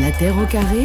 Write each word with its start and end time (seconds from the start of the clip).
La 0.00 0.12
Terre 0.12 0.38
au 0.38 0.46
carré 0.46 0.84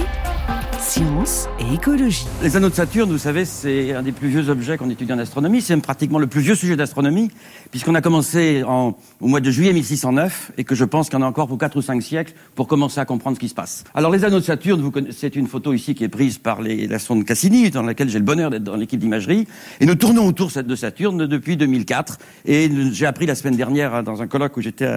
Science 0.80 1.48
et 1.60 1.76
écologie. 1.76 2.26
Les 2.42 2.58
anneaux 2.58 2.70
de 2.70 2.74
Saturne, 2.74 3.12
vous 3.12 3.18
savez, 3.20 3.46
c'est 3.46 3.94
un 3.94 4.02
des 4.02 4.12
plus 4.12 4.28
vieux 4.28 4.50
objets 4.50 4.76
qu'on 4.78 4.90
étudie 4.90 5.14
en 5.14 5.20
astronomie. 5.20 5.62
C'est 5.62 5.78
pratiquement 5.78 6.18
le 6.18 6.26
plus 6.28 6.42
vieux 6.42 6.56
sujet 6.56 6.76
d'astronomie, 6.76 7.30
puisqu'on 7.70 7.96
a 7.96 8.02
commencé 8.02 8.64
en, 8.68 8.98
au 9.22 9.28
mois 9.28 9.40
de 9.40 9.52
juillet 9.52 9.72
1609, 9.72 10.54
et 10.58 10.64
que 10.64 10.74
je 10.74 10.84
pense 10.84 11.10
qu'il 11.10 11.18
en 11.20 11.22
a 11.22 11.26
encore 11.26 11.48
pour 11.48 11.58
4 11.58 11.78
ou 11.78 11.82
5 11.82 12.02
siècles 12.02 12.34
pour 12.56 12.68
commencer 12.68 13.00
à 13.00 13.06
comprendre 13.06 13.38
ce 13.38 13.40
qui 13.40 13.50
se 13.50 13.54
passe. 13.54 13.84
Alors 13.94 14.12
les 14.12 14.26
anneaux 14.26 14.40
de 14.40 14.46
Saturne, 14.46 14.92
c'est 15.12 15.36
une 15.36 15.48
photo 15.48 15.74
ici 15.74 15.94
qui 15.96 16.04
est 16.04 16.10
prise 16.10 16.40
par 16.40 16.60
la 16.62 17.00
sonde 17.00 17.24
Cassini, 17.24 17.70
dans 17.70 17.84
laquelle 17.84 18.10
j'ai 18.10 18.20
le 18.20 18.26
bonheur 18.26 18.50
d'être 18.50 18.64
dans 18.64 18.76
l'équipe 18.76 19.00
d'imagerie, 19.00 19.48
et 19.80 19.86
nous 19.86 19.96
tournons 19.96 20.26
autour 20.26 20.52
de 20.52 20.76
Saturne 20.76 21.28
depuis 21.28 21.56
2004, 21.56 22.18
et 22.46 22.70
j'ai 22.92 23.06
appris 23.06 23.28
la 23.28 23.36
semaine 23.36 23.56
dernière, 23.56 24.04
dans 24.04 24.22
un 24.22 24.28
colloque 24.28 24.58
où 24.58 24.62
j'étais 24.62 24.88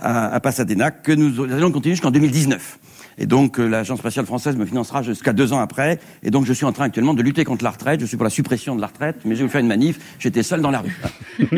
à, 0.00 0.34
à 0.34 0.40
Pasadena, 0.40 0.90
que 0.90 1.12
nous 1.12 1.44
allons 1.44 1.70
continuer 1.70 1.94
jusqu'en 1.94 2.10
2019. 2.10 2.78
Et 3.18 3.26
donc, 3.26 3.58
euh, 3.58 3.66
l'Agence 3.66 3.98
spatiale 3.98 4.26
française 4.26 4.56
me 4.56 4.66
financera 4.66 5.02
jusqu'à 5.02 5.32
deux 5.32 5.52
ans 5.52 5.60
après. 5.60 5.98
Et 6.22 6.30
donc, 6.30 6.46
je 6.46 6.52
suis 6.52 6.64
en 6.64 6.72
train 6.72 6.84
actuellement 6.86 7.14
de 7.14 7.22
lutter 7.22 7.44
contre 7.44 7.64
la 7.64 7.70
retraite. 7.70 8.00
Je 8.00 8.06
suis 8.06 8.16
pour 8.16 8.24
la 8.24 8.30
suppression 8.30 8.74
de 8.74 8.80
la 8.80 8.88
retraite, 8.88 9.16
mais 9.24 9.34
j'ai 9.34 9.42
voulu 9.42 9.50
faire 9.50 9.60
une 9.60 9.68
manif. 9.68 9.98
J'étais 10.18 10.42
seul 10.42 10.60
dans 10.60 10.70
la 10.70 10.80
rue. 10.80 10.96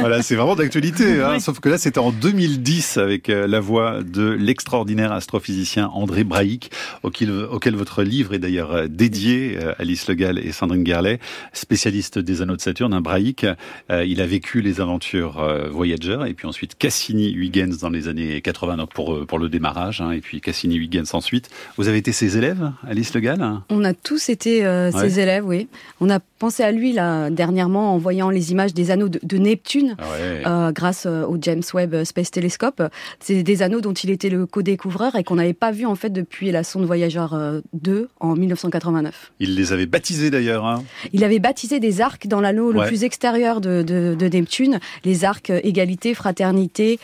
voilà, 0.00 0.22
c'est 0.22 0.34
vraiment 0.34 0.56
d'actualité. 0.56 1.22
Hein, 1.22 1.38
Sauf 1.38 1.60
que 1.60 1.68
là, 1.68 1.78
c'était 1.78 1.98
en 1.98 2.12
2010 2.12 2.96
avec 2.96 3.28
euh, 3.28 3.46
la 3.46 3.60
voix 3.60 4.02
de 4.02 4.30
l'extraordinaire 4.30 5.12
astrophysicien 5.12 5.88
André 5.88 6.24
Braic, 6.24 6.70
auquel, 7.02 7.30
auquel, 7.30 7.76
votre 7.76 8.02
livre 8.02 8.34
est 8.34 8.38
d'ailleurs 8.38 8.72
euh, 8.72 8.86
dédié, 8.88 9.58
Alice 9.78 10.08
Legal 10.08 10.38
et 10.38 10.52
Sandrine 10.52 10.86
Gerlet, 10.86 11.18
spécialiste 11.52 12.18
des 12.18 12.42
anneaux 12.42 12.56
de 12.56 12.60
Saturne. 12.60 12.94
Un 12.94 13.00
Braic, 13.00 13.46
il 13.90 14.20
a 14.20 14.26
vécu 14.26 14.60
les 14.60 14.80
aventures 14.80 15.42
Voyager 15.70 16.18
et 16.26 16.34
puis 16.34 16.46
ensuite 16.46 16.76
Cassini-Huygens 16.76 17.78
dans 17.78 17.90
les 17.90 18.08
années 18.08 18.40
80 18.40 18.76
donc 18.76 18.92
pour, 18.92 19.26
pour 19.26 19.38
le 19.38 19.48
démarrage. 19.48 20.00
Hein, 20.00 20.12
et 20.12 20.20
puis 20.20 20.40
Cassini-Huygens 20.40 20.95
ensuite. 21.12 21.48
Vous 21.76 21.88
avez 21.88 21.98
été 21.98 22.12
ses 22.12 22.36
élèves, 22.36 22.72
Alice 22.86 23.14
Le 23.14 23.20
Gall 23.20 23.60
On 23.70 23.84
a 23.84 23.94
tous 23.94 24.28
été 24.28 24.64
euh, 24.64 24.90
ses 24.90 25.20
élèves, 25.20 25.46
oui. 25.46 25.68
On 26.00 26.10
a 26.10 26.20
pensé 26.20 26.62
à 26.62 26.72
lui 26.72 26.92
là 26.92 27.30
dernièrement 27.30 27.94
en 27.94 27.98
voyant 27.98 28.30
les 28.30 28.52
images 28.52 28.74
des 28.74 28.90
anneaux 28.90 29.08
de, 29.08 29.36
Neptune 29.38 29.96
ah 29.98 30.04
euh, 30.14 30.72
grâce 30.72 31.06
euh, 31.06 31.24
au 31.24 31.38
James 31.40 31.62
Webb 31.74 32.04
Space 32.04 32.30
Telescope. 32.30 32.82
C'est 33.20 33.42
des 33.42 33.62
anneaux 33.62 33.80
dont 33.80 33.92
il 33.92 34.10
était 34.10 34.28
le 34.28 34.46
co-découvreur 34.46 35.16
et 35.16 35.24
qu'on 35.24 35.36
n'avait 35.36 35.52
pas 35.52 35.72
vu 35.72 35.86
en 35.86 35.94
fait 35.94 36.10
depuis 36.10 36.50
la 36.50 36.64
sonde 36.64 36.84
Voyageur 36.84 37.38
2 37.72 38.08
en 38.20 38.34
1989. 38.34 39.32
Il 39.40 39.54
les 39.54 39.72
avait 39.72 39.86
baptisés 39.86 40.30
d'ailleurs. 40.30 40.66
Hein. 40.66 40.82
Il 41.12 41.24
avait 41.24 41.38
baptisé 41.38 41.80
des 41.80 42.00
arcs 42.00 42.26
dans 42.26 42.40
l'anneau 42.40 42.72
le 42.72 42.86
plus 42.86 43.04
extérieur 43.04 43.60
de, 43.60 43.82
de 43.82 44.28
Neptune, 44.28 44.80
les 45.04 45.24
arcs 45.24 45.50
égalité, 45.50 46.14
fraternité. 46.14 46.98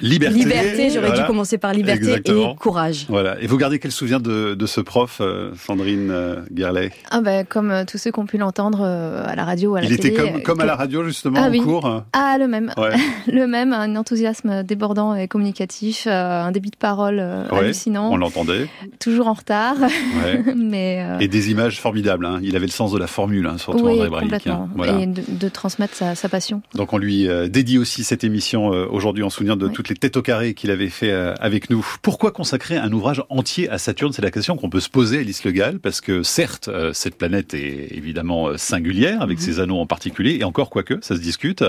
Liberté. 0.00 0.38
Liberté, 0.38 0.90
j'aurais 0.90 1.12
dû 1.12 1.24
commencer 1.26 1.58
par 1.58 1.72
liberté 1.72 2.20
et 2.24 2.54
courage. 2.58 3.06
Voilà. 3.08 3.40
Et 3.40 3.46
vous 3.46 3.56
gardez 3.56 3.78
quel 3.78 3.92
souvenir 3.92 4.20
de, 4.20 4.54
de 4.54 4.66
ce 4.66 4.80
prof, 4.80 5.18
euh, 5.20 5.52
Sandrine 5.56 6.10
euh, 6.10 6.42
Gerlet 6.54 6.92
ah 7.10 7.20
ben, 7.20 7.44
Comme 7.46 7.70
euh, 7.70 7.84
tous 7.84 7.98
ceux 7.98 8.10
qui 8.10 8.18
ont 8.18 8.26
pu 8.26 8.38
l'entendre 8.38 8.82
à 8.82 9.34
la 9.34 9.44
radio 9.44 9.72
ou 9.72 9.76
à 9.76 9.80
la 9.80 9.88
Il 9.88 9.96
télé. 9.96 10.14
Il 10.14 10.20
était 10.20 10.32
comme, 10.32 10.42
comme 10.42 10.60
à 10.60 10.66
la 10.66 10.76
radio, 10.76 11.04
justement, 11.04 11.40
ah, 11.42 11.50
en 11.50 11.62
cours? 11.62 12.02
Ah, 12.12 12.36
le 12.38 12.46
même. 12.46 12.72
Ouais. 12.76 12.94
le 13.32 13.46
même, 13.46 13.72
un 13.72 13.96
enthousiasme 13.96 14.62
débordant 14.62 15.14
et 15.14 15.28
communicatif, 15.28 16.06
un 16.06 16.50
début 16.52 16.70
de 16.70 16.76
parole 16.76 17.20
hallucinant. 17.20 18.12
On 18.12 18.16
l'entendait. 18.16 18.68
Toujours 19.00 19.28
en 19.28 19.34
retard. 19.34 19.76
mais, 20.56 21.04
Et 21.20 21.28
des 21.28 21.50
images 21.50 21.80
formidables. 21.80 22.26
Hein. 22.26 22.40
Il 22.42 22.56
avait 22.56 22.66
le 22.66 22.72
sens 22.72 22.92
de 22.92 22.98
la 22.98 23.06
formule, 23.06 23.46
hein, 23.46 23.58
surtout 23.58 23.84
oui, 23.84 24.02
André. 24.02 24.20
Complètement. 24.20 24.68
Voilà. 24.74 25.00
Et 25.00 25.06
de, 25.06 25.22
de, 25.28 25.48
transmettre 25.48 25.94
sa, 25.94 26.14
sa, 26.14 26.28
passion. 26.28 26.62
Donc 26.74 26.92
on 26.92 26.98
lui 26.98 27.28
dédie 27.48 27.78
aussi 27.78 28.04
cette 28.04 28.24
émission 28.24 28.66
aujourd'hui 28.66 29.22
en 29.22 29.30
souvenir 29.30 29.56
de 29.56 29.68
toutes 29.68 29.85
les 29.88 29.96
têtes 29.96 30.16
au 30.16 30.22
carré 30.22 30.54
qu'il 30.54 30.70
avait 30.70 30.88
fait 30.88 31.10
euh, 31.10 31.34
avec 31.40 31.70
nous. 31.70 31.86
Pourquoi 32.02 32.30
consacrer 32.30 32.76
un 32.76 32.92
ouvrage 32.92 33.22
entier 33.28 33.68
à 33.68 33.78
Saturne? 33.78 34.12
C'est 34.12 34.22
la 34.22 34.30
question 34.30 34.56
qu'on 34.56 34.70
peut 34.70 34.80
se 34.80 34.88
poser, 34.88 35.20
Alice 35.20 35.44
Le 35.44 35.52
Gall, 35.52 35.78
parce 35.78 36.00
que 36.00 36.22
certes, 36.22 36.68
euh, 36.68 36.92
cette 36.92 37.16
planète 37.16 37.54
est 37.54 37.88
évidemment 37.92 38.48
euh, 38.48 38.56
singulière, 38.56 39.22
avec 39.22 39.38
mhm. 39.38 39.44
ses 39.44 39.60
anneaux 39.60 39.78
en 39.78 39.86
particulier, 39.86 40.38
et 40.40 40.44
encore 40.44 40.70
quoique, 40.70 40.98
ça 41.02 41.16
se 41.16 41.20
discute. 41.20 41.64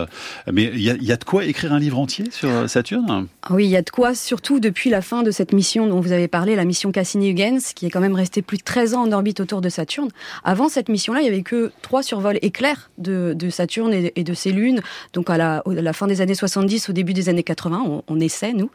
Mais 0.52 0.72
il 0.74 0.80
y, 0.80 1.06
y 1.06 1.12
a, 1.12 1.18
de 1.18 1.24
quoi 1.24 1.46
écrire 1.46 1.74
un 1.74 1.80
livre 1.80 2.00
entier 2.00 2.26
sur 2.32 2.70
Saturne? 2.70 3.28
Ah 3.44 3.54
Oui, 3.54 3.66
il 3.66 3.70
y 3.70 3.78
a 3.78 3.82
de 3.82 3.90
quoi, 3.90 4.16
surtout 4.16 4.60
depuis 4.60 4.90
la 4.90 5.02
fin 5.02 5.24
de 5.24 5.32
cette 5.32 5.54
mission 5.54 5.88
dont 5.88 6.00
vous 6.00 6.12
avez 6.12 6.28
parlé, 6.28 6.56
la 6.56 6.66
mission 6.66 6.92
Cassini-Huygens, 6.92 7.74
qui 7.76 7.86
est 7.86 7.90
quand 7.90 8.00
même 8.00 8.16
restée 8.16 8.42
plus 8.42 8.58
de 8.58 8.64
13 8.64 8.94
ans 8.94 9.04
en 9.04 9.12
orbite 9.12 9.40
autour 9.40 9.62
de 9.62 9.70
Saturne. 9.70 10.10
Avant 10.44 10.70
cette 10.70 10.90
mission-là, 10.90 11.22
il 11.22 11.26
y 11.26 11.30
avait 11.30 11.44
que 11.44 11.72
trois 11.82 12.04
survols 12.04 12.40
éclairs 12.42 12.90
de, 12.98 13.34
de 13.34 13.50
Saturne 13.50 13.94
et, 13.94 14.24
de 14.24 14.34
ses 14.34 14.52
lunes. 14.52 14.82
Donc 15.14 15.30
à 15.30 15.38
la, 15.38 15.58
à 15.58 15.64
la, 15.66 15.94
fin 15.94 16.08
des 16.08 16.22
années 16.22 16.36
70, 16.36 16.90
au 16.90 16.94
début 16.94 17.14
des 17.14 17.30
années 17.30 17.44
80, 17.44 18.02
on, 18.07 18.07
on 18.10 18.20
essaie, 18.20 18.54
nous. 18.54 18.70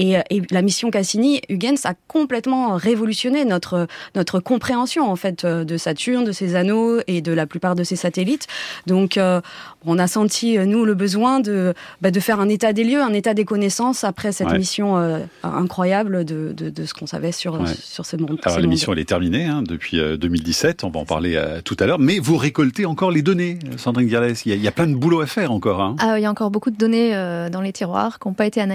Euh, 0.00 0.22
et, 0.30 0.42
la 0.50 0.62
mission 0.62 0.90
Cassini-Huygens 0.90 1.84
a 1.84 1.94
complètement 2.06 2.76
révolutionné 2.76 3.44
notre, 3.44 3.86
notre 4.14 4.40
compréhension 4.40 5.10
en 5.10 5.16
fait 5.16 5.44
euh, 5.44 5.64
de 5.64 5.76
Saturne, 5.76 6.24
de 6.24 6.32
ses 6.32 6.54
anneaux 6.54 7.00
et 7.06 7.20
de 7.20 7.32
la 7.32 7.46
plupart 7.46 7.74
de 7.74 7.84
ses 7.84 7.96
satellites. 7.96 8.46
Donc 8.86 9.16
euh, 9.16 9.40
on 9.84 9.98
a 9.98 10.06
senti, 10.06 10.58
nous, 10.58 10.84
le 10.84 10.94
besoin 10.94 11.40
de, 11.40 11.74
bah, 12.00 12.10
de 12.10 12.20
faire 12.20 12.40
un 12.40 12.48
état 12.48 12.72
des 12.72 12.84
lieux, 12.84 13.02
un 13.02 13.12
état 13.12 13.34
des 13.34 13.44
connaissances 13.44 14.04
après 14.04 14.32
cette 14.32 14.52
mission 14.52 14.96
incroyable 15.42 16.24
de, 16.24 16.52
de, 16.56 16.70
de 16.70 16.84
ce 16.84 16.94
qu'on 16.94 17.06
savait 17.06 17.32
sur, 17.32 17.66
sur 17.68 18.04
ce 18.04 18.16
monde. 18.16 18.38
Alors 18.44 18.58
l'émission, 18.58 18.92
elle 18.92 18.98
est 18.98 19.08
terminée 19.08 19.44
hein, 19.44 19.62
depuis 19.62 19.98
2017, 19.98 20.84
on 20.84 20.90
va 20.90 21.00
en 21.00 21.04
parler 21.04 21.40
tout 21.64 21.76
à 21.80 21.86
l'heure, 21.86 21.98
mais 21.98 22.18
vous 22.18 22.36
récoltez 22.36 22.86
encore 22.86 23.10
les 23.10 23.22
données, 23.22 23.58
Sandrine 23.76 24.08
Garlès. 24.08 24.44
Il, 24.46 24.52
il 24.52 24.62
y 24.62 24.68
a, 24.68 24.72
plein 24.72 24.86
de 24.86 24.94
boulot 24.94 25.20
à 25.20 25.26
faire 25.26 25.52
encore. 25.52 25.80
Hein. 25.80 25.96
Ah, 26.00 26.18
il 26.18 26.22
y 26.22 26.26
a 26.26 26.30
encore 26.30 26.50
beaucoup 26.50 26.70
de 26.70 26.76
données 26.76 27.12
dans 27.50 27.60
les 27.60 27.72
tiroirs 27.72 28.18
qui 28.18 28.28
n'ont 28.28 28.34
pas 28.34 28.46
été 28.46 28.60
analysées 28.60 28.67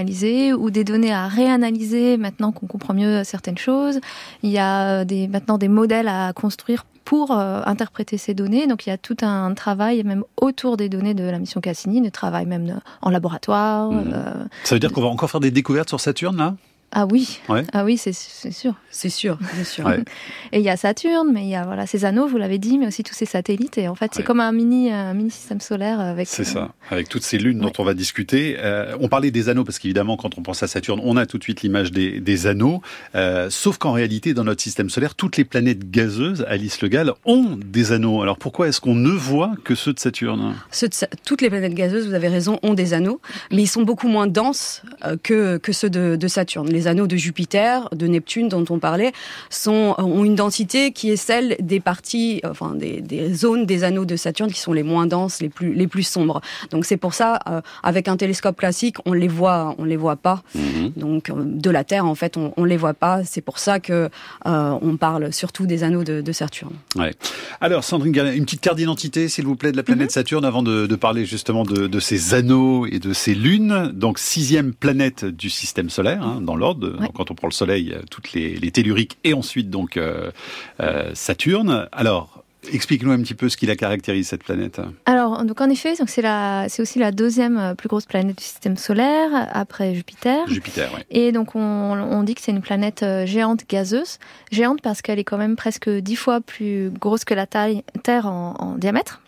ou 0.54 0.70
des 0.70 0.84
données 0.84 1.14
à 1.14 1.28
réanalyser 1.28 2.18
maintenant 2.18 2.52
qu'on 2.52 2.68
comprend 2.68 2.94
mieux 2.94 3.24
certaines 3.24 3.58
choses. 3.58 4.00
Il 4.42 4.50
y 4.50 4.58
a 4.58 5.06
des, 5.06 5.28
maintenant 5.28 5.58
des 5.58 5.68
modèles 5.68 6.08
à 6.08 6.34
construire 6.34 6.86
pour 7.06 7.32
euh, 7.32 7.62
interpréter 7.66 8.18
ces 8.18 8.34
données. 8.34 8.68
Donc 8.68 8.86
il 8.86 8.90
y 8.90 8.94
a 8.94 8.98
tout 8.98 9.18
un 9.22 9.54
travail 9.54 10.04
même 10.04 10.24
autour 10.40 10.78
des 10.78 10.90
données 10.90 11.14
de 11.14 11.24
la 11.24 11.40
mission 11.40 11.62
Cassini, 11.62 12.02
de 12.02 12.10
travail 12.10 12.46
même 12.46 12.80
en 13.02 13.10
laboratoire. 13.10 13.92
Mmh. 13.92 14.12
Euh, 14.14 14.34
Ça 14.64 14.76
veut 14.76 14.80
dire 14.80 14.92
qu'on 14.92 15.02
va 15.02 15.08
encore 15.08 15.30
faire 15.30 15.42
des 15.42 15.52
découvertes 15.52 15.90
sur 15.90 16.00
Saturne 16.00 16.38
là? 16.38 16.56
Ah 16.96 17.08
oui, 17.08 17.40
ah 17.50 17.84
oui, 17.84 17.98
c'est 17.98 18.14
sûr. 18.14 18.76
C'est 18.94 19.10
sûr, 19.10 19.40
bien 19.56 19.64
sûr. 19.64 19.90
Et 20.52 20.60
il 20.60 20.62
y 20.62 20.70
a 20.70 20.78
Saturne, 20.78 21.32
mais 21.34 21.42
il 21.42 21.50
y 21.50 21.56
a 21.56 21.66
voilà 21.66 21.88
ces 21.88 22.06
anneaux, 22.06 22.28
vous 22.28 22.38
l'avez 22.38 22.60
dit, 22.60 22.78
mais 22.78 22.86
aussi 22.86 23.02
tous 23.02 23.16
ces 23.16 23.26
satellites. 23.26 23.80
Et 23.80 23.88
en 23.88 23.96
fait, 23.96 24.12
c'est 24.14 24.24
comme 24.24 24.40
un 24.40 24.52
mini, 24.52 24.92
un 24.92 25.16
mini 25.16 25.32
système 25.32 25.60
solaire 25.60 26.00
avec. 26.00 26.28
C'est 26.28 26.44
ça, 26.44 26.74
avec 26.92 27.10
toutes 27.10 27.24
ces 27.24 27.40
lunes 27.40 27.60
dont 27.60 27.74
on 27.80 27.84
va 27.84 27.96
discuter. 27.96 28.58
Euh, 28.60 28.96
on 29.00 29.08
parlait 29.08 29.32
des 29.32 29.50
anneaux 29.50 29.64
parce 29.64 29.80
qu'évidemment, 29.80 30.16
quand 30.16 30.38
on 30.38 30.44
pense 30.44 30.62
à 30.62 30.68
Saturne, 30.68 31.02
on 31.04 31.18
a 31.18 31.26
tout 31.26 31.40
de 31.40 31.44
suite 31.44 31.64
l'image 31.64 31.92
des, 31.92 32.20
des, 32.20 32.46
anneaux. 32.46 32.82
Euh, 33.16 33.50
sauf 33.50 33.80
qu'en 33.80 33.94
réalité, 33.94 34.36
dans 34.36 34.44
notre 34.44 34.62
système 34.62 34.92
solaire, 34.92 35.16
toutes 35.16 35.38
les 35.38 35.46
planètes 35.46 35.90
gazeuses, 35.90 36.46
Alice 36.48 36.80
Le 36.82 36.88
Gall, 36.88 37.14
ont 37.26 37.58
des 37.58 37.94
anneaux. 37.94 38.22
Alors 38.22 38.38
pourquoi 38.38 38.68
est-ce 38.68 38.80
qu'on 38.80 38.96
ne 38.96 39.10
voit 39.10 39.54
que 39.64 39.74
ceux 39.74 39.94
de 39.94 40.00
Saturne? 40.00 40.54
Ceux 40.70 40.88
de, 40.88 40.96
Toutes 41.26 41.42
les 41.42 41.50
planètes 41.50 41.74
gazeuses, 41.74 42.08
vous 42.08 42.14
avez 42.14 42.28
raison, 42.28 42.60
ont 42.62 42.76
des 42.76 42.94
anneaux, 42.94 43.20
mais 43.52 43.64
ils 43.64 43.68
sont 43.68 43.82
beaucoup 43.82 44.08
moins 44.08 44.28
denses 44.28 44.84
euh, 45.04 45.18
que, 45.22 45.58
que 45.58 45.72
ceux 45.72 45.90
de, 45.90 46.16
de 46.16 46.28
Saturne. 46.28 46.70
Les 46.70 46.83
anneaux 46.88 47.08
de 47.08 47.16
Jupiter, 47.16 47.90
de 47.94 48.08
Neptune 48.08 48.50
dont 48.50 48.66
on 48.70 48.80
parlait, 48.80 49.12
sont, 49.50 49.96
ont 49.98 50.24
une 50.24 50.36
densité 50.36 50.92
qui 50.92 51.12
est 51.12 51.16
celle 51.16 51.56
des 51.60 51.80
parties, 51.80 52.42
enfin 52.50 52.76
des, 52.76 53.02
des, 53.02 53.34
zones 53.34 53.66
des 53.66 53.84
anneaux 53.84 54.06
de 54.06 54.16
Saturne 54.16 54.52
qui 54.52 54.60
sont 54.60 54.74
les 54.74 54.84
moins 54.84 55.08
denses, 55.08 55.42
les 55.42 55.50
plus, 55.50 55.74
les 55.74 55.88
plus 55.88 56.04
sombres. 56.04 56.42
Donc 56.72 56.86
c'est 56.86 56.98
pour 56.98 57.14
ça, 57.14 57.40
euh, 57.48 57.62
avec 57.82 58.08
un 58.08 58.18
télescope 58.18 58.58
classique, 58.58 58.98
on 59.06 59.14
les 59.14 59.28
voit, 59.28 59.76
on 59.78 59.86
les 59.86 59.98
voit 59.98 60.16
pas. 60.16 60.44
Mhm. 60.56 60.92
Donc 60.96 61.30
euh, 61.30 61.36
de 61.38 61.70
la 61.70 61.84
Terre, 61.84 62.06
en 62.06 62.16
fait, 62.16 62.38
on, 62.38 62.54
on 62.58 62.66
les 62.66 62.78
voit 62.78 62.94
pas. 62.94 63.24
C'est 63.24 63.42
pour 63.42 63.60
ça 63.60 63.80
que 63.80 64.10
euh, 64.46 64.78
on 64.82 64.98
parle 64.98 65.34
surtout 65.34 65.66
des 65.66 65.84
anneaux 65.84 66.04
de, 66.04 66.22
de 66.22 66.32
Saturne. 66.32 66.74
Ouais. 66.96 67.14
Alors 67.62 67.84
Sandrine 67.84 68.14
une 68.36 68.46
petite 68.46 68.62
carte 68.62 68.78
d'identité, 68.78 69.28
s'il 69.28 69.46
vous 69.46 69.56
plaît, 69.56 69.72
de 69.72 69.78
la 69.78 69.84
planète 69.84 70.10
mhm. 70.10 70.14
Saturne, 70.14 70.46
avant 70.46 70.64
de, 70.64 70.88
de 70.88 70.96
parler 70.96 71.26
justement 71.26 71.64
de, 71.64 71.88
de, 71.88 72.00
ces 72.00 72.34
anneaux 72.34 72.86
et 72.86 73.00
de 73.00 73.14
ces 73.14 73.36
lunes. 73.36 73.92
Donc 73.94 74.20
sixième 74.20 74.74
planète 74.74 75.26
du 75.26 75.50
système 75.50 75.90
solaire, 75.90 76.24
hein, 76.24 76.42
dans 76.42 76.56
l'ordre 76.56 76.73
quand 77.16 77.32
on 77.32 77.36
prend 77.36 77.48
le 77.48 77.54
Soleil, 77.54 77.96
toutes 78.10 78.34
les, 78.34 78.56
les 78.56 78.72
telluriques 78.72 79.18
et 79.24 79.34
ensuite 79.34 79.70
donc 79.70 79.98
euh, 79.98 80.32
euh, 80.80 81.12
Saturne. 81.14 81.88
Alors, 81.92 82.40
Explique-nous 82.72 83.12
un 83.12 83.22
petit 83.22 83.34
peu 83.34 83.50
ce 83.50 83.58
qui 83.58 83.66
la 83.66 83.76
caractérise 83.76 84.30
cette 84.30 84.46
planète. 84.46 84.80
Alors, 85.06 85.44
donc 85.44 85.60
en 85.60 85.70
effet, 85.70 85.96
c'est 85.96 86.82
aussi 86.82 86.98
la 86.98 87.12
deuxième 87.12 87.58
euh, 87.58 87.76
plus 87.76 87.90
grosse 87.90 88.06
planète 88.06 88.38
du 88.38 88.44
système 88.46 88.78
solaire 88.78 89.50
après 89.52 89.94
Jupiter. 89.94 90.48
Jupiter, 90.48 90.90
oui. 90.96 91.02
Et 91.10 91.34
donc 91.34 91.56
on, 91.56 91.60
on 91.60 92.24
dit 92.24 92.36
que 92.36 92.42
c'est 92.42 92.54
une 92.54 92.62
planète 92.62 93.04
géante 93.26 93.68
gazeuse, 93.68 94.18
géante 94.50 94.82
parce 94.82 95.02
qu'elle 95.02 95.20
est 95.20 95.26
quand 95.26 95.38
même 95.38 95.58
presque 95.58 95.90
dix 95.90 96.16
fois 96.16 96.40
plus 96.40 96.90
grosse 96.90 97.26
que 97.26 97.34
la 97.34 97.48
taille 97.48 97.84
Terre 98.02 98.28
en, 98.28 98.54
en 98.58 98.76
diamètre. 98.78 99.20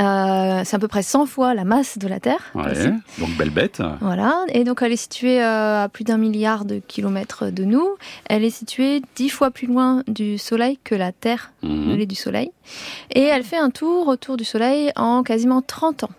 Euh, 0.00 0.62
c'est 0.64 0.76
à 0.76 0.78
peu 0.78 0.88
près 0.88 1.02
100 1.02 1.26
fois 1.26 1.54
la 1.54 1.64
masse 1.64 1.98
de 1.98 2.08
la 2.08 2.20
Terre. 2.20 2.52
Ouais, 2.54 2.72
donc 3.18 3.30
belle 3.36 3.50
bête. 3.50 3.82
Voilà, 4.00 4.44
et 4.48 4.64
donc 4.64 4.82
elle 4.82 4.92
est 4.92 4.96
située 4.96 5.42
euh, 5.42 5.84
à 5.84 5.88
plus 5.88 6.04
d'un 6.04 6.18
milliard 6.18 6.64
de 6.64 6.80
kilomètres 6.86 7.50
de 7.50 7.64
nous. 7.64 7.96
Elle 8.26 8.44
est 8.44 8.50
située 8.50 9.02
10 9.16 9.28
fois 9.28 9.50
plus 9.50 9.66
loin 9.66 10.02
du 10.06 10.38
Soleil 10.38 10.78
que 10.82 10.94
la 10.94 11.12
Terre 11.12 11.52
mhm. 11.62 12.04
du 12.04 12.14
Soleil. 12.14 12.50
Et 13.10 13.22
elle 13.22 13.44
fait 13.44 13.58
un 13.58 13.70
tour 13.70 14.08
autour 14.08 14.36
du 14.36 14.44
Soleil 14.44 14.92
en 14.96 15.22
quasiment 15.22 15.62
30 15.62 16.04
ans. 16.04 16.10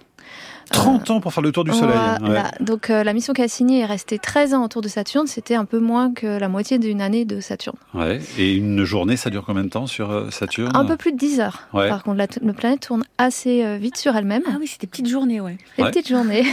30 0.71 1.11
ans 1.11 1.19
pour 1.19 1.33
faire 1.33 1.43
le 1.43 1.51
tour 1.51 1.63
du 1.63 1.71
Soleil. 1.71 1.97
Voilà. 2.21 2.51
Donc 2.59 2.89
euh, 2.89 3.03
la 3.03 3.13
mission 3.13 3.33
Cassini 3.33 3.79
est 3.79 3.85
restée 3.85 4.19
13 4.19 4.53
ans 4.53 4.63
autour 4.63 4.81
de 4.81 4.87
Saturne. 4.87 5.27
C'était 5.27 5.55
un 5.55 5.65
peu 5.65 5.79
moins 5.79 6.13
que 6.13 6.39
la 6.39 6.49
moitié 6.49 6.79
d'une 6.79 7.01
année 7.01 7.25
de 7.25 7.39
Saturne. 7.39 7.77
Ouais. 7.93 8.19
Et 8.37 8.55
une 8.55 8.83
journée, 8.83 9.17
ça 9.17 9.29
dure 9.29 9.43
combien 9.45 9.63
de 9.63 9.69
temps 9.69 9.87
sur 9.87 10.11
euh, 10.11 10.29
Saturne? 10.31 10.71
Un 10.75 10.85
peu 10.85 10.97
plus 10.97 11.11
de 11.11 11.17
10 11.17 11.39
heures. 11.39 11.67
Par 11.71 12.03
contre, 12.03 12.17
la, 12.17 12.27
la, 12.41 12.53
planète 12.53 12.81
tourne 12.81 13.03
assez 13.17 13.63
euh, 13.63 13.77
vite 13.77 13.97
sur 13.97 14.15
elle-même. 14.15 14.43
Ah 14.47 14.57
oui, 14.59 14.67
c'est 14.67 14.81
des 14.81 14.87
petites 14.87 15.07
journées, 15.07 15.41
ouais. 15.41 15.57
Des 15.77 15.83
petites 15.85 16.07
journées. 16.07 16.45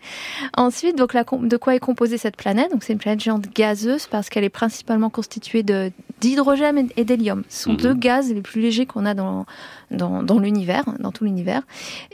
Ensuite, 0.56 0.96
donc 0.96 1.14
la, 1.14 1.24
de 1.24 1.56
quoi 1.56 1.74
est 1.74 1.80
composée 1.80 2.18
cette 2.18 2.36
planète? 2.36 2.70
Donc 2.70 2.82
c'est 2.84 2.92
une 2.92 2.98
planète 2.98 3.20
géante 3.20 3.46
gazeuse 3.54 4.06
parce 4.06 4.28
qu'elle 4.28 4.44
est 4.44 4.48
principalement 4.48 5.10
constituée 5.10 5.62
de 5.62 5.92
d'hydrogène 6.20 6.88
et 6.96 7.04
d'hélium. 7.04 7.44
Ce 7.48 7.64
sont 7.64 7.72
mhm. 7.72 7.76
deux 7.78 7.94
gaz 7.94 8.32
les 8.32 8.42
plus 8.42 8.60
légers 8.60 8.86
qu'on 8.86 9.06
a 9.06 9.14
dans 9.14 9.46
dans, 9.90 10.22
dans 10.22 10.38
l'univers, 10.38 10.84
dans 10.98 11.12
tout 11.12 11.24
l'univers, 11.24 11.62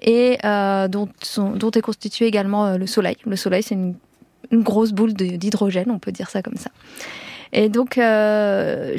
et 0.00 0.38
euh, 0.44 0.86
dont, 0.86 1.08
dont 1.56 1.70
est 1.72 1.80
constitué 1.80 2.26
également 2.26 2.66
euh, 2.66 2.76
le 2.76 2.86
Soleil. 2.86 3.16
Le 3.26 3.34
Soleil, 3.34 3.64
c'est 3.64 3.74
une, 3.74 3.94
une, 4.52 4.62
grosse 4.62 4.92
boule 4.92 5.12
d'hydrogène, 5.12 5.90
on 5.90 5.98
peut 5.98 6.12
dire 6.12 6.30
ça 6.30 6.40
comme 6.40 6.56
ça. 6.56 6.70
Et 7.54 7.68
donc, 7.68 7.98
euh, 7.98 8.96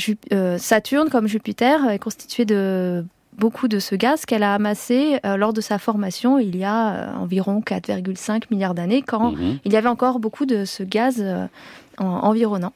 Saturne, 0.58 1.10
comme 1.10 1.28
Jupiter, 1.28 1.90
est 1.90 2.00
constitué 2.00 2.46
de 2.46 3.06
beaucoup 3.38 3.68
de 3.68 3.80
ce 3.80 3.96
gaz 3.96 4.26
qu'elle 4.26 4.44
a 4.44 4.54
amassé 4.54 5.20
euh, 5.26 5.36
lors 5.36 5.52
de 5.52 5.60
sa 5.60 5.78
formation 5.78 6.40
il 6.40 6.56
y 6.56 6.64
a 6.64 6.94
euh, 6.94 7.16
environ 7.16 7.60
4,5 7.60 8.44
milliards 8.50 8.74
d'années, 8.74 9.02
quand 9.02 9.34
mhm. 9.34 9.60
il 9.66 9.74
y 9.74 9.76
avait 9.76 9.90
encore 9.90 10.20
beaucoup 10.20 10.46
de 10.46 10.64
ce 10.64 10.84
gaz 10.84 11.24
en, 11.98 12.06
environnant. 12.06 12.72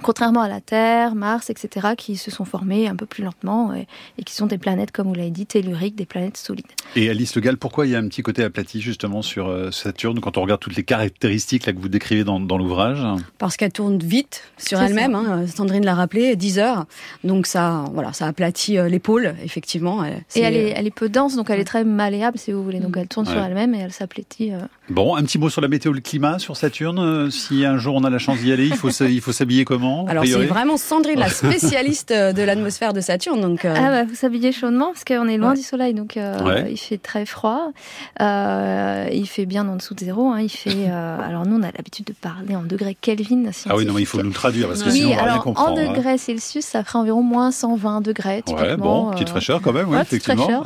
Contrairement 0.00 0.40
à 0.40 0.48
la 0.48 0.62
Terre, 0.62 1.14
Mars, 1.14 1.50
etc., 1.50 1.88
qui 1.98 2.16
se 2.16 2.30
sont 2.30 2.46
formés 2.46 2.88
un 2.88 2.96
peu 2.96 3.04
plus 3.04 3.22
lentement 3.22 3.74
et, 3.74 3.86
qui 4.24 4.34
sont 4.34 4.46
des 4.46 4.56
planètes, 4.56 4.90
comme 4.90 5.08
vous 5.08 5.14
l'avez 5.14 5.30
dit, 5.30 5.44
telluriques, 5.44 5.96
des 5.96 6.06
planètes 6.06 6.38
solides. 6.38 6.64
Et 6.96 7.10
Alice 7.10 7.34
Le 7.34 7.42
Gall, 7.42 7.58
pourquoi 7.58 7.86
il 7.86 7.92
y 7.92 7.94
a 7.94 7.98
un 7.98 8.08
petit 8.08 8.22
côté 8.22 8.42
aplati 8.42 8.80
justement 8.80 9.20
sur 9.20 9.48
euh, 9.48 9.70
Saturne 9.70 10.18
quand 10.20 10.38
on 10.38 10.42
regarde 10.42 10.60
toutes 10.60 10.76
les 10.76 10.82
caractéristiques 10.82 11.66
là, 11.66 11.74
que 11.74 11.78
vous 11.78 11.90
décrivez 11.90 12.24
dans, 12.24 12.40
dans 12.40 12.56
l'ouvrage? 12.56 13.04
Parce 13.36 13.58
qu'elle 13.58 13.72
tourne 13.72 13.98
vite 13.98 14.44
sur 14.56 14.80
elle-même. 14.80 15.14
Hein, 15.14 15.46
Sandrine 15.46 15.84
l'a 15.84 15.94
rappelé, 15.94 16.36
10 16.36 16.58
heures. 16.58 16.86
Donc 17.22 17.46
ça, 17.46 17.84
voilà, 17.92 18.14
ça 18.14 18.26
aplatit 18.26 18.78
euh, 18.78 18.88
l'épaule, 18.88 19.34
effectivement. 19.44 20.04
Et 20.04 20.40
elle 20.40 20.56
est, 20.56 20.70
elle 20.70 20.86
est 20.86 20.94
peu 20.94 21.10
dense, 21.10 21.36
donc 21.36 21.50
elle 21.50 21.60
est 21.60 21.64
très 21.64 21.84
malléable, 21.84 22.38
si 22.38 22.52
vous 22.52 22.64
voulez. 22.64 22.80
Donc 22.80 22.96
elle 22.96 23.08
tourne 23.08 23.26
sur 23.26 23.38
elle-même 23.38 23.74
et 23.74 23.80
elle 23.80 23.92
s'aplatit. 23.92 24.52
Euh. 24.52 24.60
Bon, 24.88 25.16
un 25.16 25.22
petit 25.22 25.38
mot 25.38 25.50
sur 25.50 25.60
la 25.60 25.68
météo, 25.68 25.92
le 25.92 26.00
climat 26.00 26.38
sur 26.38 26.56
Saturne. 26.56 27.30
Si 27.30 27.66
un 27.66 27.76
jour 27.76 27.94
on 27.94 28.04
a 28.04 28.10
la 28.10 28.18
chance 28.18 28.38
d'y 28.38 28.52
aller, 28.52 28.66
il 28.66 28.76
faut, 28.76 28.88
il 28.88 29.20
faut 29.20 29.32
s'habiller 29.32 29.64
comment 29.82 30.06
alors 30.08 30.24
c'est 30.26 30.46
vraiment 30.46 30.76
Sandrine, 30.76 31.18
la 31.18 31.28
spécialiste 31.28 32.10
euh, 32.10 32.32
de 32.32 32.42
l'atmosphère 32.42 32.92
de 32.92 33.00
Saturne. 33.00 33.40
Donc, 33.40 33.64
euh. 33.64 33.74
Ah 33.76 33.90
bah, 33.90 34.04
vous 34.04 34.14
s'habillez 34.14 34.52
chaudement 34.52 34.92
parce 34.92 35.04
qu'on 35.04 35.28
est 35.28 35.36
loin 35.36 35.54
du 35.54 35.62
soleil, 35.62 35.94
donc 35.94 36.16
euh, 36.16 36.64
il 36.70 36.76
fait 36.76 36.98
très 36.98 37.26
froid. 37.26 37.72
il 38.20 39.26
fait 39.26 39.46
bien 39.46 39.68
en 39.68 39.76
dessous 39.76 39.94
de 39.94 40.00
zéro. 40.00 40.28
Hein. 40.30 40.40
il 40.40 40.48
fait. 40.48 40.86
alors 40.90 41.46
nous, 41.46 41.56
on 41.56 41.62
a 41.62 41.70
l'habitude 41.72 42.06
de 42.06 42.12
parler 42.12 42.56
en 42.56 42.62
degrés 42.62 42.96
Kelvin. 43.00 43.44
Ah 43.68 43.76
oui, 43.76 43.86
non, 43.86 43.98
il 43.98 44.06
faut 44.06 44.22
nous 44.22 44.32
traduire 44.32 44.68
parce 44.68 44.82
que 44.82 44.90
sinon 44.90 45.12
on 45.12 45.16
va 45.16 45.22
rien 45.24 45.38
comprendre. 45.38 45.72
En 45.72 45.76
hein. 45.76 45.92
degrés 45.92 46.18
Celsius, 46.18 46.64
ça 46.64 46.84
ferait 46.84 46.98
environ 46.98 47.22
moins 47.22 47.50
120 47.50 48.00
degrés. 48.00 48.42
Ouais, 48.48 48.76
bon, 48.76 49.10
petite 49.10 49.28
fraîcheur 49.28 49.60
quand 49.62 49.72
même, 49.72 49.88
effectivement. 50.00 50.62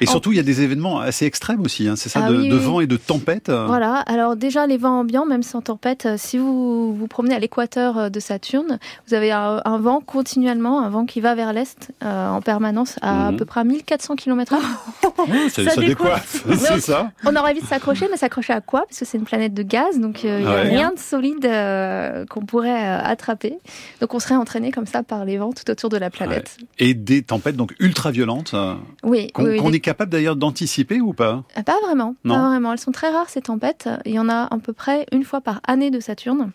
Et 0.00 0.06
surtout, 0.06 0.32
il 0.32 0.36
y 0.36 0.40
a 0.40 0.44
des 0.44 0.62
événements 0.62 1.00
assez 1.00 1.26
extrêmes 1.26 1.60
aussi. 1.62 1.88
Hein. 1.88 1.96
c'est 1.96 2.08
ça, 2.08 2.20
ah 2.24 2.30
de, 2.30 2.56
vent 2.56 2.80
et 2.80 2.86
de 2.86 2.96
tempête. 2.96 3.50
Voilà. 3.50 3.96
Alors 4.06 4.36
déjà, 4.36 4.66
les 4.66 4.76
vents 4.76 5.00
ambiants, 5.00 5.26
même 5.26 5.42
sans 5.42 5.62
tempête, 5.62 6.08
si 6.16 6.38
vous 6.38 6.94
vous 6.94 7.06
promenez 7.06 7.34
à 7.34 7.38
l'équateur 7.38 8.10
de 8.10 8.20
Saturne, 8.20 8.37
vous 9.06 9.14
avez 9.14 9.32
un, 9.32 9.78
vent 9.78 10.00
continuellement, 10.00 10.80
un 10.80 10.88
vent 10.88 11.06
qui 11.06 11.20
va 11.20 11.34
vers 11.34 11.52
l'est 11.52 11.92
euh, 12.04 12.28
en 12.28 12.40
permanence 12.40 12.96
à 13.02 13.08
à 13.08 13.30
mhm. 13.30 13.38
peu 13.38 13.44
près 13.44 13.64
1400 13.64 14.16
km/h. 14.16 14.58
ça, 15.50 15.70
ça, 15.70 15.80
décoiffe, 15.80 16.44
c'est 16.58 16.80
ça. 16.80 17.10
On 17.24 17.34
aurait 17.34 17.52
envie 17.52 17.60
de 17.60 17.66
s'accrocher, 17.66 18.06
mais 18.10 18.16
s'accrocher 18.16 18.52
à 18.52 18.60
quoi? 18.60 18.84
Parce 18.88 19.00
que 19.00 19.04
c'est 19.04 19.18
une 19.18 19.24
planète 19.24 19.54
de 19.54 19.62
gaz, 19.62 19.98
donc 19.98 20.24
euh, 20.24 20.38
il 20.40 20.46
n'y 20.46 20.52
a 20.52 20.60
rien 20.60 20.92
de 20.92 20.98
solide 20.98 21.44
euh, 21.44 22.24
qu'on 22.26 22.42
pourrait 22.42 22.84
attraper. 22.84 23.58
Donc 24.00 24.14
on 24.14 24.18
serait 24.18 24.36
entraîné 24.36 24.70
comme 24.70 24.86
ça 24.86 25.02
par 25.02 25.24
les 25.24 25.38
vents 25.38 25.52
tout 25.52 25.68
autour 25.70 25.90
de 25.90 25.96
la 25.96 26.10
planète. 26.10 26.56
Et 26.78 26.94
des 26.94 27.22
tempêtes 27.22 27.56
donc 27.56 27.74
ultra 27.80 28.10
violentes. 28.10 28.54
Oui. 29.02 29.30
Qu'on 29.32 29.72
est 29.72 29.80
capable 29.80 30.10
d'ailleurs 30.10 30.36
d'anticiper 30.36 31.00
ou 31.00 31.12
pas? 31.12 31.42
Pas 31.64 31.78
vraiment. 31.84 32.14
Non. 32.24 32.34
Pas 32.34 32.48
vraiment. 32.48 32.72
Elles 32.72 32.78
sont 32.78 32.92
très 32.92 33.10
rares 33.10 33.28
ces 33.28 33.42
tempêtes. 33.42 33.88
Il 34.04 34.12
y 34.12 34.18
en 34.18 34.28
a 34.28 34.48
à 34.50 34.58
peu 34.58 34.72
près 34.72 35.06
une 35.12 35.24
fois 35.24 35.40
par 35.40 35.60
année 35.66 35.90
de 35.90 36.00
Saturne. 36.00 36.52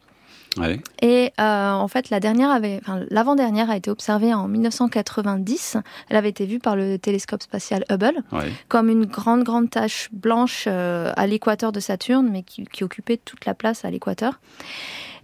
Et 1.01 1.31
euh, 1.39 1.71
en 1.71 1.87
fait, 1.87 2.09
la 2.09 2.19
dernière 2.19 2.49
avait, 2.49 2.79
enfin, 2.81 3.01
l'avant-dernière 3.09 3.69
a 3.69 3.77
été 3.77 3.89
observée 3.89 4.33
en 4.33 4.47
1990. 4.47 5.77
Elle 6.09 6.17
avait 6.17 6.29
été 6.29 6.45
vue 6.45 6.59
par 6.59 6.75
le 6.75 6.97
télescope 6.97 7.41
spatial 7.41 7.85
Hubble 7.89 8.23
comme 8.67 8.89
une 8.89 9.05
grande, 9.05 9.43
grande 9.43 9.69
tache 9.69 10.09
blanche 10.11 10.65
euh, 10.67 11.11
à 11.15 11.27
l'équateur 11.27 11.71
de 11.71 11.79
Saturne, 11.79 12.29
mais 12.31 12.43
qui, 12.43 12.65
qui, 12.65 12.83
occupait 12.83 13.17
toute 13.17 13.45
la 13.45 13.53
place 13.53 13.85
à 13.85 13.91
l'équateur. 13.91 14.39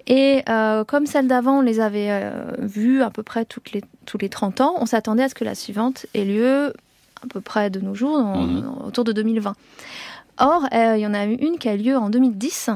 Et 0.08 0.42
euh, 0.50 0.84
comme 0.84 1.06
celle 1.06 1.28
d'avant, 1.28 1.60
on 1.60 1.62
les 1.62 1.80
avait 1.80 2.08
euh, 2.10 2.52
vues 2.58 3.04
à 3.04 3.12
peu 3.12 3.22
près 3.22 3.46
toutes 3.46 3.72
les, 3.72 3.84
tous 4.06 4.18
les 4.18 4.30
30 4.30 4.62
ans, 4.62 4.74
on 4.78 4.88
s'attendait 4.88 5.24
à 5.24 5.30
ce 5.30 5.36
que 5.36 5.44
la 5.44 5.56
suivante 5.56 6.08
ait 6.16 6.26
lieu 6.26 6.74
à 7.22 7.28
peu 7.28 7.42
près 7.42 7.70
de 7.70 7.80
nos 7.80 7.94
jours, 7.94 8.18
mhm. 8.18 8.64
autour 8.86 9.04
de 9.04 9.12
2020. 9.12 9.56
Or, 10.40 10.64
euh, 10.74 10.96
il 10.96 11.02
y 11.02 11.08
en 11.08 11.14
a 11.14 11.26
eu 11.26 11.36
une 11.36 11.58
qui 11.58 11.68
a 11.68 11.76
eu 11.76 11.78
lieu 11.78 11.98
en 11.98 12.10
2010, 12.10 12.70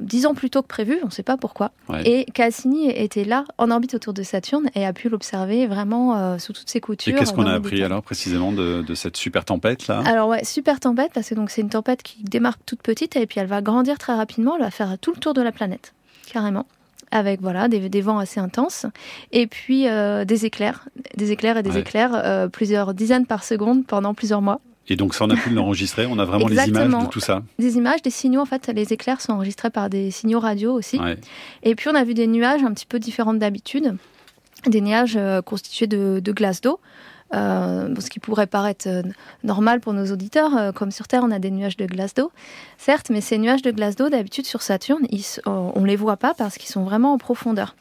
dix 0.00 0.26
ans 0.26 0.34
plus 0.34 0.50
tôt 0.50 0.60
que 0.60 0.66
prévu, 0.68 0.98
on 1.02 1.06
ne 1.06 1.10
sait 1.10 1.22
pas 1.22 1.38
pourquoi. 1.38 1.72
Et 2.04 2.26
Cassini 2.34 2.90
était 2.90 3.24
là, 3.24 3.44
en 3.56 3.70
orbite 3.70 3.94
autour 3.94 4.12
de 4.12 4.22
Saturne, 4.22 4.68
et 4.74 4.84
a 4.84 4.92
pu 4.92 5.08
l'observer 5.08 5.66
vraiment 5.66 6.16
euh, 6.16 6.38
sous 6.38 6.52
toutes 6.52 6.68
ses 6.68 6.80
coutures. 6.80 7.14
Et 7.14 7.18
qu'est-ce 7.18 7.32
qu'on 7.32 7.46
a 7.46 7.54
appris 7.54 7.82
alors 7.82 8.02
précisément 8.02 8.52
de, 8.52 8.84
cette 8.94 9.16
super 9.16 9.46
tempête 9.46 9.86
là? 9.88 10.02
Alors 10.04 10.28
ouais, 10.28 10.44
super 10.44 10.78
tempête, 10.78 11.10
parce 11.14 11.30
que 11.30 11.34
donc 11.34 11.50
c'est 11.50 11.62
une 11.62 11.70
tempête 11.70 12.02
qui 12.02 12.22
démarre 12.22 12.58
toute 12.58 12.82
petite, 12.82 13.16
et 13.16 13.26
puis 13.26 13.40
elle 13.40 13.46
va 13.46 13.62
grandir 13.62 13.96
très 13.96 14.14
rapidement, 14.14 14.56
elle 14.56 14.62
va 14.62 14.70
faire 14.70 14.98
tout 15.00 15.12
le 15.12 15.18
tour 15.18 15.32
de 15.32 15.40
la 15.40 15.52
planète, 15.52 15.94
carrément 16.30 16.66
avec 17.12 17.40
voilà 17.40 17.68
des, 17.68 17.88
des, 17.88 18.00
vents 18.00 18.18
assez 18.18 18.40
intenses 18.40 18.84
et 19.30 19.46
puis 19.46 19.88
euh, 19.88 20.24
des 20.24 20.44
éclairs, 20.44 20.88
des 21.16 21.30
éclairs 21.30 21.56
et 21.56 21.62
des 21.62 21.78
éclairs, 21.78 22.48
plusieurs 22.50 22.94
dizaines 22.94 23.26
par 23.26 23.44
seconde 23.44 23.86
pendant 23.86 24.12
plusieurs 24.12 24.42
mois. 24.42 24.60
Et 24.88 24.96
donc 24.96 25.14
ça, 25.14 25.24
on 25.24 25.30
a 25.30 25.36
pu 25.36 25.50
l'enregistrer, 25.50 26.06
on 26.06 26.18
a 26.18 26.24
vraiment 26.24 26.46
les 26.46 26.68
images 26.68 26.88
de 26.88 27.10
tout 27.10 27.20
ça. 27.20 27.42
Des 27.58 27.76
images, 27.76 28.02
des 28.02 28.10
signaux, 28.10 28.40
en 28.40 28.46
fait, 28.46 28.70
les 28.74 28.92
éclairs 28.92 29.20
sont 29.20 29.32
enregistrés 29.32 29.70
par 29.70 29.90
des 29.90 30.10
signaux 30.10 30.40
radio 30.40 30.72
aussi. 30.72 31.00
Et 31.62 31.74
puis 31.74 31.88
on 31.88 31.94
a 31.94 32.04
vu 32.04 32.14
des 32.14 32.26
nuages 32.26 32.62
un 32.62 32.72
petit 32.72 32.86
peu 32.86 32.98
différents 32.98 33.34
d'habitude, 33.34 33.96
des 34.66 34.80
nuages 34.80 35.16
euh, 35.16 35.42
constitués 35.42 35.86
de, 35.86 36.32
glace 36.32 36.60
d'eau. 36.60 36.80
Euh, 37.34 37.92
ce 37.98 38.08
qui 38.08 38.20
pourrait 38.20 38.46
paraître 38.46 38.88
euh, 38.88 39.02
normal 39.42 39.80
pour 39.80 39.92
nos 39.92 40.12
auditeurs, 40.12 40.72
comme 40.74 40.90
sur 40.92 41.08
Terre 41.08 41.22
on 41.24 41.30
a 41.30 41.38
des 41.38 41.50
nuages 41.50 41.76
de 41.76 41.86
glace 41.86 42.14
d'eau, 42.14 42.30
certes, 42.78 43.10
mais 43.10 43.20
ces 43.20 43.38
nuages 43.38 43.62
de 43.62 43.70
glace 43.70 43.96
d'eau, 43.96 44.08
d'habitude 44.08 44.46
sur 44.46 44.62
Saturne, 44.62 45.06
ils, 45.10 45.24
on 45.46 45.80
ne 45.80 45.86
les 45.86 45.96
voit 45.96 46.16
pas 46.16 46.34
parce 46.34 46.56
qu'ils 46.56 46.70
sont 46.70 46.84
vraiment 46.84 47.12
en 47.12 47.18
profondeur. 47.18 47.74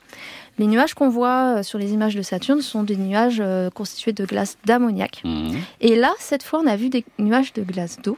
Les 0.57 0.67
nuages 0.67 0.93
qu'on 0.93 1.09
voit 1.09 1.57
euh, 1.57 1.63
sur 1.63 1.77
les 1.77 1.91
images 1.91 2.15
de 2.15 2.21
Saturne 2.21 2.61
sont 2.61 2.83
des 2.83 2.95
nuages 2.95 3.41
euh, 3.41 3.69
constitués 3.69 4.13
de 4.13 4.25
glace 4.25 4.57
d'ammoniac. 4.63 5.21
Mhm. 5.25 5.57
Et 5.81 5.95
là, 5.95 6.13
cette 6.19 6.43
fois, 6.43 6.61
on 6.63 6.67
a 6.67 6.77
vu 6.77 6.89
des 6.89 7.03
nuages 7.19 7.51
de 7.53 7.61
glace 7.61 7.97
d'eau. 8.01 8.17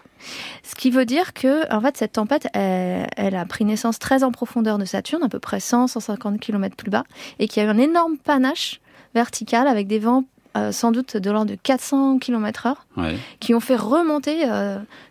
Ce 0.63 0.75
qui 0.75 0.91
veut 0.91 1.05
dire 1.05 1.33
que, 1.33 1.71
en 1.73 1.81
fait, 1.81 1.97
cette 1.97 2.13
tempête, 2.13 2.47
elle, 2.53 3.35
a 3.35 3.45
pris 3.45 3.65
naissance 3.65 3.97
très 3.97 4.23
en 4.23 4.31
profondeur 4.31 4.77
de 4.77 4.85
Saturne, 4.85 5.23
à 5.23 5.29
peu 5.29 5.39
près 5.39 5.57
100-150 5.57 6.37
km 6.37 6.75
plus 6.75 6.91
bas, 6.91 7.03
et 7.39 7.47
qui 7.47 7.59
a 7.59 7.63
eu 7.63 7.67
un 7.67 7.77
énorme 7.77 8.17
panache 8.17 8.81
vertical 9.15 9.67
avec 9.67 9.87
des 9.87 9.99
vents 9.99 10.23
euh, 10.57 10.71
sans 10.71 10.91
doute 10.91 11.17
de 11.17 11.31
l'ordre 11.31 11.51
de 11.51 11.57
400 11.61 12.19
km/h, 12.19 12.75
qui 13.39 13.53
ont 13.53 13.59
fait 13.59 13.75
remonter 13.75 14.43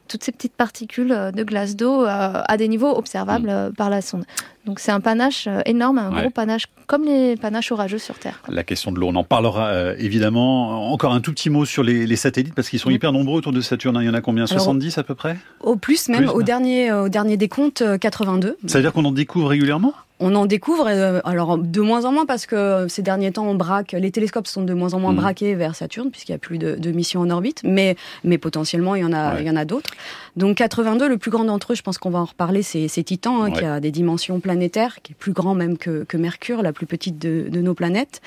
toutes 0.09 0.23
ces 0.23 0.33
petites 0.33 0.55
particules 0.55 1.09
de 1.09 1.43
glace 1.43 1.77
d'eau 1.77 2.05
à 2.07 2.57
des 2.57 2.69
niveaux 2.69 2.97
observables 2.97 3.51
mm. 3.51 3.73
par 3.75 3.91
la 3.91 4.03
sonde. 4.03 4.25
Donc 4.67 4.81
c'est 4.81 4.91
un 4.91 4.99
panache 4.99 5.47
euh, 5.47 5.61
énorme, 5.65 5.99
un 5.99 6.11
gros 6.11 6.31
panache 6.31 6.65
comme 6.89 7.05
les 7.05 7.37
panaches 7.37 7.71
orageux 7.71 7.99
sur 7.99 8.19
Terre. 8.19 8.43
La 8.49 8.65
question 8.65 8.91
de 8.91 8.99
l'eau, 8.99 9.09
on 9.09 9.15
en 9.15 9.23
parlera 9.23 9.69
euh, 9.69 9.95
évidemment. 9.99 10.93
Encore 10.93 11.13
un 11.13 11.21
tout 11.21 11.33
petit 11.33 11.51
mot 11.51 11.65
sur 11.65 11.85
les, 11.85 12.17
satellites 12.17 12.55
parce 12.55 12.69
qu'ils 12.69 12.81
sont 12.81 12.91
hyper 12.91 13.13
nombreux 13.13 13.39
autour 13.39 13.53
de 13.53 13.61
Saturne. 13.61 13.97
Il 14.01 14.07
y 14.07 14.09
en 14.09 14.15
a 14.15 14.21
combien? 14.21 14.47
70 14.47 14.99
à 14.99 15.05
peu 15.05 15.15
près? 15.15 15.37
Au 15.61 15.77
plus 15.77 16.09
même, 16.09 16.29
au, 16.29 16.43
dernier, 16.43 16.93
au 16.93 17.09
dernier 17.09 17.37
décompte, 17.37 17.85
82. 18.01 18.49
Euh, 18.49 18.55
Ça 18.67 18.79
veut 18.79 18.83
dire 18.83 18.93
qu'on 18.93 19.05
en 19.05 19.13
découvre 19.13 19.49
régulièrement? 19.49 19.95
On 20.21 20.35
en 20.35 20.47
découvre, 20.47 20.87
alors 21.25 21.59
de 21.59 21.81
moins 21.81 22.05
en 22.05 22.13
moins 22.13 22.27
parce 22.27 22.47
que 22.47 22.87
ces 22.89 23.03
derniers 23.03 23.33
temps 23.33 23.47
on 23.47 23.55
braque, 23.55 23.93
les 23.93 24.11
télescopes 24.11 24.47
sont 24.47 24.63
de 24.63 24.75
moins 24.75 24.95
en 24.95 25.01
moins 25.01 25.13
mmh. 25.13 25.17
braqués 25.17 25.55
vers 25.55 25.75
Saturne 25.75 26.11
puisqu'il 26.11 26.33
n'y 26.33 26.37
a 26.37 26.39
plus 26.39 26.59
de, 26.59 26.91
missions 26.91 27.21
en 27.21 27.31
orbite, 27.31 27.63
mais, 27.65 27.97
mais 28.25 28.39
potentiellement 28.39 28.95
il 28.95 29.03
y 29.03 29.05
en 29.05 29.13
a, 29.13 29.41
il 29.41 29.47
y 29.47 29.51
en 29.51 29.57
a 29.57 29.65
d'autres. 29.65 29.91
Donc 30.37 30.57
82, 30.59 31.09
le 31.09 31.19
plus 31.19 31.31
grand 31.31 31.45
d'entre 31.45 31.73
eux, 31.73 31.75
je 31.75 31.83
pense 31.83 31.99
qu'on 31.99 32.11
va 32.11 32.19
en 32.19 32.25
reparler, 32.25 32.63
c'est 32.63 32.89
Titan 33.03 33.43
hein, 33.43 33.51
qui 33.51 33.65
a 33.65 33.81
des 33.81 33.91
dimensions 33.91 34.41
pleines 34.41 34.57
qui 34.59 35.13
est 35.13 35.17
plus 35.19 35.33
grand 35.33 35.55
même 35.55 35.79
que, 35.79 36.05
que 36.05 36.17
Mercure, 36.17 36.63
la 36.63 36.73
plus 36.73 36.87
petite 36.87 37.19
de, 37.19 37.47
de, 37.49 37.61
nos 37.61 37.75
planètes. 37.75 38.21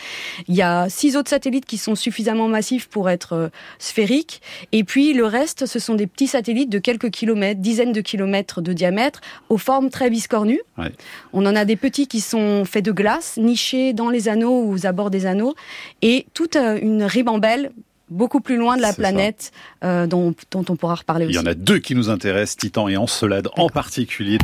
Il 0.47 0.55
y 0.55 0.61
a 0.61 0.89
six 0.89 1.15
autres 1.15 1.29
satellites 1.29 1.65
qui 1.65 1.77
sont 1.77 1.95
suffisamment 1.95 2.47
massifs 2.47 2.87
pour 2.87 3.09
être 3.09 3.33
euh, 3.33 3.49
sphériques. 3.77 4.41
Et 4.71 4.83
puis 4.83 5.13
le 5.13 5.25
reste, 5.25 5.65
ce 5.65 5.79
sont 5.79 5.95
des 5.95 6.07
petits 6.07 6.27
satellites 6.27 6.69
de 6.69 6.79
quelques 6.79 7.09
kilomètres, 7.09 7.61
dizaines 7.61 7.93
de 7.93 8.01
kilomètres 8.01 8.61
de 8.61 8.73
diamètre, 8.73 9.21
aux 9.49 9.57
formes 9.57 9.89
très 9.89 10.09
biscornues. 10.09 10.61
Ouais. 10.77 10.91
On 11.33 11.45
en 11.45 11.55
a 11.55 11.65
des 11.65 11.75
petits 11.79 12.07
qui 12.07 12.21
sont 12.21 12.65
faits 12.65 12.85
de 12.85 12.91
glace, 12.91 13.37
nichés 13.37 13.93
dans 13.93 14.09
les 14.09 14.27
anneaux 14.29 14.61
ou 14.63 14.73
aux 14.73 14.85
abords 14.85 15.09
des 15.09 15.25
anneaux, 15.25 15.55
et 16.01 16.25
toute 16.33 16.55
euh, 16.55 16.77
une 16.81 17.03
ribambelle 17.03 17.71
beaucoup 18.09 18.41
plus 18.41 18.57
loin 18.57 18.75
de 18.75 18.81
la 18.81 18.93
planète 18.93 19.51
euh, 19.83 20.07
dont, 20.07 20.33
dont 20.51 20.65
on 20.69 20.75
pourra 20.75 20.95
reparler 20.95 21.25
Il 21.25 21.29
aussi. 21.29 21.37
y 21.37 21.47
en 21.47 21.51
a 21.51 21.53
deux 21.53 21.79
qui 21.79 21.95
nous 21.95 22.09
intéressent, 22.09 22.57
Titan 22.57 22.87
et 22.87 22.97
Encelade 22.97 23.49
en 23.55 23.69
particulier. 23.69 24.39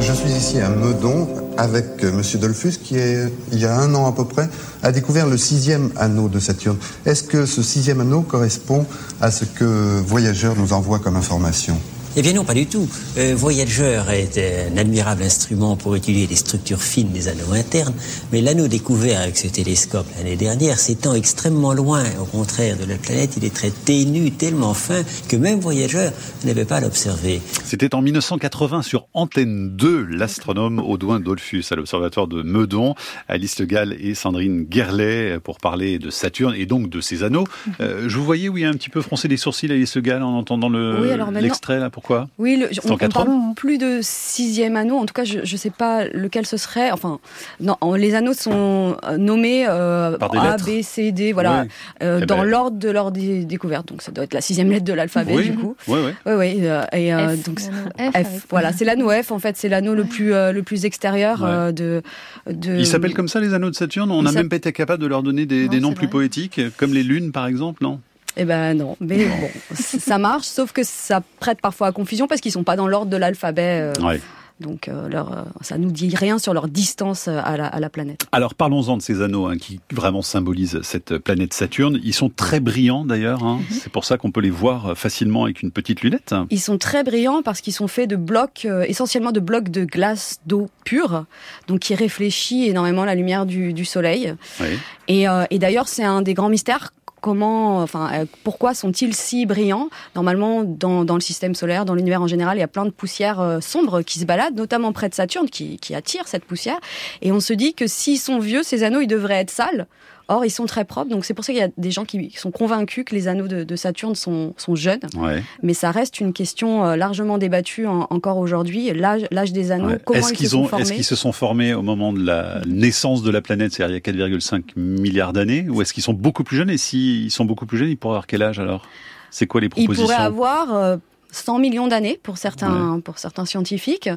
Je 0.00 0.12
suis 0.12 0.30
ici 0.30 0.60
à 0.60 0.68
Meudon 0.68 1.26
avec 1.56 2.04
euh, 2.04 2.12
Monsieur 2.12 2.38
Dolphus 2.38 2.74
qui, 2.82 2.96
est, 2.96 3.32
il 3.52 3.58
y 3.58 3.64
a 3.64 3.74
un 3.76 3.94
an 3.94 4.06
à 4.06 4.12
peu 4.12 4.24
près, 4.24 4.48
a 4.82 4.92
découvert 4.92 5.26
le 5.26 5.36
sixième 5.36 5.90
anneau 5.96 6.28
de 6.28 6.38
Saturne. 6.38 6.76
Est-ce 7.06 7.22
que 7.22 7.46
ce 7.46 7.62
sixième 7.62 8.00
anneau 8.00 8.20
correspond 8.22 8.86
à 9.20 9.30
ce 9.30 9.44
que 9.44 9.64
Voyageur 10.04 10.54
nous 10.56 10.72
envoie 10.72 10.98
comme 10.98 11.16
information? 11.16 11.80
Eh 12.18 12.22
bien 12.22 12.32
non, 12.32 12.44
pas 12.44 12.54
du 12.54 12.64
tout. 12.66 12.88
Euh, 13.18 13.34
Voyager 13.36 14.00
est 14.10 14.38
un 14.72 14.76
admirable 14.78 15.22
instrument 15.22 15.76
pour 15.76 15.96
étudier 15.96 16.26
les 16.26 16.34
structures 16.36 16.80
fines 16.80 17.10
des 17.10 17.28
anneaux 17.28 17.52
internes, 17.52 17.92
mais 18.32 18.40
l'anneau 18.40 18.68
découvert 18.68 19.20
avec 19.20 19.36
ce 19.36 19.48
télescope 19.48 20.06
l'année 20.16 20.36
dernière 20.36 20.78
s'étend 20.78 21.12
extrêmement 21.12 21.74
loin. 21.74 22.04
Au 22.18 22.24
contraire 22.24 22.78
de 22.78 22.86
la 22.86 22.96
planète, 22.96 23.36
il 23.36 23.44
est 23.44 23.54
très 23.54 23.68
ténu, 23.70 24.30
tellement 24.30 24.72
fin 24.72 25.02
que 25.28 25.36
même 25.36 25.60
Voyager 25.60 26.08
n'avait 26.44 26.64
pas 26.64 26.76
à 26.76 26.80
l'observer. 26.80 27.42
C'était 27.64 27.94
en 27.94 28.00
1980 28.00 28.80
sur 28.80 29.08
Antenne 29.12 29.76
2, 29.76 30.04
l'astronome 30.06 30.78
Audouin 30.78 31.20
Dolphus 31.20 31.64
à 31.70 31.74
l'observatoire 31.74 32.28
de 32.28 32.40
Meudon, 32.42 32.94
Alice 33.28 33.58
Le 33.58 33.66
Gall 33.66 33.94
et 34.00 34.14
Sandrine 34.14 34.62
Guerlet 34.64 35.38
pour 35.44 35.58
parler 35.58 35.98
de 35.98 36.08
Saturne 36.08 36.54
et 36.56 36.64
donc 36.64 36.88
de 36.88 37.02
ses 37.02 37.24
anneaux. 37.24 37.44
Euh, 37.80 38.08
je 38.08 38.16
vous 38.16 38.24
voyais, 38.24 38.48
oui, 38.48 38.64
un 38.64 38.72
petit 38.72 38.88
peu 38.88 39.02
froncer 39.02 39.28
les 39.28 39.36
sourcils, 39.36 39.70
Alice 39.70 39.94
Le 39.96 40.00
Gall, 40.00 40.22
en 40.22 40.32
entendant 40.38 40.70
le- 40.70 40.98
Oui, 41.02 41.08
l'extrait, 41.42 41.78
là, 41.78 41.90
Oui, 42.38 42.56
le, 42.56 42.68
on, 42.84 42.90
en 42.90 42.94
on 42.94 42.96
80, 42.96 43.08
parle 43.24 43.28
hein. 43.36 43.52
plus 43.56 43.78
de 43.78 44.00
sixième 44.02 44.76
anneau. 44.76 44.96
En 44.96 45.06
tout 45.06 45.14
cas, 45.14 45.24
je 45.24 45.38
ne 45.40 45.44
sais 45.56 45.70
pas 45.70 46.04
lequel 46.08 46.46
ce 46.46 46.56
serait. 46.56 46.90
Enfin, 46.90 47.18
non, 47.60 47.76
les 47.94 48.14
anneaux 48.14 48.32
sont 48.32 48.96
euh, 49.04 49.16
nommés 49.16 49.66
euh, 49.68 50.16
A. 50.20 50.56
B, 50.56 50.82
C, 50.82 51.12
D, 51.12 51.32
voilà, 51.32 51.64
euh, 52.02 52.20
Eh 52.22 52.26
dans 52.26 52.38
ben- 52.38 52.44
l'ordre 52.44 52.76
de 52.78 52.90
leur 52.90 53.12
dé- 53.12 53.44
découverte. 53.44 53.88
Donc, 53.88 54.02
ça 54.02 54.12
doit 54.12 54.24
être 54.24 54.34
la 54.34 54.40
sixième 54.40 54.70
lettre 54.70 54.84
de 54.84 54.92
l'alphabet, 54.92 55.34
Oui, 55.34 55.50
du 55.50 55.56
coup. 55.56 55.76
oui, 55.88 55.98
oui. 56.04 56.12
Oui, 56.26 56.32
oui. 56.36 56.56
euh, 56.62 56.82
et 56.92 57.12
euh, 57.14 57.36
F, 57.36 57.42
donc, 57.44 57.60
F, 57.60 58.46
voilà, 58.50 58.72
c'est 58.72 58.84
l'anneau 58.84 59.10
F. 59.10 59.30
En 59.32 59.38
fait, 59.38 59.56
c'est 59.56 59.68
l'anneau 59.68 59.94
le 59.94 60.04
plus 60.04 60.32
euh, 60.34 60.52
le 60.52 60.62
plus 60.62 60.84
extérieur 60.84 61.42
Ouais. 61.42 61.48
euh, 61.50 61.72
de, 61.72 62.02
de. 62.50 62.76
Ils 62.78 62.86
s'appellent 62.86 63.14
comme 63.14 63.28
ça, 63.28 63.40
les 63.40 63.54
anneaux 63.54 63.70
de 63.70 63.74
Saturne? 63.74 64.10
On 64.10 64.22
n'a 64.22 64.32
même 64.32 64.48
pas 64.48 64.56
été 64.56 64.72
capable 64.72 65.02
de 65.02 65.06
leur 65.08 65.22
donner 65.22 65.46
des, 65.46 65.64
Non, 65.64 65.70
des 65.70 65.80
noms 65.80 65.92
plus 65.92 66.06
vrai. 66.06 66.12
poétiques, 66.12 66.60
comme 66.76 66.92
les 66.94 67.02
lunes, 67.02 67.32
par 67.32 67.46
exemple, 67.46 67.82
non? 67.82 68.00
Eh 68.36 68.44
ben 68.44 68.74
non, 68.74 68.96
mais 69.00 69.24
bon, 69.26 69.48
ça 69.74 70.18
marche. 70.18 70.46
Sauf 70.46 70.72
que 70.72 70.82
ça 70.84 71.22
prête 71.40 71.60
parfois 71.60 71.86
à 71.88 71.92
confusion 71.92 72.26
parce 72.26 72.40
qu'ils 72.40 72.52
sont 72.52 72.64
pas 72.64 72.76
dans 72.76 72.86
l'ordre 72.88 73.10
de 73.10 73.16
l'alphabet. 73.16 73.92
euh, 73.98 74.02
Ouais. 74.02 74.20
Donc, 74.58 74.88
euh, 74.88 75.06
leur, 75.10 75.32
euh, 75.36 75.42
ça 75.60 75.76
nous 75.76 75.90
dit 75.90 76.16
rien 76.16 76.38
sur 76.38 76.54
leur 76.54 76.66
distance 76.66 77.28
euh, 77.28 77.38
à 77.44 77.58
la, 77.58 77.66
à 77.66 77.78
la 77.78 77.90
planète. 77.90 78.22
Alors 78.32 78.54
parlons-en 78.54 78.96
de 78.96 79.02
ces 79.02 79.20
anneaux 79.20 79.44
hein, 79.48 79.58
qui 79.58 79.80
vraiment 79.92 80.22
symbolisent 80.22 80.80
cette 80.80 81.18
planète 81.18 81.52
Saturne. 81.52 82.00
Ils 82.02 82.14
sont 82.14 82.30
très 82.30 82.58
brillants 82.60 83.04
d'ailleurs. 83.04 83.44
hein. 83.44 83.58
Mhm. 83.58 83.78
C'est 83.82 83.92
pour 83.92 84.06
ça 84.06 84.16
qu'on 84.16 84.30
peut 84.30 84.40
les 84.40 84.48
voir 84.48 84.96
facilement 84.96 85.44
avec 85.44 85.60
une 85.60 85.70
petite 85.70 86.00
lunette. 86.00 86.34
Ils 86.48 86.58
sont 86.60 86.78
très 86.78 87.04
brillants 87.04 87.42
parce 87.42 87.60
qu'ils 87.60 87.74
sont 87.74 87.86
faits 87.86 88.08
de 88.08 88.16
blocs, 88.16 88.62
euh, 88.64 88.84
essentiellement 88.88 89.30
de 89.32 89.40
blocs 89.40 89.68
de 89.68 89.84
glace 89.84 90.40
d'eau 90.46 90.70
pure, 90.86 91.26
donc 91.68 91.80
qui 91.80 91.94
réfléchit 91.94 92.66
énormément 92.66 93.04
la 93.04 93.14
lumière 93.14 93.44
du, 93.44 93.74
du 93.74 93.84
soleil. 93.84 94.34
Oui. 94.60 94.68
Et, 95.08 95.26
et 95.50 95.58
d'ailleurs, 95.58 95.86
c'est 95.86 96.02
un 96.04 96.22
des 96.22 96.32
grands 96.34 96.48
mystères. 96.48 96.92
Comment, 97.26 97.78
enfin, 97.78 98.08
euh, 98.12 98.24
pourquoi 98.44 98.72
sont-ils 98.72 99.12
si 99.12 99.46
brillants? 99.46 99.90
Normalement, 100.14 100.62
dans, 100.62 101.02
le 101.02 101.20
système 101.20 101.56
solaire, 101.56 101.84
dans 101.84 101.96
l'univers 101.96 102.22
en 102.22 102.28
général, 102.28 102.56
il 102.56 102.60
y 102.60 102.62
a 102.62 102.68
plein 102.68 102.84
de 102.84 102.90
poussières 102.90 103.40
euh, 103.40 103.58
sombres 103.60 104.02
qui 104.02 104.20
se 104.20 104.24
baladent, 104.24 104.54
notamment 104.54 104.92
près 104.92 105.08
de 105.08 105.14
Saturne, 105.16 105.50
qui, 105.50 105.76
qui 105.78 105.96
attire 105.96 106.28
cette 106.28 106.44
poussière. 106.44 106.78
Et 107.22 107.32
on 107.32 107.40
se 107.40 107.52
dit 107.52 107.74
que 107.74 107.88
s'ils 107.88 108.20
sont 108.20 108.38
vieux, 108.38 108.62
ces 108.62 108.84
anneaux, 108.84 109.00
ils 109.00 109.08
devraient 109.08 109.40
être 109.40 109.50
sales. 109.50 109.88
Or, 110.28 110.44
ils 110.44 110.50
sont 110.50 110.66
très 110.66 110.84
propres. 110.84 111.08
Donc, 111.10 111.24
c'est 111.24 111.34
pour 111.34 111.44
ça 111.44 111.52
qu'il 111.52 111.60
y 111.60 111.64
a 111.64 111.68
des 111.76 111.90
gens 111.92 112.04
qui 112.04 112.32
sont 112.36 112.50
convaincus 112.50 113.04
que 113.04 113.14
les 113.14 113.28
anneaux 113.28 113.46
de, 113.46 113.62
de 113.62 113.76
Saturne 113.76 114.16
sont, 114.16 114.54
sont 114.56 114.74
jeunes. 114.74 114.98
Ouais. 115.16 115.40
Mais 115.62 115.72
ça 115.72 115.92
reste 115.92 116.18
une 116.18 116.32
question 116.32 116.84
euh, 116.84 116.96
largement 116.96 117.38
débattue 117.38 117.86
en- 117.86 118.08
encore 118.10 118.38
aujourd'hui. 118.38 118.92
L'âge, 118.92 119.52
des 119.52 119.70
anneaux, 119.70 119.90
Ouais. 119.90 120.00
comment 120.04 120.18
Est-ce 120.18 120.32
ils 120.32 120.36
qu'ils 120.36 120.46
se 120.46 120.52
sont 120.52 120.62
ont, 120.62 120.66
formés 120.66 120.82
est-ce 120.82 120.92
qu'ils 120.94 121.04
se 121.04 121.14
sont 121.14 121.30
formés 121.32 121.74
au 121.74 121.82
moment 121.82 122.12
de 122.12 122.24
la 122.24 122.60
naissance 122.66 123.22
de 123.22 123.30
la 123.30 123.40
planète, 123.40 123.72
c'est-à-dire 123.72 124.00
il 124.04 124.16
y 124.18 124.22
a 124.22 124.28
4,5 124.28 124.62
milliards 124.76 125.32
d'années, 125.32 125.68
ou 125.68 125.80
est-ce 125.80 125.92
qu'ils 125.92 126.02
sont 126.02 126.12
beaucoup 126.12 126.42
plus 126.42 126.56
jeunes 126.56 126.70
Et 126.70 126.76
s'ils 126.78 127.30
sont 127.30 127.44
beaucoup 127.44 127.66
plus 127.66 127.78
jeunes, 127.78 127.90
ils 127.90 127.96
pourraient 127.96 128.14
avoir 128.14 128.26
quel 128.26 128.42
âge 128.42 128.58
alors? 128.58 128.84
C'est 129.30 129.46
quoi 129.46 129.60
les 129.60 129.66
Ils 129.66 129.70
propositions? 129.70 130.06
pourraient 130.06 130.16
avoir 130.16 130.74
euh, 130.74 130.96
100 131.30 131.58
millions 131.60 131.86
d'années 131.86 132.18
pour 132.22 132.36
certains, 132.38 132.98
pour 133.04 133.18
certains 133.18 133.44
scientifiques, 133.44 134.08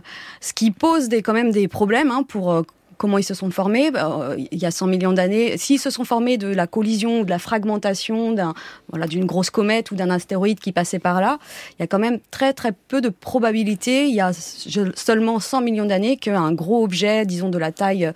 ce 0.41 0.53
qui 0.53 0.71
pose 0.71 1.07
des, 1.09 1.21
quand 1.21 1.33
même 1.33 1.51
des 1.51 1.67
problèmes 1.67 2.09
hein, 2.09 2.23
pour 2.27 2.51
euh, 2.51 2.61
comment 2.99 3.17
ils 3.17 3.23
se 3.23 3.33
sont 3.33 3.49
formés. 3.49 3.91
Euh, 3.95 4.35
il 4.51 4.59
y 4.59 4.65
a 4.65 4.71
100 4.71 4.85
millions 4.85 5.13
d'années, 5.13 5.57
s'ils 5.57 5.79
se 5.79 5.89
sont 5.89 6.03
formés 6.03 6.37
de 6.37 6.47
la 6.47 6.67
collision 6.67 7.21
ou 7.21 7.25
de 7.25 7.29
la 7.29 7.39
fragmentation 7.39 8.33
d'un, 8.33 8.53
voilà, 8.89 9.07
d'une 9.07 9.25
grosse 9.25 9.49
comète 9.49 9.89
ou 9.89 9.95
d'un 9.95 10.11
astéroïde 10.11 10.59
qui 10.59 10.71
passait 10.71 10.99
par 10.99 11.21
là, 11.21 11.39
il 11.71 11.81
y 11.81 11.83
a 11.83 11.87
quand 11.87 11.97
même 11.97 12.19
très 12.29 12.53
très 12.53 12.73
peu 12.89 13.01
de 13.01 13.09
probabilité. 13.09 14.07
Il 14.07 14.13
y 14.13 14.21
a 14.21 14.31
seulement 14.33 15.39
100 15.39 15.61
millions 15.61 15.85
d'années 15.85 16.17
qu'un 16.17 16.51
gros 16.51 16.83
objet, 16.83 17.25
disons 17.25 17.49
de 17.49 17.57
la 17.57 17.71
taille 17.71 18.11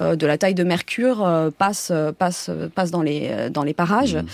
euh, 0.00 0.16
de 0.16 0.26
la 0.26 0.38
taille 0.38 0.54
de 0.54 0.64
Mercure, 0.64 1.24
euh, 1.24 1.50
passe 1.50 1.92
passe 2.18 2.50
passe 2.74 2.90
dans 2.90 3.02
les 3.02 3.50
dans 3.50 3.62
les 3.62 3.74
parages. 3.74 4.16
Mhm. 4.16 4.26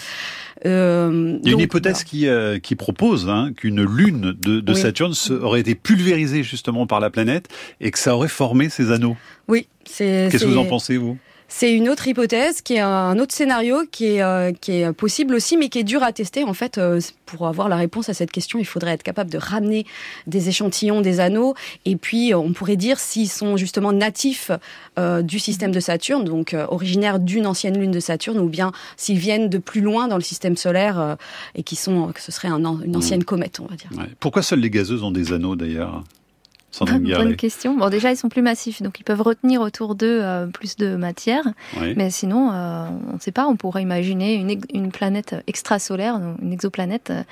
Euh, 0.67 1.39
Il 1.43 1.49
y 1.49 1.51
a 1.51 1.55
une 1.55 1.61
hypothèse 1.61 2.05
qui, 2.05 2.27
euh, 2.27 2.59
qui 2.59 2.75
propose 2.75 3.29
hein, 3.29 3.53
qu'une 3.57 3.83
lune 3.85 4.35
de, 4.41 4.61
de 4.61 4.73
Oui. 4.73 4.79
Saturne 4.79 5.13
aurait 5.43 5.61
été 5.61 5.75
pulvérisée 5.75 6.43
justement 6.43 6.87
par 6.87 7.01
la 7.01 7.11
planète 7.11 7.49
et 7.81 7.91
que 7.91 7.99
ça 7.99 8.15
aurait 8.15 8.29
formé 8.29 8.69
ces 8.69 8.91
anneaux. 8.91 9.17
Oui, 9.47 9.69
c'est. 9.85 10.29
Qu'est-ce 10.31 10.45
que 10.45 10.49
vous 10.51 10.59
en 10.59 10.65
pensez, 10.67 10.97
vous? 10.97 11.17
C'est 11.51 11.73
une 11.73 11.89
autre 11.89 12.07
hypothèse, 12.07 12.61
qui 12.61 12.75
est 12.75 12.81
un 12.81 13.19
autre 13.19 13.35
scénario 13.35 13.79
qui 13.91 14.05
est, 14.05 14.23
euh, 14.23 14.53
qui 14.53 14.73
est 14.73 14.93
possible 14.93 15.35
aussi, 15.35 15.57
mais 15.57 15.71
qui 15.71 15.79
est 15.79 15.85
dur 15.85 16.03
à 16.03 16.13
tester. 16.13 16.45
En 16.45 16.53
fait, 16.53 16.77
euh, 16.77 17.01
pour 17.25 17.49
avoir 17.49 17.71
la 17.71 17.77
réponse 17.77 18.11
à 18.11 18.15
cette 18.15 18.31
question, 18.31 18.59
il 18.59 18.67
faudrait 18.67 18.93
être 18.93 19.03
capable 19.03 19.31
de 19.31 19.39
ramener 19.39 19.87
des 20.27 20.51
échantillons 20.51 21.01
des 21.01 21.21
anneaux, 21.21 21.55
et 21.87 21.97
puis 21.97 22.35
euh, 22.35 22.39
on 22.39 22.53
pourrait 22.53 22.77
dire 22.77 22.99
s'ils 22.99 23.31
sont 23.31 23.57
justement 23.57 23.93
natifs 23.93 24.51
euh, 24.99 25.23
du 25.23 25.39
système 25.39 25.73
de 25.73 25.81
Saturne, 25.81 26.25
donc 26.25 26.55
originaires 26.69 27.19
d'une 27.19 27.47
ancienne 27.47 27.79
lune 27.79 27.93
de 27.93 28.01
Saturne, 28.01 28.39
ou 28.39 28.49
bien 28.49 28.73
s'ils 28.99 29.19
viennent 29.19 29.49
de 29.49 29.59
plus 29.59 29.81
loin 29.81 30.07
dans 30.07 30.17
le 30.17 30.23
système 30.23 30.57
solaire 30.57 31.17
et 31.55 31.63
qui 31.63 31.77
sont, 31.77 32.13
que 32.13 32.21
ce 32.21 32.31
serait 32.31 32.49
un 32.49 32.59
une 32.59 32.97
ancienne 32.97 33.25
comète, 33.25 33.61
on 33.61 33.67
va 33.67 33.77
dire. 33.77 33.89
Ouais. 33.97 34.11
Pourquoi 34.21 34.43
seules 34.43 34.61
les 34.61 34.71
gazeuses 34.71 35.03
ont 35.03 35.11
des 35.11 35.33
anneaux 35.33 35.57
d'ailleurs? 35.57 36.05
Bonne 36.81 37.03
Guerlet. 37.03 37.37
question. 37.37 37.77
Bon, 37.77 37.89
déjà, 37.89 38.11
ils 38.13 38.17
sont 38.17 38.29
plus 38.29 38.43
massifs, 38.43 38.83
donc 38.83 39.01
ils 39.01 39.03
peuvent 39.05 39.23
retenir 39.23 39.61
autour 39.63 39.95
d'eux 39.95 40.21
euh, 40.23 40.47
plus 40.47 40.77
de 40.77 40.97
matière. 40.97 41.43
Oui. 41.81 41.95
Mais 41.97 42.11
sinon, 42.11 42.51
euh, 42.53 42.87
on 43.11 43.15
ne 43.15 43.21
sait 43.21 43.33
pas. 43.33 43.47
On 43.47 43.57
pourrait 43.57 43.83
imaginer 43.83 44.35
une, 44.35 44.61
une 44.73 44.91
planète 44.93 45.35
extrasolaire, 45.47 46.21
une 46.43 46.53
exoplanète, 46.53 47.11
euh, 47.11 47.23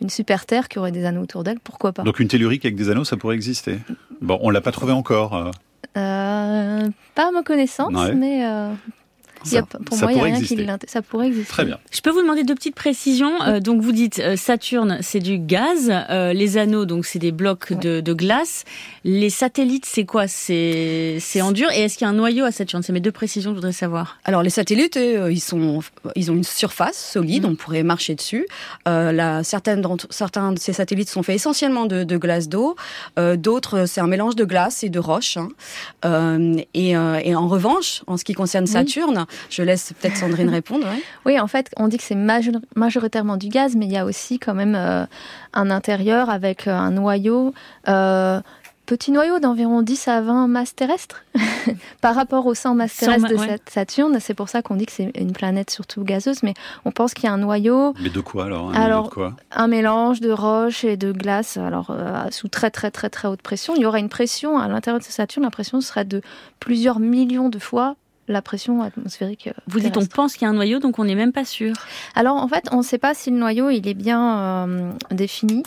une 0.00 0.08
super 0.10 0.46
Terre 0.46 0.68
qui 0.68 0.78
aurait 0.78 0.92
des 0.92 1.04
anneaux 1.04 1.22
autour 1.22 1.44
d'elle. 1.44 1.60
Pourquoi 1.60 1.92
pas 1.92 2.02
Donc 2.02 2.20
une 2.20 2.28
tellurique 2.28 2.64
avec 2.64 2.74
des 2.76 2.88
anneaux, 2.90 3.04
ça 3.04 3.16
pourrait 3.16 3.36
exister. 3.36 3.78
Bon, 4.22 4.38
on 4.42 4.50
l'a 4.50 4.60
pas 4.62 4.72
trouvé 4.72 4.92
encore. 4.92 5.52
euh, 5.96 6.88
Pas 7.14 7.28
à 7.28 7.30
ma 7.32 7.42
connaissance, 7.42 7.92
Ouais. 7.94 8.14
mais 8.14 8.44
euh, 8.46 8.72
ça- 9.46 9.62
pour 9.84 9.96
ça 9.96 10.04
moi, 10.06 10.12
il 10.12 10.14
n'y 10.14 10.20
a 10.20 10.22
pourrait 10.22 10.30
rien 10.30 10.36
exister. 10.40 10.56
qui 10.56 10.64
l'int- 10.64 10.78
Ça 10.86 11.02
pourrait 11.02 11.28
exister. 11.28 11.48
Très 11.48 11.64
bien. 11.64 11.78
Je 11.90 12.00
peux 12.00 12.10
vous 12.10 12.22
demander 12.22 12.44
deux 12.44 12.54
petites 12.54 12.74
précisions. 12.74 13.42
Euh, 13.42 13.60
donc 13.60 13.80
vous 13.82 13.92
dites 13.92 14.18
euh, 14.18 14.36
Saturne, 14.36 14.98
c'est 15.00 15.20
du 15.20 15.38
gaz. 15.38 15.92
Euh, 16.10 16.32
les 16.32 16.58
anneaux, 16.58 16.84
donc 16.84 17.06
c'est 17.06 17.18
des 17.18 17.32
blocs 17.32 17.72
de, 17.72 18.00
de 18.00 18.12
glace. 18.12 18.64
Les 19.04 19.30
satellites, 19.30 19.86
c'est 19.86 20.04
quoi? 20.04 20.26
C'est 20.28 21.18
c'est 21.20 21.40
en 21.42 21.52
dur? 21.52 21.68
Et 21.72 21.80
est-ce 21.82 21.96
qu'il 21.98 22.04
y 22.06 22.08
a 22.08 22.10
un 22.10 22.14
noyau 22.14 22.44
à 22.44 22.50
Saturne? 22.52 22.82
C'est 22.82 22.92
mes 22.92 23.00
deux 23.00 23.12
précisions 23.12 23.50
que 23.50 23.56
je 23.56 23.60
voudrais 23.60 23.72
savoir. 23.72 24.18
Alors 24.24 24.42
les 24.42 24.50
satellites, 24.50 24.96
euh, 24.96 25.30
ils 25.32 25.40
sont, 25.40 25.80
ils 26.14 26.30
ont 26.30 26.34
une 26.34 26.44
surface 26.44 26.96
solide, 27.12 27.44
Mhm. 27.44 27.50
on 27.52 27.54
pourrait 27.56 27.82
marcher 27.82 28.14
dessus. 28.14 28.46
Euh, 28.88 29.42
certaines 29.42 29.82
certains 30.10 30.52
de 30.52 30.58
ces 30.58 30.72
satellites 30.72 31.08
sont 31.08 31.22
faits 31.22 31.36
essentiellement 31.36 31.86
de, 31.86 32.04
de 32.04 32.16
glace 32.16 32.48
d'eau, 32.48 32.76
Euh, 33.18 33.36
d'autres 33.36 33.86
c'est 33.86 34.00
un 34.00 34.06
mélange 34.06 34.36
de 34.36 34.44
glace 34.44 34.82
et 34.84 34.88
de 34.88 34.98
roche. 34.98 35.36
hein. 35.36 35.48
Euh, 36.04 36.56
et, 36.74 36.96
euh, 36.96 37.20
et 37.22 37.34
en 37.34 37.48
revanche, 37.48 38.02
en 38.06 38.16
ce 38.16 38.24
qui 38.24 38.34
concerne 38.34 38.66
Saturne, 38.66 39.26
je 39.50 39.62
laisse 39.62 39.92
peut-être 39.98 40.16
Sandrine 40.16 40.48
répondre. 40.50 40.86
ouais. 40.86 41.02
Oui, 41.24 41.40
en 41.40 41.46
fait, 41.46 41.70
on 41.76 41.88
dit 41.88 41.96
que 41.96 42.02
c'est 42.04 42.14
major- 42.14 42.60
majoritairement 42.74 43.36
du 43.36 43.48
gaz, 43.48 43.74
mais 43.76 43.86
il 43.86 43.92
y 43.92 43.96
a 43.98 44.04
aussi 44.04 44.38
quand 44.38 44.54
même 44.54 44.74
euh, 44.74 45.04
un 45.52 45.70
intérieur 45.70 46.30
avec 46.30 46.66
euh, 46.68 46.72
un 46.76 46.90
noyau. 46.90 47.54
euh, 47.88 48.40
Petit 48.86 49.10
noyau 49.10 49.40
d'environ 49.40 49.82
10 49.82 50.06
à 50.06 50.20
20 50.20 50.46
masses 50.46 50.76
terrestres 50.76 51.24
par 52.00 52.14
rapport 52.14 52.46
aux 52.46 52.54
100 52.54 52.76
masses 52.76 52.92
100 52.92 53.06
terrestres 53.06 53.22
ma- 53.22 53.28
de 53.46 53.50
ouais. 53.50 53.58
Saturne. 53.68 54.18
C'est 54.20 54.32
pour 54.34 54.48
ça 54.48 54.62
qu'on 54.62 54.76
dit 54.76 54.86
que 54.86 54.92
c'est 54.92 55.10
une 55.18 55.32
planète 55.32 55.70
surtout 55.70 56.04
gazeuse, 56.04 56.44
mais 56.44 56.54
on 56.84 56.92
pense 56.92 57.12
qu'il 57.12 57.24
y 57.24 57.26
a 57.26 57.32
un 57.32 57.38
noyau, 57.38 57.94
Mais 58.00 58.10
de 58.10 58.20
quoi 58.20 58.44
alors? 58.44 58.70
Un 58.70 58.74
Alors, 58.74 58.98
milieu 59.00 59.08
de 59.10 59.14
quoi? 59.14 59.32
un 59.50 59.66
mélange 59.66 60.20
de 60.20 60.30
roches 60.30 60.84
et 60.84 60.96
de 60.96 61.10
glace, 61.10 61.56
alors 61.56 61.88
euh, 61.90 62.30
sous 62.30 62.46
très 62.46 62.70
très 62.70 62.92
très 62.92 63.10
très 63.10 63.26
haute 63.26 63.42
pression. 63.42 63.74
Il 63.74 63.82
y 63.82 63.86
aura 63.86 63.98
une 63.98 64.08
pression 64.08 64.56
à 64.56 64.68
l'intérieur 64.68 65.00
de 65.00 65.04
Saturne, 65.04 65.42
la 65.42 65.50
pression 65.50 65.80
serait 65.80 66.04
de 66.04 66.20
plusieurs 66.60 67.00
millions 67.00 67.48
de 67.48 67.58
fois 67.58 67.96
la 68.28 68.42
pression 68.42 68.82
atmosphérique. 68.82 69.48
euh, 69.48 69.60
Vous 69.66 69.80
dites 69.80 69.96
on 69.96 70.06
pense 70.06 70.34
qu'il 70.34 70.42
y 70.42 70.46
a 70.46 70.50
un 70.50 70.54
noyau, 70.54 70.78
donc 70.78 70.98
on 70.98 71.04
n'est 71.04 71.14
même 71.14 71.32
pas 71.32 71.44
sûr. 71.44 71.74
Alors 72.14 72.36
en 72.36 72.48
fait, 72.48 72.68
on 72.72 72.78
ne 72.78 72.82
sait 72.82 72.98
pas 72.98 73.14
si 73.14 73.30
le 73.30 73.36
noyau 73.36 73.70
il 73.70 73.86
est 73.88 73.94
bien 73.94 74.38
euh, 74.38 74.92
défini 75.10 75.62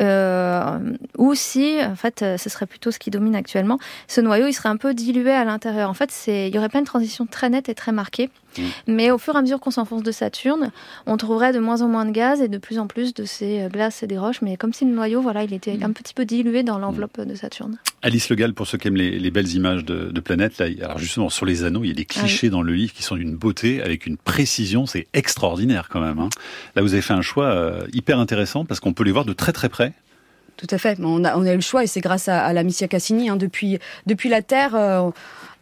euh, 0.00 0.78
ou 1.16 1.34
si, 1.34 1.78
en 1.82 1.96
fait, 1.96 2.24
ce 2.38 2.48
serait 2.48 2.66
plutôt 2.66 2.90
ce 2.92 2.98
qui 2.98 3.10
domine 3.10 3.34
actuellement, 3.34 3.78
ce 4.06 4.20
noyau, 4.20 4.46
il 4.46 4.52
serait 4.52 4.68
un 4.68 4.76
peu 4.76 4.94
dilué 4.94 5.32
à 5.32 5.44
l'intérieur. 5.44 5.90
En 5.90 5.94
fait, 5.94 6.12
il 6.28 6.54
y 6.54 6.58
aurait 6.58 6.68
pas 6.68 6.78
une 6.78 6.84
transition 6.84 7.26
très 7.26 7.50
nette 7.50 7.68
et 7.68 7.74
très 7.74 7.90
marquée. 7.90 8.30
Mm. 8.58 8.64
Mais 8.88 9.10
au 9.10 9.18
fur 9.18 9.34
et 9.34 9.38
à 9.38 9.42
mesure 9.42 9.60
qu'on 9.60 9.70
s'enfonce 9.70 10.02
de 10.02 10.12
Saturne, 10.12 10.70
on 11.06 11.16
trouverait 11.16 11.52
de 11.52 11.58
moins 11.58 11.82
en 11.82 11.88
moins 11.88 12.04
de 12.04 12.10
gaz 12.10 12.40
et 12.40 12.48
de 12.48 12.58
plus 12.58 12.78
en 12.78 12.86
plus 12.86 13.14
de 13.14 13.24
ces 13.24 13.62
euh, 13.62 13.68
glaces 13.68 14.02
et 14.02 14.06
des 14.06 14.18
roches. 14.18 14.42
Mais 14.42 14.56
comme 14.56 14.72
si 14.72 14.84
le 14.84 14.90
noyau, 14.92 15.20
voilà, 15.20 15.44
il 15.44 15.52
était 15.52 15.78
un 15.82 15.92
petit 15.92 16.14
peu 16.14 16.24
dilué 16.24 16.62
dans 16.62 16.78
l'enveloppe 16.78 17.20
de 17.20 17.34
Saturne. 17.34 17.78
Alice 18.02 18.28
Legal, 18.30 18.54
pour 18.54 18.66
ceux 18.66 18.78
qui 18.78 18.88
aiment 18.88 18.96
les, 18.96 19.18
les 19.18 19.30
belles 19.30 19.52
images 19.54 19.84
de, 19.84 20.10
de 20.10 20.20
planètes, 20.20 20.58
là, 20.58 20.66
alors 20.82 20.98
justement 20.98 21.28
sur 21.30 21.46
les 21.46 21.64
anneaux, 21.64 21.82
il 21.84 21.88
y 21.88 21.92
a 21.92 21.94
des 21.94 22.04
clichés 22.04 22.48
dans 22.50 22.62
le 22.62 22.72
livre 22.72 22.92
qui 22.92 23.02
sont 23.02 23.16
d'une 23.16 23.34
beauté, 23.36 23.82
avec 23.82 24.06
une 24.06 24.16
précision, 24.16 24.86
c'est 24.86 25.06
extraordinaire 25.14 25.88
quand 25.90 26.00
même. 26.00 26.18
hein. 26.18 26.28
Là, 26.76 26.82
vous 26.82 26.92
avez 26.92 27.02
fait 27.02 27.14
un 27.14 27.22
choix 27.22 27.46
euh, 27.46 27.86
hyper 27.92 28.18
intéressant 28.20 28.64
parce 28.64 28.80
qu'on 28.80 28.92
peut 28.92 29.04
les 29.04 29.12
voir 29.12 29.24
de 29.24 29.32
très 29.32 29.52
très 29.52 29.68
près. 29.68 29.92
Tout 30.56 30.66
à 30.70 30.78
fait. 30.78 30.98
Mais 30.98 31.06
On 31.06 31.22
a, 31.24 31.36
on 31.36 31.44
a 31.46 31.52
eu 31.52 31.56
le 31.56 31.60
choix 31.60 31.84
et 31.84 31.86
c'est 31.86 32.00
grâce 32.00 32.28
à, 32.28 32.44
à 32.44 32.52
la 32.52 32.64
Missia 32.64 32.88
Cassini. 32.88 33.28
hein. 33.30 33.36
Depuis, 33.36 33.78
depuis 34.06 34.28
la 34.28 34.42
Terre, 34.42 34.74
euh, 34.74 35.10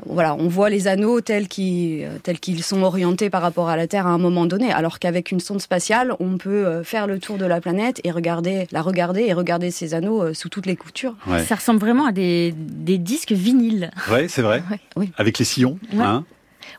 voilà, 0.04 0.34
on 0.34 0.48
voit 0.48 0.68
les 0.68 0.88
anneaux 0.88 1.20
tels 1.22 1.48
qu'ils, 1.48 2.04
euh, 2.04 2.18
tels 2.22 2.38
qu'ils 2.38 2.62
sont 2.62 2.82
orientés 2.82 3.30
par 3.30 3.40
rapport 3.40 3.68
à 3.70 3.76
la 3.76 3.86
Terre 3.86 4.06
à 4.06 4.10
un 4.10 4.18
moment 4.18 4.44
donné. 4.44 4.70
Alors 4.70 4.98
qu'avec 4.98 5.30
une 5.30 5.40
sonde 5.40 5.60
spatiale, 5.60 6.12
on 6.20 6.36
peut 6.36 6.66
euh, 6.66 6.84
faire 6.84 7.06
le 7.06 7.18
tour 7.18 7.38
de 7.38 7.46
la 7.46 7.60
planète 7.60 8.00
et 8.04 8.10
regarder, 8.10 8.66
la 8.72 8.82
regarder 8.82 9.22
et 9.22 9.32
regarder 9.32 9.70
ces 9.70 9.94
anneaux 9.94 10.22
euh, 10.22 10.34
sous 10.34 10.48
toutes 10.50 10.66
les 10.66 10.76
coutures. 10.76 11.14
Ouais, 11.26 11.42
Ça 11.44 11.54
ressemble 11.54 11.80
vraiment 11.80 12.06
à 12.06 12.12
des, 12.12 12.52
des 12.56 12.98
disques 12.98 13.32
vinyles. 13.32 13.90
ouais 14.10 14.28
c'est 14.28 14.42
vrai. 14.42 14.62
Ouais. 14.70 14.80
Oui. 14.96 15.12
Avec 15.16 15.38
les 15.38 15.44
sillons. 15.44 15.78
Ouais. 15.92 16.02
Hein 16.04 16.24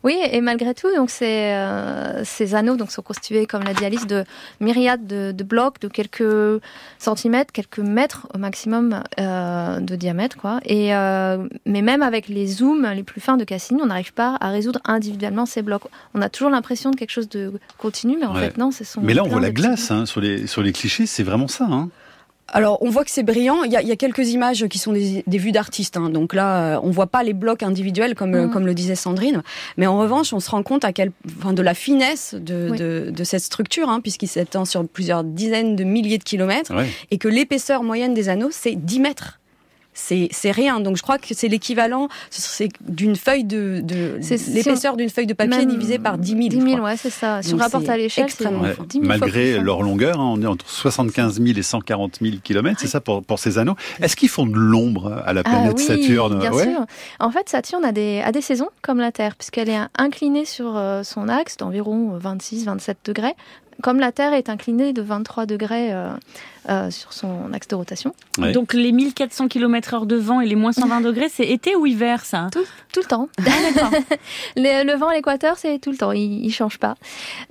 Oui, 0.07 0.17
et 0.31 0.39
malgré 0.41 0.73
tout, 0.73 0.87
donc 0.95 1.09
ces, 1.09 1.25
euh, 1.53 2.23
ces 2.23 2.55
anneaux 2.55 2.77
donc 2.77 2.91
sont 2.91 3.01
constitués, 3.01 3.45
comme 3.45 3.63
l'a 3.63 3.73
dit 3.73 3.83
Alice, 3.83 4.07
de 4.07 4.23
myriades 4.61 5.05
de, 5.05 5.33
de 5.33 5.43
blocs 5.43 5.79
de 5.81 5.89
quelques 5.89 6.61
centimètres, 6.97 7.51
quelques 7.51 7.79
mètres 7.79 8.25
au 8.33 8.37
maximum 8.37 9.03
euh, 9.19 9.79
de 9.81 9.95
diamètre, 9.97 10.37
quoi. 10.37 10.59
Et 10.65 10.95
euh, 10.95 11.45
mais 11.65 11.81
même 11.81 12.01
avec 12.01 12.29
les 12.29 12.47
zooms 12.47 12.87
les 12.95 13.03
plus 13.03 13.19
fins 13.21 13.35
de 13.37 13.43
Cassini, 13.43 13.81
on 13.83 13.87
n'arrive 13.87 14.13
pas 14.13 14.37
à 14.39 14.49
résoudre 14.49 14.79
individuellement 14.85 15.45
ces 15.45 15.61
blocs. 15.61 15.83
On 16.13 16.21
a 16.21 16.29
toujours 16.29 16.51
l'impression 16.51 16.91
de 16.91 16.95
quelque 16.95 17.11
chose 17.11 17.29
de 17.29 17.51
continu, 17.77 18.15
mais 18.19 18.25
en 18.25 18.33
Ouais. 18.33 18.41
fait 18.49 18.57
non, 18.57 18.71
ce 18.71 18.83
sont. 18.85 19.01
Mais 19.01 19.13
là, 19.13 19.23
on 19.25 19.27
voit 19.27 19.41
la 19.41 19.51
glace 19.51 19.91
hein, 19.91 20.05
sur, 20.05 20.21
les, 20.21 20.47
sur 20.47 20.61
les 20.63 20.71
clichés, 20.71 21.05
c'est 21.05 21.23
vraiment 21.23 21.47
ça. 21.49 21.65
Hein. 21.69 21.89
Alors, 22.50 22.77
on 22.82 22.89
voit 22.89 23.04
que 23.04 23.12
c'est 23.12 23.24
brillant. 23.24 23.63
Il 23.63 23.72
y 23.72 23.75
a, 23.75 23.82
il 23.82 23.88
y 23.88 23.92
a 23.92 23.96
quelques 23.98 24.30
images 24.30 24.68
qui 24.68 24.77
sont 24.80 24.94
des, 24.94 25.24
des 25.27 25.38
vues 25.38 25.51
d'artistes. 25.51 25.98
hein. 25.98 26.10
Donc 26.10 26.34
là, 26.34 26.75
euh, 26.77 26.80
on 26.82 26.92
voit 26.92 27.08
pas 27.08 27.22
les 27.24 27.34
blocs 27.34 27.62
individuels 27.62 28.16
comme, 28.16 28.36
euh, 28.36 28.46
Mhm. 28.48 28.51
comme 28.54 28.66
le 28.66 28.74
disait 28.74 28.96
Sandrine. 28.96 29.44
Mais 29.75 29.86
en 29.86 29.98
revanche, 30.00 30.32
on 30.32 30.39
se 30.39 30.50
rend 30.50 30.63
compte 30.63 30.86
à 30.86 30.94
quel, 30.94 31.12
enfin, 31.39 31.51
de 31.54 31.62
la 31.62 31.74
finesse 31.74 32.36
de, 32.36 32.70
Oui. 32.72 32.77
de, 32.77 33.12
de 33.16 33.24
cette 33.25 33.42
structure, 33.44 33.89
hein, 33.89 34.00
puisqu'il 34.01 34.27
s'étend 34.27 34.63
sur 34.66 34.88
plusieurs 34.88 35.24
dizaines 35.25 35.75
de 35.75 35.84
milliers 35.84 36.18
de 36.18 36.24
kilomètres. 36.24 36.74
Ouais. 36.74 36.88
et 37.12 37.18
que 37.18 37.27
l'épaisseur 37.27 37.84
moyenne 37.84 38.13
des 38.13 38.30
anneaux, 38.30 38.50
c'est 38.51 38.75
10 38.75 39.00
mètres. 39.00 39.39
C'est 40.00 40.27
c'est 40.32 40.51
rien. 40.51 40.80
Donc 40.80 40.96
je 40.96 41.01
crois 41.01 41.18
que 41.18 41.25
c'est 41.34 41.48
l'équivalent 41.48 42.08
c'est 42.30 42.70
d'une 42.88 43.16
feuille 43.16 43.44
de, 43.44 43.82
de 43.84 44.20
C'est- 44.22 44.38
si 44.38 44.51
l'épaisseur 44.51 44.96
d'une 44.96 45.10
feuille 45.10 45.25
de 45.25 45.34
papier 45.34 45.66
divisée 45.66 45.98
par 45.98 46.20
10 46.20 46.27
000. 46.30 46.39
10 46.50 46.51
je 46.51 46.62
000, 46.62 46.75
crois. 46.77 46.89
ouais, 46.92 46.98
c'est 46.98 47.10
ça. 47.10 47.42
Si 47.42 47.54
on 47.56 47.58
rapporte 47.58 47.89
à 47.89 47.98
l'échelle, 47.98 48.25
c'est 48.27 48.34
extrêmement 48.44 48.62
Ouais. 48.62 48.74
fin. 48.74 48.84
10 48.84 49.00
000 49.00 49.06
fois 49.06 49.18
Malgré 49.18 49.60
leur 49.60 49.82
longueur, 49.82 50.20
hein, 50.20 50.34
on 50.38 50.42
est 50.42 50.46
entre 50.46 50.70
75 50.70 51.42
000 51.42 51.58
et 51.58 51.63
140 51.63 52.20
000 52.22 52.36
kilomètres, 52.44 52.80
c'est 52.80 52.86
ça 52.88 53.01
pour, 53.01 53.24
pour 53.24 53.39
ces 53.39 53.58
anneaux. 53.58 53.75
Est-ce 54.00 54.16
qu'ils 54.16 54.30
font 54.30 54.46
de 54.46 54.56
l'ombre 54.56 55.22
à 55.25 55.34
la 55.34 55.44
planète 55.44 55.74
ah, 55.74 55.80
oui, 55.80 55.84
Saturne? 55.84 56.38
Bien 56.39 56.51
Ouais. 56.54 56.63
sûr. 56.63 56.86
En 57.20 57.32
fait, 57.32 57.50
Saturne 57.50 57.84
a 57.84 57.92
des, 57.92 58.22
a 58.24 58.32
des 58.32 58.42
saisons 58.42 58.70
comme 58.84 59.00
la 59.00 59.12
Terre, 59.12 59.36
puisqu'elle 59.36 59.70
est 59.70 59.80
inclinée 59.98 60.46
sur 60.46 60.77
euh, 60.77 61.01
son 61.04 61.27
axe 61.27 61.58
d'environ 61.58 62.18
26-27 62.20 62.96
degrés, 63.06 63.34
comme 63.82 64.00
la 64.00 64.12
Terre 64.12 64.34
est 64.34 64.50
inclinée 64.50 64.94
de 64.94 65.01
23 65.01 65.46
degrés 65.46 65.94
euh, 65.94 66.10
euh, 66.69 66.91
sur 66.91 67.13
son 67.13 67.53
axe 67.53 67.67
de 67.67 67.75
rotation. 67.75 68.13
Ouais. 68.38 68.51
Donc 68.51 68.74
les 68.74 68.91
1400 68.91 69.47
km 69.47 69.93
heure 69.93 70.05
de 70.05 70.15
vent 70.15 70.41
et 70.41 70.45
les 70.45 70.55
moins 70.55 70.71
120 70.71 71.01
degrés, 71.01 71.29
c'est 71.29 71.47
été 71.47 71.75
ou 71.75 71.86
hiver 71.86 72.25
ça? 72.25 72.50
Tout, 72.51 72.65
tout 72.93 73.00
le 73.01 73.05
temps. 73.05 73.29
Ah, 73.39 73.89
le 74.55 74.97
vent 74.97 75.07
à 75.07 75.13
l'équateur, 75.13 75.57
c'est 75.57 75.79
tout 75.79 75.91
le 75.91 75.97
temps, 75.97 76.12
il, 76.12 76.45
il 76.45 76.51
change 76.51 76.77
pas. 76.77 76.95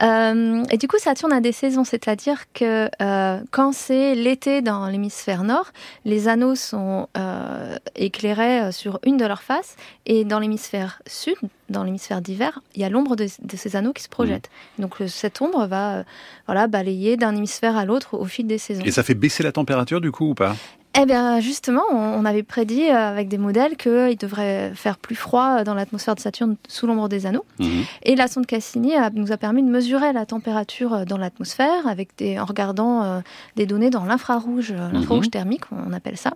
Euh, 0.03 0.63
et 0.71 0.79
du 0.79 0.89
coup, 0.89 0.99
Saturne 0.99 1.33
a 1.33 1.41
des 1.41 1.53
saisons, 1.53 1.85
c'est-à-dire 1.85 2.45
que 2.53 2.89
euh, 3.01 3.41
quand 3.51 3.73
c'est 3.73 4.15
l'été 4.15 4.63
dans 4.63 4.87
l'hémisphère 4.89 5.45
nord, 5.45 5.73
les 6.05 6.29
anneaux 6.29 6.55
sont 6.55 7.09
euh, 7.17 7.77
éclairés 7.95 8.73
sur 8.73 8.99
une 9.05 9.17
de 9.17 9.25
leurs 9.25 9.43
faces, 9.43 9.77
et 10.07 10.25
dans 10.25 10.39
l'hémisphère 10.39 11.03
sud, 11.07 11.37
dans 11.69 11.83
l'hémisphère 11.83 12.21
d'hiver, 12.21 12.61
il 12.75 12.83
y 12.83 12.85
a 12.85 12.89
l'ombre 12.89 13.17
de, 13.17 13.27
de 13.43 13.57
ces 13.57 13.77
anneaux 13.77 13.93
qui 13.93 14.03
se 14.03 14.09
projette. 14.09 14.51
Donc 14.79 14.97
cette 15.09 15.41
ombre 15.43 15.67
va, 15.67 15.97
euh, 15.97 16.03
voilà, 16.47 16.67
balayer 16.69 17.17
d'un 17.17 17.35
hémisphère 17.35 17.77
à 17.77 17.85
l'autre 17.85 18.15
au 18.15 18.25
fil 18.25 18.47
des 18.47 18.59
saisons. 18.59 18.83
Et 18.85 18.91
ça 18.91 19.03
fait 19.07 19.15
baisser 19.15 19.43
la 19.43 19.53
température 19.53 20.01
du 20.01 20.11
coup 20.13 20.31
ou 20.31 20.35
pas? 20.35 20.55
Eh 20.99 21.05
bien, 21.05 21.41
justement, 21.41 21.83
on 21.93 22.25
avait 22.25 22.43
prédit 22.43 22.85
euh, 22.89 22.95
avec 23.11 23.29
des 23.29 23.37
modèles 23.37 23.77
qu'il 23.77 24.17
devrait 24.17 24.73
faire 24.75 24.97
plus 24.97 25.15
froid 25.15 25.63
dans 25.63 25.75
l'atmosphère 25.75 26.15
de 26.15 26.21
Saturne 26.21 26.57
sous 26.69 26.87
l'ombre 26.87 27.11
des 27.11 27.27
anneaux. 27.27 27.45
Mhm. 27.59 27.85
Et 28.05 28.17
la 28.17 28.29
sonde 28.29 28.47
Cassini 28.47 28.95
a- 28.97 29.11
nous 29.11 29.31
a 29.31 29.37
permis 29.37 29.63
de 29.63 29.69
mesurer 29.69 30.15
la 30.15 30.25
température 30.25 30.95
euh, 30.95 31.05
dans 31.05 31.19
l'atmosphère 31.19 31.87
avec 31.87 32.17
des, 32.17 32.39
en 32.39 32.47
regardant 32.47 33.03
euh, 33.03 33.21
des 33.57 33.67
données 33.67 33.91
dans 33.91 34.07
l'infrarouge, 34.07 34.73
euh, 34.73 34.89
l'infrarouge 34.91 35.27
Mhm. 35.27 35.31
thermique, 35.33 35.65
on 35.71 35.93
appelle 35.93 36.17
ça. 36.17 36.33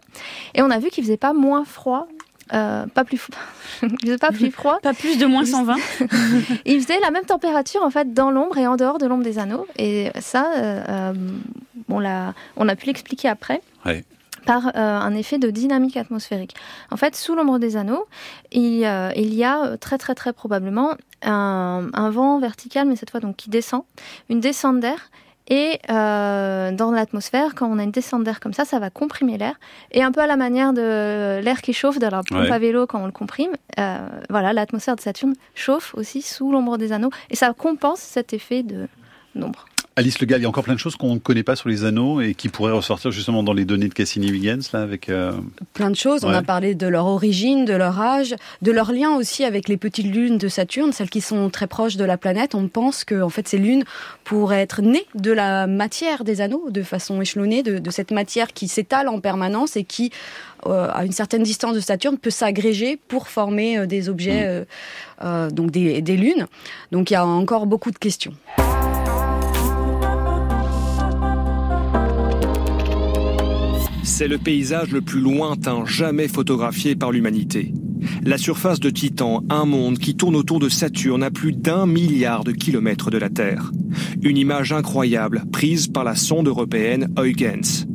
Et 0.55 0.61
on 0.61 0.71
a 0.71 0.79
vu 0.79 0.91
qu'il 0.91 1.05
faisait 1.05 1.17
pas 1.17 1.33
moins 1.33 1.65
froid. 1.65 2.07
Euh, 2.53 2.87
pas 2.87 3.05
plus, 3.05 3.21
pas 4.21 4.33
plus 4.33 4.51
froid. 4.51 4.79
Pas 4.83 4.95
plus 4.95 5.19
de 5.19 5.27
moins 5.27 5.45
120 5.45 5.77
Il 6.65 6.81
faisait 6.81 7.01
la 7.01 7.11
même 7.11 7.25
température 7.25 7.83
en 7.83 7.91
fait 7.91 8.13
dans 8.13 8.31
l'ombre 8.31 8.59
et 8.59 8.67
en 8.67 8.77
dehors 8.77 8.99
de 8.99 9.07
l'ombre 9.07 9.25
des 9.25 9.39
anneaux. 9.39 9.67
Et 9.79 10.11
ça, 10.21 10.53
euh, 10.57 10.85
euh, 10.89 11.13
on, 11.89 11.99
l'a- 11.99 12.35
on 12.57 12.69
a 12.69 12.77
pu 12.77 12.87
l'expliquer 12.87 13.29
après. 13.29 13.61
Ouais. 13.87 14.05
par 14.47 14.69
euh, 14.69 14.73
un 14.77 15.15
effet 15.15 15.39
de 15.39 15.51
dynamique 15.51 15.97
atmosphérique. 15.97 16.55
En 16.91 16.97
fait, 16.97 17.15
sous 17.17 17.35
l'ombre 17.35 17.59
des 17.59 17.77
anneaux, 17.77 18.07
il, 18.53 18.85
euh, 18.85 19.11
il 19.17 19.35
y 19.35 19.45
a 19.45 19.77
très 19.79 19.97
très 19.99 20.15
très 20.15 20.33
probablement 20.33 20.95
un, 21.23 21.89
un 21.93 22.11
vent 22.11 22.39
vertical, 22.41 22.89
mais 22.89 22.97
cette 22.97 23.11
fois 23.11 23.21
donc 23.21 23.37
qui 23.37 23.51
descend, 23.51 23.83
une 24.29 24.41
descente 24.41 24.81
d'air. 24.81 25.11
Et 25.53 25.81
euh, 25.91 26.71
dans 26.71 26.93
l'atmosphère, 26.93 27.55
quand 27.57 27.67
on 27.69 27.79
a 27.81 27.83
une 27.83 27.91
descente 27.91 28.23
d'air 28.23 28.39
comme 28.39 28.53
ça, 28.53 28.65
ça 28.65 28.79
va 28.79 28.89
comprimer 28.89 29.37
l'air. 29.37 29.59
Et 29.91 30.03
un 30.03 30.13
peu 30.13 30.21
à 30.21 30.29
la 30.29 30.37
manière 30.37 30.73
de 30.73 31.41
l'air 31.43 31.61
qui 31.61 31.73
chauffe 31.73 31.99
de 31.99 32.07
la 32.07 32.23
pompe 32.23 32.39
Ouais. 32.39 32.51
à 32.53 32.59
vélo 32.61 32.87
quand 32.87 33.03
on 33.03 33.07
le 33.07 33.13
comprime, 33.13 33.51
euh, 33.79 33.99
voilà, 34.31 34.53
l'atmosphère 34.53 34.95
de 34.95 35.01
Saturne 35.01 35.35
chauffe 35.57 35.93
aussi 35.97 36.23
sous 36.23 36.53
l'ombre 36.53 36.79
des 36.79 36.93
anneaux. 36.93 37.11
Et 37.31 37.37
ça 37.37 37.53
compense 37.53 37.99
cet 38.01 38.33
effet 38.33 38.63
de 38.63 38.87
d'ombre. 39.35 39.65
Alice 39.97 40.21
Le 40.21 40.27
Gall, 40.27 40.39
il 40.41 40.43
y 40.45 40.47
a 40.47 40.49
encore 40.49 40.63
plein 40.65 40.75
de 40.75 40.79
choses 40.79 40.97
qu'on 40.97 41.15
ne 41.15 41.19
connaît 41.19 41.43
pas 41.43 41.57
sur 41.57 41.69
les 41.69 41.85
anneaux 41.85 42.21
et 42.21 42.35
qui 42.35 42.49
pourraient 42.49 42.73
ressortir 42.73 43.11
justement 43.11 43.43
dans 43.43 43.53
les 43.53 43.65
données 43.65 43.89
de 43.89 43.93
Cassini-Huygens 43.93 44.71
là 44.73 44.83
avec. 44.83 45.09
euh, 45.09 45.33
Plein 45.75 45.91
de 45.91 45.97
choses. 45.97 46.25
On 46.25 46.31
a 46.31 46.43
parlé 46.43 46.75
de 46.75 46.87
leur 46.87 47.07
origine, 47.07 47.65
de 47.65 47.75
leur 47.75 48.01
âge, 48.01 48.35
de 48.63 48.71
leur 48.71 48.93
lien 48.93 49.11
aussi 49.17 49.45
avec 49.45 49.69
les 49.69 49.77
petites 49.77 50.07
lunes 50.07 50.39
de 50.39 50.49
Saturne, 50.49 50.93
celles 50.93 51.11
qui 51.11 51.21
sont 51.21 51.51
très 51.51 51.67
proches 51.67 51.97
de 51.97 52.05
la 52.05 52.17
planète. 52.17 52.55
On 52.55 52.69
pense 52.69 53.05
que 53.05 53.21
en 53.21 53.29
fait 53.29 53.49
ces 53.49 53.59
lunes 53.59 53.85
pourraient 54.25 54.61
être 54.63 54.81
nées 54.81 55.07
de 55.17 55.33
la 55.33 55.67
matière 55.67 56.25
des 56.25 56.41
anneaux, 56.41 56.71
de 56.71 56.83
façon 56.83 57.21
échelonnée, 57.21 57.63
de, 57.63 57.79
de 57.79 57.91
cette 57.91 58.13
matière 58.13 58.53
qui 58.53 58.69
s'étale 58.69 59.09
en 59.09 59.21
permanence 59.21 59.77
et 59.77 59.85
qui, 59.85 60.13
euh, 60.67 60.89
à 60.95 61.05
une 61.05 61.13
certaine 61.13 61.43
distance 61.43 61.75
de 61.75 61.81
Saturne, 61.81 62.17
peut 62.17 62.31
s'agréger 62.31 62.97
pour 63.09 63.29
former 63.29 63.77
euh, 63.77 63.87
des 63.87 64.09
objets, 64.09 64.65
euh, 65.23 65.51
donc 65.51 65.73
des, 65.73 66.01
des 66.01 66.17
lunes. 66.17 66.47
Donc 66.93 67.11
il 67.11 67.15
y 67.15 67.17
a 67.17 67.27
encore 67.27 67.67
beaucoup 67.67 67.91
de 67.91 67.99
questions. 67.99 68.33
C'est 74.11 74.27
le 74.27 74.39
paysage 74.39 74.91
le 74.91 75.01
plus 75.01 75.21
lointain 75.21 75.87
jamais 75.87 76.27
photographié 76.27 76.97
par 76.97 77.13
l'humanité. 77.13 77.73
La 78.25 78.39
surface 78.39 78.81
de 78.81 78.91
Titan, 78.91 79.45
un 79.49 79.65
monde 79.65 79.99
qui 79.99 80.17
tourne 80.17 80.35
autour 80.35 80.59
de 80.59 80.69
Saturne 80.69 81.23
à 81.23 81.31
plus 81.31 81.53
d'un 81.53 81.87
milliard 81.87 82.43
de 82.43 82.51
kilomètres 82.51 83.13
de 83.13 83.19
la 83.19 83.31
Terre. 83.31 83.71
Une 84.21 84.37
image 84.37 84.73
incroyable 84.73 85.45
prise 85.53 85.87
par 85.87 86.03
la 86.03 86.17
sonde 86.17 86.49
européenne 86.49 87.09
Huygens. 87.17 87.87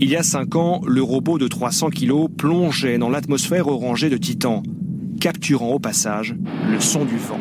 Il 0.00 0.08
y 0.08 0.16
a 0.16 0.22
cinq 0.22 0.56
ans, 0.56 0.80
le 0.86 1.02
robot 1.02 1.38
de 1.38 1.46
300 1.46 1.90
kilos 1.90 2.30
plongeait 2.36 2.98
dans 2.98 3.10
l'atmosphère 3.10 3.68
orangée 3.68 4.08
de 4.08 4.16
Titan, 4.16 4.62
capturant 5.20 5.74
au 5.74 5.78
passage 5.78 6.34
le 6.68 6.80
son 6.80 7.04
du 7.04 7.18
vent. 7.18 7.40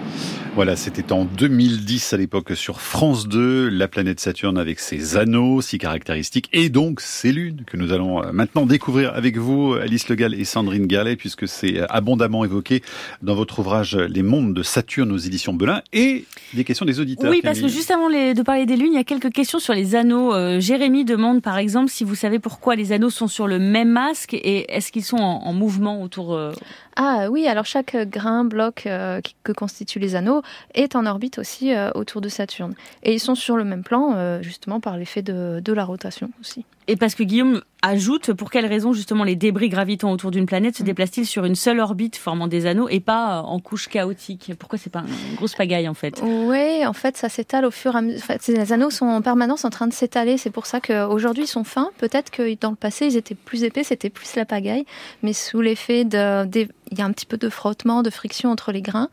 Voilà, 0.54 0.76
c'était 0.76 1.14
en 1.14 1.24
2010 1.24 2.12
à 2.12 2.18
l'époque 2.18 2.52
sur 2.56 2.82
France 2.82 3.30
2, 3.30 3.70
la 3.70 3.88
planète 3.88 4.20
Saturne 4.20 4.58
avec 4.58 4.82
ses 4.82 5.16
anneaux 5.16 5.62
si 5.62 5.78
caractéristiques 5.78 6.50
et 6.52 6.68
donc 6.68 7.00
ses 7.00 7.32
lunes 7.32 7.64
que 7.66 7.78
nous 7.78 7.94
allons 7.94 8.22
euh, 8.22 8.34
maintenant 8.34 8.66
découvrir 8.66 9.14
avec 9.16 9.38
vous, 9.38 9.74
Alice 9.74 10.10
Le 10.10 10.16
Gall 10.16 10.34
et 10.34 10.44
Sandrine 10.44 10.88
Gallet, 10.88 11.16
puisque 11.16 11.48
c'est 11.48 11.80
euh, 11.80 11.86
abondamment 11.90 12.44
évoqué 12.44 12.84
dans 13.22 13.34
votre 13.34 13.60
ouvrage 13.60 13.96
Les 13.96 14.24
mondes 14.24 14.54
de 14.54 14.62
Saturne 14.62 15.14
aux 15.14 15.18
éditions 15.18 15.54
Belin 15.54 15.82
et 15.94 16.26
des 16.54 16.66
questions 16.66 16.86
des 16.86 17.00
auditeurs. 17.00 17.32
Oui, 17.32 17.40
parce 17.42 17.62
que 17.62 17.70
juste 17.70 17.90
avant 17.90 18.10
les- 18.10 18.34
de 18.34 18.42
parler 18.42 18.66
des 18.66 18.76
lunes, 18.76 18.92
il 18.92 18.98
y 18.98 19.00
a 19.00 19.06
quelques 19.06 19.32
questions 19.32 19.60
sur 19.60 19.74
les 19.74 19.96
anneaux. 19.96 20.34
Euh, 20.34 20.60
Jérémy 20.60 21.06
demande 21.06 21.42
par 21.42 21.58
exemple 21.60 21.90
si 21.90 22.04
vous 22.04 22.16
savez 22.16 22.40
pourquoi 22.40 22.76
les 22.76 22.92
anneaux 22.92 23.10
sont 23.10 23.30
sur 23.30 23.48
le 23.48 23.58
même 23.58 23.90
masque 23.90 24.34
et 24.34 24.70
est-ce 24.76 24.92
qu'ils 24.92 25.06
sont 25.06 25.18
en, 25.18 25.44
en 25.46 25.54
mouvement 25.54 26.02
autour. 26.04 26.34
euh, 26.36 26.52
Ah 26.98 27.30
oui, 27.32 27.48
alors 27.48 27.66
chaque 27.66 27.96
grain, 28.10 28.44
bloc 28.44 28.84
euh, 28.86 29.22
que 29.46 29.54
constituent 29.54 30.00
les 30.00 30.16
anneaux 30.16 30.41
est 30.74 30.96
en 30.96 31.06
orbite 31.06 31.40
aussi 31.40 31.74
autour 31.96 32.22
de 32.22 32.30
Saturne. 32.30 32.74
Et 33.04 33.14
ils 33.14 33.20
sont 33.20 33.36
sur 33.36 33.58
le 33.58 33.64
même 33.64 33.84
plan, 33.84 34.42
justement 34.42 34.80
par 34.80 34.98
l'effet 34.98 35.22
de 35.22 35.74
la 35.74 35.86
rotation 35.86 36.32
aussi. 36.40 36.66
Et 36.88 36.96
parce 36.96 37.16
que 37.16 37.24
Guillaume 37.24 37.62
ajoute, 37.82 38.34
pour 38.34 38.50
quelle 38.52 38.66
raison 38.66 38.94
justement 38.94 39.24
les 39.24 39.36
débris 39.36 39.70
gravitant 39.70 40.12
autour 40.12 40.32
d'une 40.32 40.46
planète 40.46 40.76
se 40.76 40.84
mm. 40.84 40.86
déplacent-ils 40.86 41.26
sur 41.26 41.46
une 41.46 41.56
seule 41.56 41.80
orbite 41.80 42.16
formant 42.16 42.48
des 42.48 42.66
anneaux 42.66 42.90
et 42.90 43.00
pas 43.00 43.40
euh, 43.40 43.42
en 43.42 43.60
couche 43.60 43.88
chaotique 43.88 44.54
Pourquoi 44.60 44.78
c'est 44.78 44.90
pas 44.90 45.04
une 45.30 45.36
grosse 45.36 45.56
pagaille 45.56 45.88
en 45.88 45.94
fait? 45.94 46.22
Oui, 46.24 46.86
en 46.86 46.94
fait 46.94 47.18
ça 47.18 47.30
s'étale 47.30 47.66
au 47.66 47.72
fur 47.72 47.96
et 47.96 47.98
à 47.98 48.02
mesure. 48.02 48.26
ces 48.40 48.74
anneaux 48.74 48.90
sont 48.90 49.06
en 49.06 49.22
permanence 49.22 49.66
en 49.66 49.70
train 49.70 49.88
de 49.88 49.94
s'étaler. 49.94 50.38
C'est 50.38 50.50
pour 50.50 50.66
ça 50.66 50.80
qu'aujourd'hui 50.80 51.44
ils 51.44 51.48
sont 51.48 51.64
fins. 51.64 51.92
Peut-être 51.98 52.30
que 52.32 52.56
dans 52.60 52.72
le 52.72 52.76
passé 52.76 53.08
ils 53.08 53.18
étaient 53.18 53.36
plus 53.36 53.64
épais, 53.64 53.84
c'était 53.84 54.10
plus 54.10 54.36
la 54.36 54.46
pagaille. 54.46 54.86
Mais 55.24 55.34
sous 55.34 55.62
l'effet 55.62 56.06
de, 56.06 56.48
il 56.92 56.98
y 56.98 57.02
a 57.02 57.06
un 57.06 57.12
petit 57.12 57.26
peu 57.26 57.38
de 57.38 57.50
frottement, 57.50 58.04
de 58.04 58.10
friction 58.10 58.52
entre 58.52 58.72
les 58.72 58.82
grains. 58.82 59.10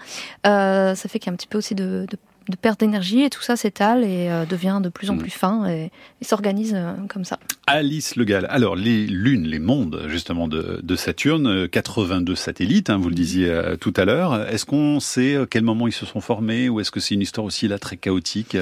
Euh, 0.46 0.94
ça 0.94 1.08
fait 1.08 1.18
qu'il 1.18 1.28
y 1.28 1.30
a 1.30 1.32
un 1.32 1.36
petit 1.36 1.46
peu 1.46 1.58
aussi 1.58 1.74
de, 1.74 2.06
de 2.10 2.18
de 2.48 2.56
perte 2.56 2.80
d'énergie 2.80 3.22
et 3.22 3.30
tout 3.30 3.42
ça 3.42 3.56
s'étale 3.56 4.04
et 4.04 4.30
euh, 4.30 4.44
devient 4.44 4.80
de 4.82 4.88
plus 4.88 5.10
en 5.10 5.14
mm. 5.14 5.18
plus 5.18 5.30
fin 5.30 5.68
et, 5.68 5.90
s'organise 6.22 6.74
euh, 6.74 6.92
comme 7.08 7.24
ça. 7.24 7.38
Alice 7.66 8.16
Le 8.16 8.24
Gall, 8.24 8.46
alors 8.50 8.76
les 8.76 9.06
lunes, 9.06 9.44
les 9.44 9.58
mondes 9.58 10.04
justement 10.08 10.48
de, 10.48 10.96
Saturne, 10.96 11.68
82 11.68 12.32
euh, 12.32 12.36
satellites, 12.36 12.90
hein, 12.90 12.98
vous 12.98 13.08
le 13.08 13.14
disiez 13.14 13.52
tout 13.80 13.94
à 13.96 14.04
l'heure. 14.04 14.48
Est-ce 14.48 14.66
qu'on 14.66 15.00
sait 15.00 15.36
à 15.36 15.46
quel 15.46 15.62
moment 15.62 15.86
ils 15.86 15.92
se 15.92 16.06
sont 16.06 16.20
formés 16.20 16.68
ou 16.68 16.80
est-ce 16.80 16.90
que 16.90 17.00
c'est 17.00 17.14
une 17.14 17.22
histoire 17.22 17.44
aussi 17.44 17.68
là 17.68 17.78
très 17.78 17.96
chaotique 17.96 18.56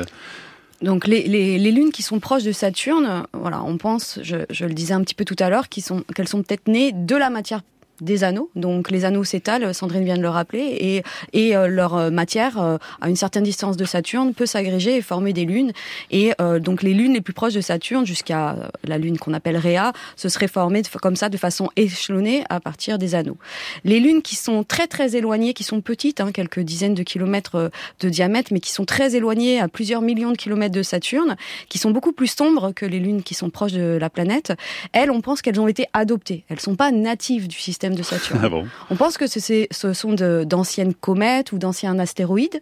donc 0.82 1.06
les, 1.06 1.22
les, 1.22 1.58
les, 1.58 1.72
lunes 1.72 1.90
qui 1.90 2.02
sont 2.02 2.20
proches 2.20 2.42
de 2.42 2.52
Saturne, 2.52 3.22
voilà, 3.32 3.64
on 3.64 3.78
pense, 3.78 4.18
je, 4.22 4.36
je 4.50 4.66
le 4.66 4.74
disais 4.74 4.92
un 4.92 5.00
petit 5.00 5.14
peu 5.14 5.24
tout 5.24 5.36
à 5.38 5.48
l'heure, 5.48 5.70
qu'elles 5.70 5.82
sont, 5.82 6.04
qu'elles 6.14 6.28
sont 6.28 6.42
peut-être 6.42 6.68
nées 6.68 6.92
de 6.92 7.16
la 7.16 7.30
matière 7.30 7.62
des 8.00 8.24
anneaux. 8.24 8.50
Donc 8.54 8.90
les 8.90 9.04
anneaux 9.04 9.24
s'étalent, 9.24 9.74
Sandrine 9.74 10.04
vient 10.04 10.16
de 10.16 10.22
le 10.22 10.28
rappeler, 10.28 11.02
et, 11.32 11.56
euh, 11.56 11.66
leur 11.68 11.94
euh, 11.94 12.10
matière, 12.10 12.60
euh, 12.60 12.78
à 13.00 13.08
une 13.08 13.16
certaine 13.16 13.42
distance 13.42 13.76
de 13.76 13.84
Saturne, 13.84 14.34
peut 14.34 14.46
s'agréger 14.46 14.96
et 14.96 15.02
former 15.02 15.32
des 15.32 15.44
lunes. 15.44 15.72
Et 16.10 16.32
donc 16.60 16.82
les 16.82 16.94
lunes 16.94 17.14
les 17.14 17.20
plus 17.20 17.32
proches 17.32 17.54
de 17.54 17.60
Saturne, 17.60 18.06
jusqu'à 18.06 18.56
la 18.84 18.98
lune 18.98 19.18
qu'on 19.18 19.34
appelle 19.34 19.56
Rhea, 19.56 19.92
se 20.16 20.28
seraient 20.28 20.48
formées 20.48 20.82
comme 21.00 21.16
ça 21.16 21.28
de 21.28 21.36
façon 21.36 21.70
échelonnée 21.76 22.44
à 22.48 22.60
partir 22.60 22.98
des 22.98 23.14
anneaux. 23.14 23.36
Les 23.84 24.00
lunes 24.00 24.22
qui 24.22 24.36
sont 24.36 24.64
très 24.64 24.86
très 24.86 25.16
éloignées, 25.16 25.54
qui 25.54 25.64
sont 25.64 25.80
petites, 25.80 26.20
hein, 26.20 26.32
quelques 26.32 26.60
dizaines 26.60 26.94
de 26.94 27.02
kilomètres 27.02 27.70
de 28.00 28.08
diamètre, 28.08 28.52
mais 28.52 28.60
qui 28.60 28.70
sont 28.70 28.84
très 28.84 29.14
éloignées 29.14 29.60
à 29.60 29.68
plusieurs 29.68 30.02
millions 30.02 30.32
de 30.32 30.36
kilomètres 30.36 30.74
de 30.74 30.82
Saturne, 30.82 31.36
qui 31.68 31.78
sont 31.78 31.90
beaucoup 31.90 32.12
plus 32.12 32.28
sombres 32.28 32.72
que 32.72 32.86
les 32.86 33.00
lunes 33.00 33.22
qui 33.22 33.34
sont 33.34 33.50
proches 33.50 33.72
de 33.72 33.98
la 34.00 34.10
planète, 34.10 34.52
elles, 34.92 35.10
on 35.10 35.20
pense 35.20 35.42
qu'elles 35.42 35.60
ont 35.60 35.68
été 35.68 35.86
adoptées. 35.92 36.44
Elles 36.48 36.60
sont 36.60 36.76
pas 36.76 36.90
natives 36.90 37.48
du 37.48 37.56
système 37.56 37.85
de 37.94 38.02
Saturne. 38.02 38.40
Ah 38.46 38.48
On 38.90 38.96
pense 38.96 39.18
que 39.18 39.26
ce 39.26 39.92
sont 39.92 40.12
d'anciennes 40.12 40.94
comètes 40.94 41.52
ou 41.52 41.58
d'anciens 41.58 41.98
astéroïdes 41.98 42.60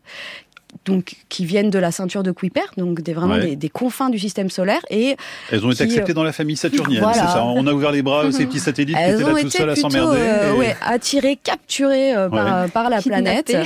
donc 0.84 1.16
qui 1.28 1.44
viennent 1.44 1.70
de 1.70 1.78
la 1.78 1.90
ceinture 1.90 2.22
de 2.22 2.30
Kuiper, 2.30 2.62
donc 2.76 3.00
des, 3.00 3.12
vraiment 3.12 3.38
des, 3.38 3.68
confins 3.68 4.10
du 4.10 4.18
système 4.18 4.50
solaire. 4.50 4.80
Et 4.90 5.16
elles 5.50 5.64
ont 5.64 5.70
été 5.70 5.84
acceptées 5.84 6.12
euh, 6.12 6.14
dans 6.14 6.24
la 6.24 6.32
famille 6.32 6.56
saturnienne, 6.56 7.04
c'est 7.12 7.20
ça 7.20 7.44
On 7.44 7.66
a 7.66 7.72
ouvert 7.72 7.92
les 7.92 8.02
bras 8.02 8.24
à 8.24 8.32
ces 8.32 8.46
petits 8.46 8.60
satellites 8.60 8.96
elles 8.98 9.16
qui 9.16 9.22
étaient 9.22 9.32
là 9.32 9.40
tout 9.40 9.50
seuls 9.50 9.70
à 9.70 9.76
s'emmerder. 9.76 10.18
Euh, 10.20 10.54
ouais, 10.54 10.76
attirées, 10.82 11.36
capturées 11.36 12.14
euh, 12.14 12.28
par, 12.28 12.90
la 12.90 13.00
planète. 13.00 13.56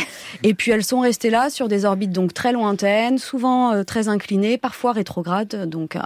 Et 0.43 0.55
puis 0.55 0.71
elles 0.71 0.85
sont 0.85 1.01
restées 1.01 1.31
là 1.31 1.51
sur 1.51 1.69
des 1.69 1.85
orbites 1.85 2.13
donc 2.13 2.35
très 2.35 2.53
lointaines, 2.53 3.19
souvent 3.19 3.85
très 3.85 4.09
inclinées, 4.09 4.59
parfois 4.59 4.93
rétrogrades, 4.93 5.69
donc 5.69 5.97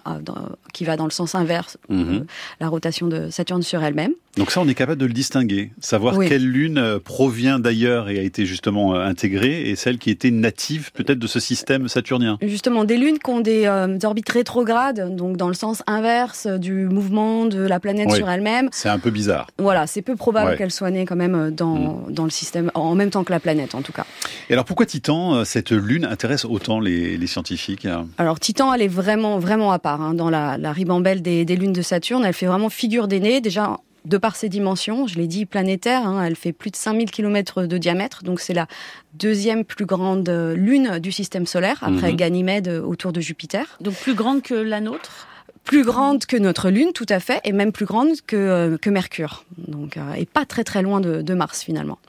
qui 0.72 0.84
va 0.84 0.96
dans 0.96 1.04
le 1.04 1.10
sens 1.10 1.34
inverse, 1.34 1.78
mhm. 1.88 2.26
la 2.60 2.68
rotation 2.68 3.06
de 3.08 3.30
Saturne 3.30 3.62
sur 3.62 3.82
elle-même. 3.82 4.12
Donc 4.38 4.50
ça, 4.50 4.60
on 4.60 4.68
est 4.68 4.74
capable 4.74 4.98
de 5.00 5.06
le 5.06 5.12
distinguer, 5.12 5.72
savoir 5.80 6.18
quelle 6.18 6.48
lune 6.48 6.98
provient 7.04 7.58
d'ailleurs 7.58 8.08
et 8.08 8.18
a 8.18 8.22
été 8.22 8.46
justement 8.46 8.94
intégrée, 8.94 9.68
et 9.68 9.76
celle 9.76 9.98
qui 9.98 10.10
était 10.10 10.30
native 10.30 10.90
peut-être 10.92 11.18
de 11.18 11.26
ce 11.26 11.38
système 11.40 11.88
saturnien. 11.88 12.38
Justement, 12.40 12.84
des 12.84 12.96
lunes 12.96 13.18
qui 13.18 13.30
ont 13.30 13.40
des, 13.40 13.66
euh, 13.66 13.98
orbites 14.04 14.28
rétrogrades, 14.28 15.14
donc 15.14 15.36
dans 15.36 15.48
le 15.48 15.54
sens 15.54 15.82
inverse 15.86 16.46
du 16.46 16.86
mouvement 16.86 17.44
de 17.46 17.60
la 17.60 17.80
planète 17.80 18.10
sur 18.12 18.28
elle-même. 18.28 18.68
C'est 18.72 18.88
un 18.88 18.98
peu 18.98 19.10
bizarre. 19.10 19.48
Voilà, 19.58 19.86
c'est 19.86 20.02
peu 20.02 20.16
probable 20.16 20.56
qu'elle 20.56 20.70
soit 20.70 20.90
née 20.90 21.04
quand 21.04 21.16
même 21.16 21.34
euh, 21.34 21.50
dans, 21.50 21.76
mm. 21.76 22.12
dans 22.12 22.24
le 22.24 22.30
système, 22.30 22.70
en 22.74 22.94
même 22.94 23.10
temps 23.10 23.24
que 23.24 23.32
la 23.32 23.40
planète 23.40 23.74
en 23.74 23.82
tout 23.82 23.92
cas. 23.92 24.06
Et 24.48 24.54
alors 24.54 24.64
pourquoi 24.64 24.86
Titan, 24.86 25.34
euh, 25.34 25.44
cette 25.44 25.72
lune 25.72 26.04
intéresse 26.04 26.44
autant 26.44 26.80
les, 26.80 27.16
les 27.16 27.26
scientifiques 27.26 27.86
Alors 28.18 28.40
Titan, 28.40 28.72
elle 28.72 28.82
est 28.82 28.88
vraiment, 28.88 29.38
vraiment 29.38 29.72
à 29.72 29.78
part 29.78 30.00
hein, 30.00 30.14
dans 30.14 30.30
la, 30.30 30.58
la 30.58 30.72
ribambelle 30.72 31.22
des, 31.22 31.44
des 31.44 31.56
lunes 31.56 31.72
de 31.72 31.82
Saturne. 31.82 32.24
Elle 32.24 32.32
fait 32.32 32.46
vraiment 32.46 32.70
figure 32.70 33.08
d'aînée. 33.08 33.40
Déjà, 33.40 33.78
de 34.04 34.18
par 34.18 34.36
ses 34.36 34.48
dimensions, 34.48 35.06
je 35.06 35.16
l'ai 35.16 35.26
dit 35.26 35.46
planétaire, 35.46 36.06
hein, 36.06 36.24
elle 36.24 36.36
fait 36.36 36.52
plus 36.52 36.70
de 36.70 36.76
5000 36.76 37.10
km 37.10 37.62
de 37.64 37.78
diamètre, 37.78 38.24
donc 38.24 38.40
c'est 38.40 38.54
la 38.54 38.66
deuxième 39.14 39.64
plus 39.64 39.86
grande 39.86 40.28
euh, 40.28 40.54
lune 40.54 40.98
du 40.98 41.12
système 41.12 41.46
solaire, 41.46 41.78
après 41.82 42.10
mhm. 42.10 42.16
Ganymède 42.16 42.68
euh, 42.68 42.82
autour 42.82 43.12
de 43.12 43.20
Jupiter. 43.20 43.78
Donc 43.80 43.94
plus 43.94 44.14
grande 44.14 44.42
que 44.42 44.54
la 44.54 44.80
nôtre? 44.80 45.28
Plus 45.64 45.84
grande 45.84 46.26
que 46.26 46.36
notre 46.36 46.70
Lune, 46.70 46.92
tout 46.92 47.06
à 47.08 47.20
fait, 47.20 47.40
et 47.44 47.52
même 47.52 47.70
plus 47.70 47.84
grande 47.84 48.20
que, 48.26 48.34
euh, 48.34 48.78
que 48.78 48.90
Mercure. 48.90 49.44
Donc, 49.58 49.96
et 50.16 50.26
pas 50.26 50.44
très 50.44 50.64
très 50.64 50.82
loin 50.82 51.00
de, 51.00 51.22
de 51.22 51.34
Mars 51.34 51.62
finalement. 51.62 52.00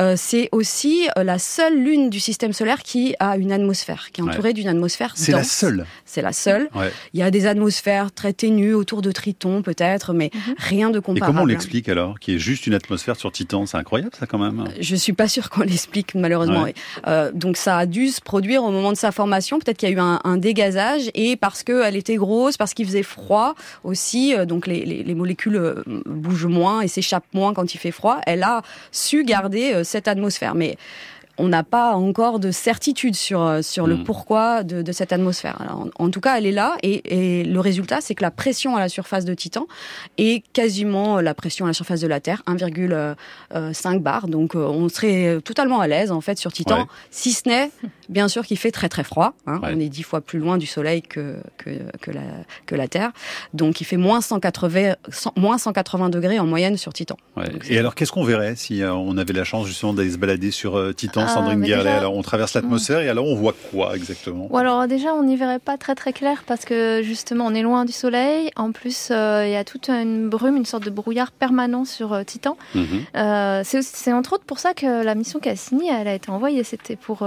Euh, 0.00 0.14
c'est 0.16 0.48
aussi 0.52 1.06
euh, 1.18 1.22
la 1.22 1.38
seule 1.38 1.78
lune 1.78 2.08
du 2.08 2.18
système 2.18 2.52
solaire 2.52 2.82
qui 2.82 3.14
a 3.20 3.36
une 3.36 3.52
atmosphère, 3.52 4.08
qui 4.12 4.20
est 4.20 4.24
entourée 4.24 4.54
d'une 4.54 4.68
atmosphère 4.68 5.12
C'est 5.16 5.32
la 5.32 5.44
seule. 5.44 5.86
C'est 6.04 6.22
la 6.22 6.32
seule. 6.32 6.68
Il 7.12 7.20
y 7.20 7.22
a 7.22 7.30
des 7.30 7.46
atmosphères 7.46 8.10
très 8.12 8.32
ténues 8.32 8.74
autour 8.74 9.02
de 9.02 9.12
Triton 9.12 9.62
peut-être, 9.62 10.14
mais 10.14 10.30
mhm. 10.34 10.54
rien 10.56 10.90
de 10.90 10.98
comparable. 10.98 11.30
Et 11.30 11.34
comment 11.34 11.42
on 11.42 11.46
l'explique 11.46 11.88
alors 11.88 12.18
Qu'il 12.18 12.34
y 12.34 12.36
ait 12.36 12.40
juste 12.40 12.66
une 12.66 12.74
atmosphère 12.74 13.16
sur 13.16 13.30
Titan, 13.32 13.66
c'est 13.66 13.76
incroyable 13.76 14.12
ça 14.18 14.26
quand 14.26 14.38
même. 14.38 14.64
Je 14.80 14.96
suis 14.96 15.12
pas 15.12 15.28
sûre 15.28 15.50
qu'on 15.50 15.62
l'explique 15.62 16.14
malheureusement. 16.14 16.66
Euh, 17.06 17.30
donc 17.32 17.56
ça 17.56 17.76
a 17.76 17.86
dû 17.86 18.08
se 18.08 18.20
produire 18.20 18.64
au 18.64 18.70
moment 18.70 18.92
de 18.92 18.96
sa 18.96 19.12
formation. 19.12 19.58
Peut-être 19.58 19.76
qu'il 19.76 19.90
y 19.90 19.92
a 19.92 19.94
eu 19.94 20.00
un, 20.00 20.36
dégazage 20.36 21.10
et 21.14 21.36
parce 21.36 21.62
qu'elle 21.62 21.94
était 21.94 22.16
grosse, 22.16 22.56
parce 22.56 22.74
qu'il 22.74 22.86
faisait 22.86 23.02
froid 23.02 23.54
aussi, 23.84 24.34
donc 24.46 24.66
les, 24.66 24.84
les 24.84 25.14
molécules 25.14 25.74
bougent 26.06 26.46
moins 26.46 26.80
et 26.80 26.88
s'échappent 26.88 27.32
moins 27.34 27.52
quand 27.52 27.74
il 27.74 27.78
fait 27.78 27.90
froid. 27.90 28.18
Elle 28.26 28.42
a 28.42 28.62
su 28.90 29.24
garder 29.24 29.81
cette 29.82 30.08
atmosphère. 30.08 30.54
Mais 30.54 30.76
on 31.38 31.48
n'a 31.48 31.62
pas 31.62 31.94
encore 31.94 32.38
de 32.38 32.50
certitude 32.50 33.16
sur, 33.16 33.42
euh, 33.42 33.62
sur 33.62 33.86
le 33.86 33.96
hmm. 33.96 34.04
pourquoi 34.04 34.62
de, 34.62 34.92
cette 34.92 35.12
atmosphère. 35.12 35.58
en, 35.98 36.10
tout 36.10 36.20
cas, 36.20 36.36
elle 36.36 36.46
est 36.46 36.52
là 36.52 36.76
et, 36.82 37.44
le 37.44 37.60
résultat, 37.60 38.00
c'est 38.00 38.14
que 38.14 38.22
la 38.22 38.30
pression 38.30 38.76
à 38.76 38.80
la 38.80 38.88
surface 38.88 39.24
de 39.24 39.34
Titan 39.34 39.66
est 40.18 40.44
quasiment 40.52 41.20
la 41.20 41.34
pression 41.34 41.64
à 41.64 41.68
la 41.68 41.74
surface 41.74 42.00
de 42.00 42.06
la 42.06 42.20
Terre, 42.20 42.42
1,5 42.46 43.98
bar. 44.00 44.28
Donc, 44.28 44.54
euh, 44.54 44.66
on 44.66 44.88
serait 44.88 45.40
totalement 45.42 45.80
à 45.80 45.86
l'aise 45.86 46.12
en 46.12 46.20
fait 46.20 46.38
sur 46.38 46.52
Titan, 46.52 46.86
si 47.10 47.32
ce 47.32 47.48
n'est 47.48 47.70
bien 48.08 48.28
sûr 48.28 48.44
qu'il 48.44 48.58
fait 48.58 48.70
très 48.70 48.88
très 48.88 49.04
froid. 49.04 49.34
Hein. 49.46 49.60
On 49.62 49.80
est 49.80 49.88
dix 49.88 50.02
fois 50.02 50.20
plus 50.20 50.38
loin 50.38 50.58
du 50.58 50.66
Soleil 50.66 51.02
que, 51.02 51.36
que, 51.56 52.10
la, 52.10 52.20
que 52.66 52.74
la 52.74 52.88
Terre. 52.88 53.12
Donc, 53.54 53.80
il 53.80 53.84
fait 53.84 53.96
moins 53.96 54.20
180, 54.20 54.94
moins 55.36 55.58
180 55.58 56.10
degrés 56.10 56.38
en 56.38 56.46
moyenne 56.46 56.76
sur 56.76 56.92
Titan. 56.92 57.16
et 57.68 57.78
alors, 57.78 57.94
qu'est-ce 57.94 58.12
qu'on 58.12 58.24
verrait 58.24 58.56
si 58.56 58.82
euh, 58.82 58.92
on 58.92 59.16
avait 59.16 59.32
la 59.32 59.44
chance 59.44 59.66
justement 59.66 59.94
d'aller 59.94 60.10
se 60.10 60.18
balader 60.18 60.50
sur 60.50 60.94
Titan? 60.94 61.21
Sandrine 61.28 61.64
ah, 61.72 61.96
Alors, 61.96 62.14
on 62.14 62.22
traverse 62.22 62.54
l'atmosphère 62.54 63.00
et 63.00 63.08
alors 63.08 63.26
on 63.26 63.34
voit 63.34 63.54
quoi 63.70 63.96
exactement? 63.96 64.48
Alors 64.54 64.86
déjà, 64.86 65.14
on 65.14 65.22
n'y 65.22 65.36
verrait 65.36 65.58
pas 65.58 65.76
très 65.76 65.94
très 65.94 66.12
clair 66.12 66.44
parce 66.46 66.64
que 66.64 67.00
justement, 67.02 67.46
on 67.46 67.54
est 67.54 67.62
loin 67.62 67.84
du 67.84 67.92
Soleil. 67.92 68.50
En 68.56 68.72
plus, 68.72 69.08
euh, 69.10 69.44
il 69.46 69.52
y 69.52 69.56
a 69.56 69.64
toute 69.64 69.88
une 69.88 70.28
brume, 70.28 70.56
une 70.56 70.64
sorte 70.64 70.84
de 70.84 70.90
brouillard 70.90 71.32
permanent 71.32 71.84
sur 71.84 72.12
euh, 72.12 72.22
Titan. 72.24 72.56
Mhm. 72.74 72.84
Euh, 73.16 73.62
c'est 73.64 74.12
entre 74.12 74.34
autres 74.34 74.44
pour 74.44 74.58
ça 74.58 74.74
que 74.74 75.02
la 75.02 75.14
mission 75.14 75.40
Cassini, 75.40 75.88
elle 75.88 76.08
a 76.08 76.14
été 76.14 76.30
envoyée. 76.30 76.64
C'était 76.64 76.96
pour 76.96 77.26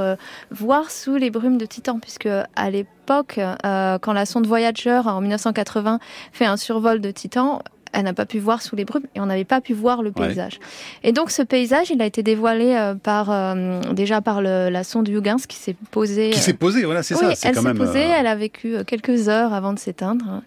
voir 0.52 0.92
sous 0.92 1.16
les 1.16 1.30
brumes 1.30 1.58
de 1.58 1.66
Titan, 1.66 2.00
puisque 2.00 2.28
à 2.28 2.70
l'époque, 2.70 3.40
quand 3.64 4.14
la 4.14 4.26
sonde 4.26 4.48
Voyager 4.48 5.02
en 5.06 5.22
1980 5.22 6.00
fait 6.32 6.46
un 6.46 6.58
survol 6.58 7.02
de 7.02 7.12
Titan, 7.12 7.62
elle 7.96 8.04
n'a 8.04 8.14
pas 8.14 8.26
pu 8.26 8.40
voir 8.40 8.62
sous 8.62 8.76
les 8.76 8.86
brumes 8.86 9.06
et 9.16 9.22
on 9.22 9.26
n'avait 9.26 9.46
pas 9.46 9.62
pu 9.62 9.74
voir 9.74 10.04
le 10.04 10.12
paysage. 10.12 10.60
Et 11.04 11.12
donc 11.12 11.32
ce 11.32 11.42
paysage, 11.42 11.90
il 11.90 12.02
a 12.02 12.06
été 12.06 12.24
dévoilé 12.24 12.76
euh, 12.76 12.94
par 12.94 13.32
euh, 13.32 13.80
déjà 13.94 14.22
par 14.22 14.42
le, 14.42 14.70
la 14.70 14.84
sonde 14.84 15.08
Huygens 15.08 15.46
qui 15.48 15.58
s'est 15.58 15.76
posée. 15.92 16.32
Qui 16.32 16.40
s'est 16.40 16.54
posée, 16.54 16.84
voilà, 16.84 17.04
c'est 17.04 17.16
ça. 17.16 17.30
Elle 17.30 17.56
s'est 17.56 17.74
posée, 17.74 18.04
euh, 18.04 18.18
elle 18.18 18.28
a 18.28 18.36
vécu 18.36 18.76
quelques 18.86 19.30
heures 19.30 19.54
avant 19.54 19.74
de 19.74 19.80
s'éteindre. 19.80 20.42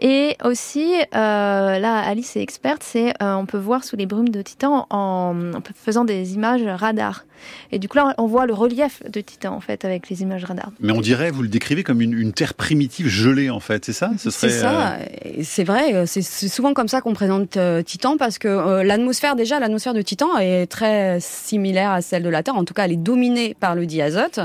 Et 0.00 0.36
aussi, 0.44 0.94
là, 1.12 2.00
Alice 2.00 2.36
est 2.36 2.42
experte, 2.42 2.82
c'est 2.82 3.12
on 3.20 3.46
peut 3.46 3.58
voir 3.58 3.84
sous 3.84 3.96
les 3.96 4.06
brumes 4.06 4.28
de 4.28 4.42
Titan 4.42 4.86
en, 4.90 5.34
en 5.54 5.62
faisant 5.74 6.04
des 6.04 6.34
images 6.34 6.62
radar. 6.64 7.24
Et 7.72 7.78
du 7.78 7.88
coup, 7.88 7.96
là, 7.96 8.14
on 8.18 8.26
voit 8.26 8.46
le 8.46 8.54
relief 8.54 9.02
de 9.08 9.20
Titan, 9.20 9.54
en 9.54 9.60
fait, 9.60 9.84
avec 9.84 10.08
les 10.08 10.22
images 10.22 10.44
radar. 10.44 10.70
Mais 10.80 10.92
on 10.92 11.00
dirait, 11.00 11.30
vous 11.30 11.42
le 11.42 11.48
décrivez 11.48 11.82
comme 11.82 12.00
une, 12.00 12.32
Terre 12.32 12.54
primitive 12.54 13.06
gelée, 13.08 13.50
en 13.50 13.60
fait, 13.60 13.84
c'est 13.84 13.92
ça? 13.92 14.10
C'est 14.18 14.30
ça, 14.30 14.98
c'est 15.42 15.64
vrai, 15.64 16.06
c'est 16.06 16.22
souvent 16.22 16.74
comme 16.74 16.88
ça 16.88 17.00
qu'on 17.00 17.12
présente 17.12 17.56
euh, 17.56 17.82
Titan 17.82 18.16
parce 18.16 18.38
que 18.38 18.48
euh, 18.48 18.82
l'atmosphère 18.82 19.36
déjà 19.36 19.60
l'atmosphère 19.60 19.94
de 19.94 20.02
Titan 20.02 20.38
est 20.38 20.66
très 20.66 21.18
similaire 21.20 21.90
à 21.90 22.02
celle 22.02 22.22
de 22.22 22.28
la 22.28 22.42
Terre. 22.42 22.56
En 22.56 22.64
tout 22.64 22.74
cas, 22.74 22.84
elle 22.84 22.92
est 22.92 22.96
dominée 22.96 23.54
par 23.58 23.74
le 23.74 23.86
diazote. 23.86 24.40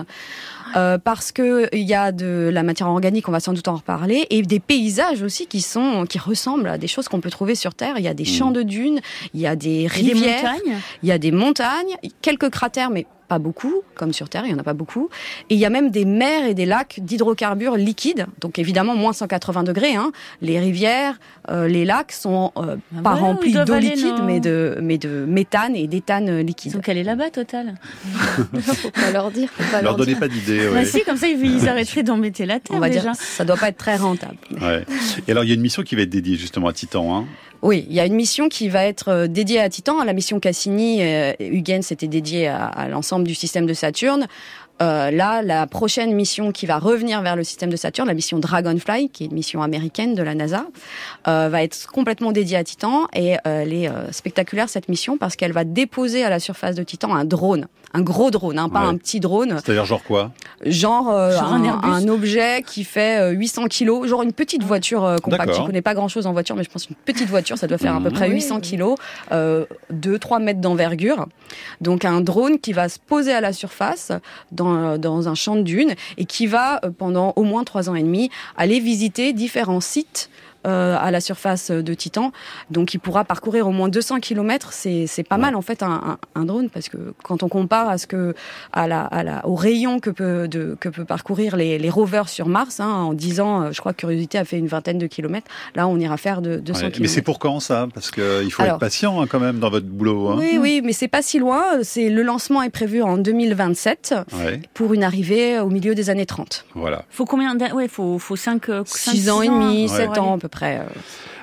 Euh, 0.76 0.98
parce 0.98 1.32
que 1.32 1.68
il 1.76 1.88
y 1.88 1.94
a 1.94 2.12
de 2.12 2.50
la 2.52 2.64
matière 2.64 2.90
organique, 2.90 3.28
on 3.28 3.32
va 3.32 3.40
sans 3.40 3.54
doute 3.54 3.68
en 3.68 3.76
reparler, 3.76 4.28
et 4.30 4.42
des 4.42 4.60
paysages 4.60 5.22
aussi 5.22 5.48
qui 5.48 5.62
sont 5.62 6.06
qui 6.08 6.20
ressemblent 6.20 6.70
à 6.70 6.78
des 6.78 6.88
choses 6.88 7.08
qu'on 7.08 7.22
peut 7.22 7.30
trouver 7.30 7.56
sur 7.56 7.74
Terre. 7.74 7.96
Il 7.98 8.04
y 8.04 8.08
a 8.08 8.14
des 8.14 8.26
champs 8.26 8.52
mm. 8.52 8.54
de 8.54 8.64
dunes, 8.64 9.02
il 9.34 9.42
y 9.42 9.48
a 9.48 9.56
des 9.56 9.88
rivières, 9.88 10.56
il 11.04 11.10
y 11.10 11.12
a 11.12 11.18
des 11.18 11.32
montagnes, 11.32 11.96
quelques 12.22 12.50
cratères, 12.50 12.90
mais 12.90 13.06
pas 13.30 13.39
beaucoup, 13.39 13.84
comme 13.96 14.12
sur 14.12 14.28
Terre, 14.28 14.44
il 14.46 14.52
y 14.52 14.54
en 14.54 14.58
a 14.58 14.63
pas 14.63 14.74
beaucoup. 14.74 15.10
Et 15.50 15.54
il 15.54 15.60
y 15.60 15.65
a 15.65 15.70
même 15.70 15.92
des 15.92 16.04
mers 16.04 16.46
et 16.46 16.54
des 16.56 16.65
lacs 16.65 17.00
d'hydrocarbures 17.02 17.78
liquides, 17.78 18.26
donc 18.42 18.60
évidemment 18.60 18.96
moins 18.96 19.13
180 19.13 19.63
degrés. 19.63 19.96
Hein. 19.96 20.12
Les 20.42 20.60
rivières, 20.60 21.20
euh, 21.50 21.68
les 21.68 21.86
lacs 21.86 22.12
sont 22.12 22.52
euh, 22.58 22.76
Ah 22.98 23.02
pas 23.04 23.13
ouais, 23.13 23.20
remplis 23.20 23.54
d'eau 23.54 23.78
liquide, 23.78 24.18
non 24.18 24.26
mais 24.26 24.39
de, 24.39 24.78
mais 24.82 24.98
de 24.98 25.26
méthane 25.28 25.76
et 25.76 25.88
d'éthane 25.88 26.39
liquide. 26.42 26.74
Donc 26.74 26.89
elle 26.89 26.98
est 26.98 27.04
là-bas, 27.04 27.30
Total. 27.30 27.76
faut 28.62 28.89
pas 28.89 29.12
leur 29.12 29.30
dire. 29.32 29.50
Faut 29.56 29.63
pas 29.72 29.82
Leur 29.82 29.92
leur 29.92 29.96
donnez 29.96 30.13
dire. 30.13 30.20
pas 30.20 30.28
d'idée. 30.28 30.65
Bah 30.68 30.74
ouais. 30.74 30.86
si, 30.86 31.04
comme 31.04 31.18
ça, 31.18 31.28
ils 31.28 31.39
ils 31.46 31.70
arrêteraient 31.70 32.04
d'embêter 32.04 32.46
la 32.48 32.60
Terre 32.60 32.76
On 32.76 32.80
va 32.80 32.89
déjà. 32.89 33.02
dire, 33.02 33.15
ça 33.15 33.46
doit 33.46 33.58
pas 33.58 33.70
être 33.70 33.78
très 33.78 33.96
rentable. 33.98 34.38
Ouais. 34.60 34.84
Et 35.28 35.32
alors, 35.32 35.44
il 35.44 35.48
y 35.48 35.52
a 35.52 35.56
une 35.56 35.62
mission 35.62 35.84
qui 35.84 35.96
va 35.96 36.02
être 36.02 36.10
dédiée 36.10 36.36
justement 36.36 36.68
à 36.68 36.74
Titan. 36.74 37.15
Hein. 37.15 37.26
Oui, 37.62 37.86
il 37.89 37.93
y 37.95 38.00
a 38.00 38.06
une 38.06 38.15
mission 38.15 38.48
qui 38.48 38.69
va 38.69 38.86
être 38.86 39.10
euh, 39.10 39.28
dédiée 39.28 39.60
à 39.60 39.69
Titan. 39.69 40.04
La 40.04 40.13
mission 40.13 40.39
Cassini, 40.39 41.00
euh, 41.02 41.34
Huygens 41.39 41.91
était 41.91 42.08
dédiée 42.08 42.48
à, 42.48 42.65
à 42.65 42.88
l'ensemble 42.88 43.26
du 43.26 43.36
système 43.36 43.65
de 43.65 43.74
Saturne. 43.74 44.28
Euh, 44.82 45.12
là, 45.12 45.41
la 45.41 45.67
prochaine 45.67 46.13
mission 46.13 46.54
qui 46.54 46.65
va 46.65 46.80
revenir 46.80 47.22
vers 47.22 47.36
le 47.36 47.43
système 47.43 47.69
de 47.69 47.76
Saturne, 47.76 48.08
la 48.08 48.13
mission 48.13 48.39
Dragonfly, 48.39 49.10
qui 49.10 49.26
est 49.26 49.28
une 49.28 49.34
mission 49.34 49.62
américaine 49.62 50.15
de 50.15 50.24
la 50.24 50.36
NASA, 50.36 50.65
euh, 51.28 51.50
va 51.52 51.63
être 51.63 51.88
complètement 51.88 52.32
dédiée 52.32 52.56
à 52.56 52.63
Titan. 52.63 53.08
Et 53.13 53.36
euh, 53.36 53.38
elle 53.63 53.74
est 53.74 53.89
euh, 53.89 54.10
spectaculaire 54.13 54.69
cette 54.69 54.88
mission 54.88 55.17
parce 55.17 55.36
qu'elle 55.36 55.52
va 55.52 55.65
déposer 55.65 56.24
à 56.24 56.30
la 56.30 56.39
surface 56.39 56.76
de 56.76 56.84
Titan 56.84 57.13
un 57.13 57.26
drone, 57.26 57.67
un 57.93 58.00
gros 58.02 58.32
drone, 58.32 58.58
hein, 58.58 58.69
pas 58.69 58.84
Ouais. 58.84 58.88
un 58.88 58.95
petit 58.95 59.19
drone, 59.19 59.60
C'est-à-dire 59.62 59.84
genre 59.84 60.04
quoi? 60.04 60.32
Genre, 60.65 61.10
euh, 61.10 61.32
Genre 61.32 61.54
un 61.54 61.62
un, 61.62 61.65
Airbus. 61.65 61.88
un 61.89 62.08
objet 62.10 62.63
qui 62.65 62.84
fait 62.84 63.19
euh, 63.19 63.32
800 63.32 63.67
kilos, 63.67 64.08
genre 64.08 64.22
une 64.24 64.34
petite 64.34 64.63
voiture 64.63 65.04
euh, 65.06 65.17
compacte. 65.17 65.54
Je 65.56 65.62
connais 65.62 65.82
pas 65.82 65.93
grand-chose 65.93 66.28
en 66.28 66.34
voiture, 66.34 66.56
mais 66.56 66.63
je 66.63 66.69
pense 66.69 66.89
une 66.89 66.95
petite 66.95 67.30
voiture, 67.30 67.58
ça 67.58 67.67
doit 67.67 67.78
faire 67.78 67.95
à 67.95 68.00
peu 68.00 68.10
Mhm. 68.10 68.13
près 68.13 68.28
Oui. 68.28 68.36
800 68.36 68.60
kilos, 68.60 68.98
euh, 69.32 69.65
2-3 69.91 70.39
mètres 70.39 70.60
d'envergure. 70.62 71.28
Donc 71.82 72.06
un 72.06 72.22
drone 72.22 72.60
qui 72.60 72.74
va 72.74 72.89
se 72.89 73.00
poser 73.00 73.32
à 73.34 73.41
la 73.41 73.54
surface 73.54 74.12
dans, 74.52 74.98
dans 74.98 75.28
un 75.30 75.36
champ 75.36 75.56
de 75.56 75.62
dunes 75.63 75.93
et 76.17 76.26
qui 76.26 76.48
va 76.48 76.80
euh, 76.84 76.91
pendant 76.95 77.34
au 77.36 77.43
moins 77.43 77.63
3 77.63 77.89
ans 77.89 77.95
et 77.95 78.04
demi 78.04 78.30
aller 78.58 78.80
visiter 78.80 79.34
différents 79.34 79.82
sites 79.82 80.30
euh, 80.67 80.98
à 81.00 81.12
la 81.12 81.22
surface 81.22 81.72
de 81.72 81.93
Titan. 81.93 82.32
Donc 82.72 82.93
il 82.93 83.00
pourra 83.00 83.24
parcourir 83.24 83.67
au 83.67 83.72
moins 83.72 83.89
200 83.89 84.19
km. 84.19 84.74
C'est 84.74 85.06
c'est 85.08 85.24
pas 85.24 85.36
Ouais. 85.36 85.41
mal 85.41 85.56
en 85.56 85.62
fait 85.62 85.84
un, 85.84 86.17
un, 86.36 86.41
un 86.41 86.45
drone 86.45 86.69
parce 86.69 86.89
que 86.89 86.98
quand 87.24 87.43
on 87.43 87.50
compare 87.50 87.88
à 87.89 87.98
ce 87.98 88.08
que 88.08 88.34
à 88.74 88.88
la, 88.88 89.02
à 89.06 89.24
la 89.24 89.45
au 89.48 89.56
rayon 89.56 90.00
que 90.00 90.10
peut 90.10 90.48
de, 90.48 90.76
que 90.80 90.89
peut 90.89 91.06
parcourir 91.06 91.56
les, 91.56 91.78
les 91.78 91.89
rovers 91.89 92.28
sur 92.30 92.48
Mars 92.48 92.80
hein, 92.80 92.88
en 92.89 93.13
10 93.13 93.39
ans, 93.39 93.62
euh, 93.62 93.72
je 93.72 93.80
crois 93.80 93.93
que 93.93 94.00
Curiosity 94.02 94.38
a 94.38 94.45
fait 94.45 94.58
une 94.58 94.67
vingtaine 94.67 94.98
de 94.98 95.08
kilomètres. 95.08 95.48
Là, 95.76 95.88
on 95.88 95.98
ira 95.98 96.17
faire 96.17 96.41
de 96.41 96.58
200 96.58 96.80
Ouais. 96.86 96.91
km. 96.91 97.02
Mais 97.02 97.08
c'est 97.08 97.22
pour 97.22 97.39
quand 97.39 97.60
ça? 97.60 97.88
Parce 97.93 98.12
qu'il 98.12 98.52
faut 98.52 98.63
Alors- 98.63 98.76
être 98.76 98.80
patient 98.80 99.22
hein, 99.22 99.28
quand 99.30 99.39
même 99.39 99.60
dans 99.60 99.69
votre 99.69 99.86
boulot. 99.88 100.30
Hein. 100.30 100.36
Oui, 100.39 100.58
oui, 100.62 100.82
mais 100.84 100.91
c'est 100.93 101.08
pas 101.08 101.22
si 101.22 101.39
loin. 101.39 101.63
C'est 101.84 102.10
le 102.10 102.22
lancement 102.24 102.62
est 102.63 102.69
prévu 102.69 103.02
en 103.02 103.17
2027 103.17 104.13
Ouais, 104.34 104.62
pour 104.74 104.93
une 104.93 105.04
arrivée 105.04 105.60
au 105.60 105.69
milieu 105.69 105.95
des 105.95 106.10
années 106.10 106.26
30. 106.26 106.65
voilà. 106.76 107.04
Faut 107.10 107.26
combien 107.26 107.56
d'années 107.56 107.74
Ouais, 107.74 107.88
faut, 107.88 108.19
faut 108.19 108.36
5, 108.36 108.65
6 108.86 109.30
ans 109.30 109.41
et 109.41 109.48
demi, 109.48 109.86
pour 109.88 109.95
7 109.95 110.10
aller- 110.12 110.19
ans 110.19 110.36
à 110.36 110.38
peu 110.38 110.49
près. 110.50 110.80
euh. 110.80 110.84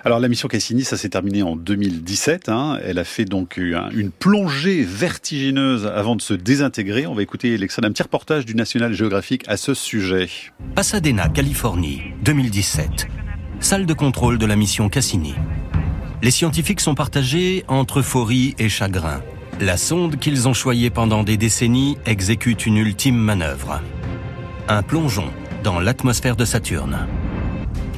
Alors 0.05 0.21
la 0.21 0.29
mission 0.29 0.47
Cassini, 0.49 0.85
ça 0.85 0.97
s'est 0.97 1.09
terminé 1.09 1.42
en 1.42 1.57
2017. 1.57 2.49
Hein. 2.49 2.79
Elle 2.85 2.99
a 2.99 3.05
fait 3.05 3.25
donc 3.25 3.59
un- 3.59 3.88
une 3.95 4.11
plongée 4.11 4.83
vertigineuse 4.85 5.87
avant 5.87 6.14
de 6.16 6.23
se 6.23 6.35
désintégrer. 6.35 7.07
On 7.07 7.14
va 7.14 7.23
écouter 7.23 7.57
l'extrait 7.57 7.83
d'un 7.83 7.90
petit 7.90 8.03
reportage 8.03 8.45
du 8.45 8.55
National 8.55 8.92
Geographic 8.92 9.42
à 9.49 9.57
ce 9.57 9.75
sujet. 9.75 10.29
Pasadena, 10.75 11.29
Californie, 11.29 12.03
2017. 12.25 13.09
Salle 13.61 13.87
de 13.87 13.95
contrôle 13.95 14.38
de 14.38 14.47
la 14.47 14.55
mission 14.57 14.88
Cassini. 14.88 15.35
Les 16.23 16.31
scientifiques 16.31 16.81
sont 16.81 16.95
partagés 16.95 17.64
entre 17.69 18.01
euphorie 18.01 18.55
et 18.59 18.69
chagrin. 18.69 19.23
La 19.61 19.77
sonde 19.79 20.16
qu'ils 20.19 20.49
ont 20.49 20.53
choyée 20.55 20.90
pendant 20.90 21.23
des 21.23 21.37
décennies 21.38 21.97
exécute 22.05 22.66
une 22.66 22.77
ultime 22.77 23.16
manœuvre. 23.16 23.81
Un 24.69 24.83
plongeon 24.83 25.33
dans 25.64 25.81
l'atmosphère 25.81 26.37
de 26.37 26.45
Saturne. 26.45 27.07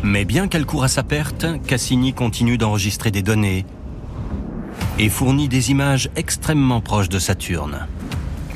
Mais 0.02 0.24
bien 0.24 0.48
qu'elle 0.48 0.64
court 0.64 0.84
à 0.84 0.88
sa 0.88 1.02
perte, 1.02 1.46
Cassini 1.66 2.12
continue 2.12 2.56
d'enregistrer 2.56 3.10
des 3.10 3.22
données 3.22 3.66
et 4.98 5.08
fournit 5.08 5.48
des 5.48 5.70
images 5.70 6.08
extrêmement 6.16 6.80
proches 6.80 7.08
de 7.08 7.18
Saturne. 7.18 7.86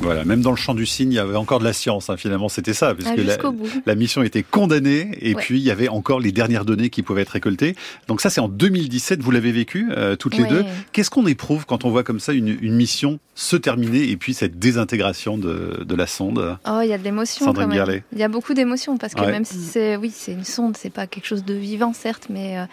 Voilà, 0.03 0.25
même 0.25 0.41
dans 0.41 0.51
le 0.51 0.57
champ 0.57 0.73
du 0.73 0.85
cygne, 0.85 1.11
il 1.11 1.15
y 1.15 1.19
avait 1.19 1.35
encore 1.35 1.59
de 1.59 1.63
la 1.63 1.73
science. 1.73 2.09
Hein, 2.09 2.17
finalement, 2.17 2.49
c'était 2.49 2.73
ça, 2.73 2.93
puisque 2.93 3.11
Ah, 3.17 3.51
la, 3.85 3.95
mission 3.95 4.21
était 4.23 4.43
condamnée, 4.43 5.11
et 5.21 5.33
Ouais. 5.35 5.41
puis 5.41 5.57
il 5.59 5.63
y 5.63 5.71
avait 5.71 5.87
encore 5.87 6.19
les 6.19 6.31
dernières 6.31 6.65
données 6.65 6.89
qui 6.89 7.01
pouvaient 7.03 7.21
être 7.23 7.29
récoltées. 7.29 7.75
Donc 8.07 8.21
ça, 8.21 8.29
c'est 8.29 8.41
en 8.41 8.47
2017. 8.47 9.21
Vous 9.21 9.31
l'avez 9.31 9.51
vécu 9.51 9.87
euh, 9.91 10.15
toutes 10.15 10.35
les 10.37 10.43
Ouais. 10.43 10.49
deux. 10.49 10.65
Qu'est-ce 10.91 11.09
qu'on 11.09 11.25
éprouve 11.27 11.65
quand 11.65 11.85
on 11.85 11.89
voit 11.89 12.03
comme 12.03 12.19
ça 12.19 12.33
une, 12.33 12.57
une 12.61 12.75
mission 12.75 13.19
se 13.35 13.55
terminer 13.55 14.09
et 14.09 14.17
puis 14.17 14.33
cette 14.33 14.59
désintégration 14.59 15.37
de, 15.37 15.83
de 15.83 15.95
la 15.95 16.05
sonde? 16.07 16.57
Oh, 16.67 16.79
il 16.83 16.89
y 16.89 16.93
a 16.93 16.97
de 16.97 17.03
l'émotion 17.03 17.45
Sandrine 17.45 17.69
quand 17.69 17.85
même. 17.87 18.01
Il 18.11 18.19
y 18.19 18.23
a 18.23 18.27
beaucoup 18.27 18.53
d'émotion 18.53 18.97
parce 18.97 19.13
que 19.15 19.21
Ouais. 19.21 19.31
même 19.31 19.45
si 19.45 19.57
c'est, 19.59 19.95
oui, 19.95 20.11
c'est 20.13 20.33
une 20.33 20.43
sonde, 20.43 20.75
c'est 20.77 20.89
pas 20.91 21.07
quelque 21.07 21.25
chose 21.25 21.45
de 21.45 21.53
vivant 21.53 21.93
certes, 21.93 22.27
mais 22.29 22.57
euh, 22.57 22.65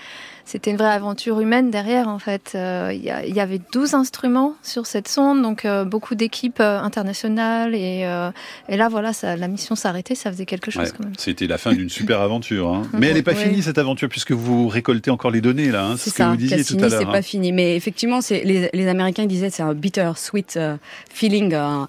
c'était 0.51 0.73
une 0.73 0.77
vraie 0.77 0.91
aventure 0.91 1.39
humaine 1.41 1.71
derrière 1.71 2.09
en 2.09 2.19
fait. 2.19 2.53
Euh, 2.55 2.93
Il 2.93 3.03
y, 3.35 3.41
avait 3.41 3.61
12 3.73 3.95
instruments 3.95 4.55
sur 4.63 4.87
cette 4.87 5.07
sonde, 5.09 5.41
donc 5.43 5.65
euh, 5.65 5.85
beaucoup 5.85 6.15
d'équipes 6.15 6.59
euh, 6.61 6.81
internationales 6.81 7.75
et, 7.75 8.03
euh, 8.05 8.31
et 8.69 8.77
là 8.77 8.89
voilà, 8.89 9.13
ça, 9.13 9.37
la 9.37 9.47
mission 9.49 9.75
s'arrêtait, 9.77 10.15
ça 10.15 10.31
faisait 10.33 10.47
quelque 10.47 10.71
chose 10.71 10.83
Ouais, 10.85 10.91
quand 10.97 11.05
même. 11.05 11.15
C'était 11.19 11.47
la 11.47 11.57
fin 11.59 11.73
d'une 11.73 11.89
super 11.89 12.21
aventure. 12.21 12.69
hein. 12.75 12.83
Mais 12.93 13.09
elle 13.09 13.15
n'est 13.15 13.23
pas 13.23 13.31
Ouais. 13.33 13.45
finie 13.45 13.63
cette 13.63 13.79
aventure 13.79 14.09
puisque 14.09 14.33
vous 14.33 14.67
récoltez 14.69 15.11
encore 15.11 15.31
les 15.31 15.41
données 15.41 15.71
là. 15.71 15.85
hein. 15.87 15.95
C'est 15.97 16.11
ce 16.11 16.15
que 16.17 16.23
ça, 16.25 16.31
vous 16.31 16.37
disiez 16.37 16.57
Cassini, 16.59 16.79
tout 16.81 16.85
à 16.87 16.91
c'est 16.91 17.01
l'heure. 17.05 17.13
pas 17.13 17.19
hein. 17.19 17.23
fini. 17.23 17.53
Mais 17.53 17.77
effectivement, 17.77 18.21
c'est 18.21 18.43
les, 18.45 18.69
les 18.73 18.89
Américains 18.89 19.27
disaient 19.27 19.51
c'est 19.51 19.63
un 19.63 19.75
bitter 19.75 20.11
sweet 20.17 20.57
euh, 20.57 20.77
feeling, 21.11 21.55
un, 21.55 21.87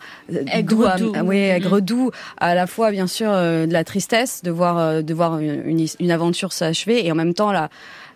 Aigre 0.52 0.96
doux, 0.98 1.12
à- 1.16 1.24
oui, 1.24 1.38
aigre 1.38 1.78
Mm. 1.78 1.82
doux, 1.82 2.12
à 2.38 2.54
la 2.56 2.68
fois 2.68 2.92
bien 2.92 3.08
sûr 3.08 3.30
euh, 3.32 3.66
de 3.66 3.74
la 3.74 3.84
tristesse 3.84 4.44
de 4.44 4.52
voir 4.52 4.78
euh, 4.78 5.02
de 5.02 5.14
voir 5.14 5.40
une, 5.40 5.62
une, 5.66 5.86
une 6.00 6.12
aventure 6.12 6.54
s'achever 6.54 7.06
et 7.06 7.12
en 7.12 7.16
même 7.16 7.34
temps 7.34 7.52
la 7.52 7.70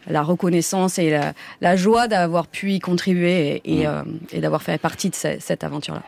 la 0.07 0.21
reconnaissance 0.23 0.99
et 0.99 1.09
la, 1.09 1.33
la 1.61 1.75
joie 1.75 2.07
d'avoir 2.07 2.47
pu 2.47 2.71
y 2.73 2.79
contribuer 2.79 3.61
et, 3.65 3.81
et, 3.81 3.87
Mm. 3.87 3.89
euh, 3.89 4.03
et 4.31 4.39
d'avoir 4.41 4.61
fait 4.61 4.77
partie 4.79 5.09
de 5.09 5.15
ce- 5.15 5.37
cette 5.39 5.63
aventure-là. 5.63 6.03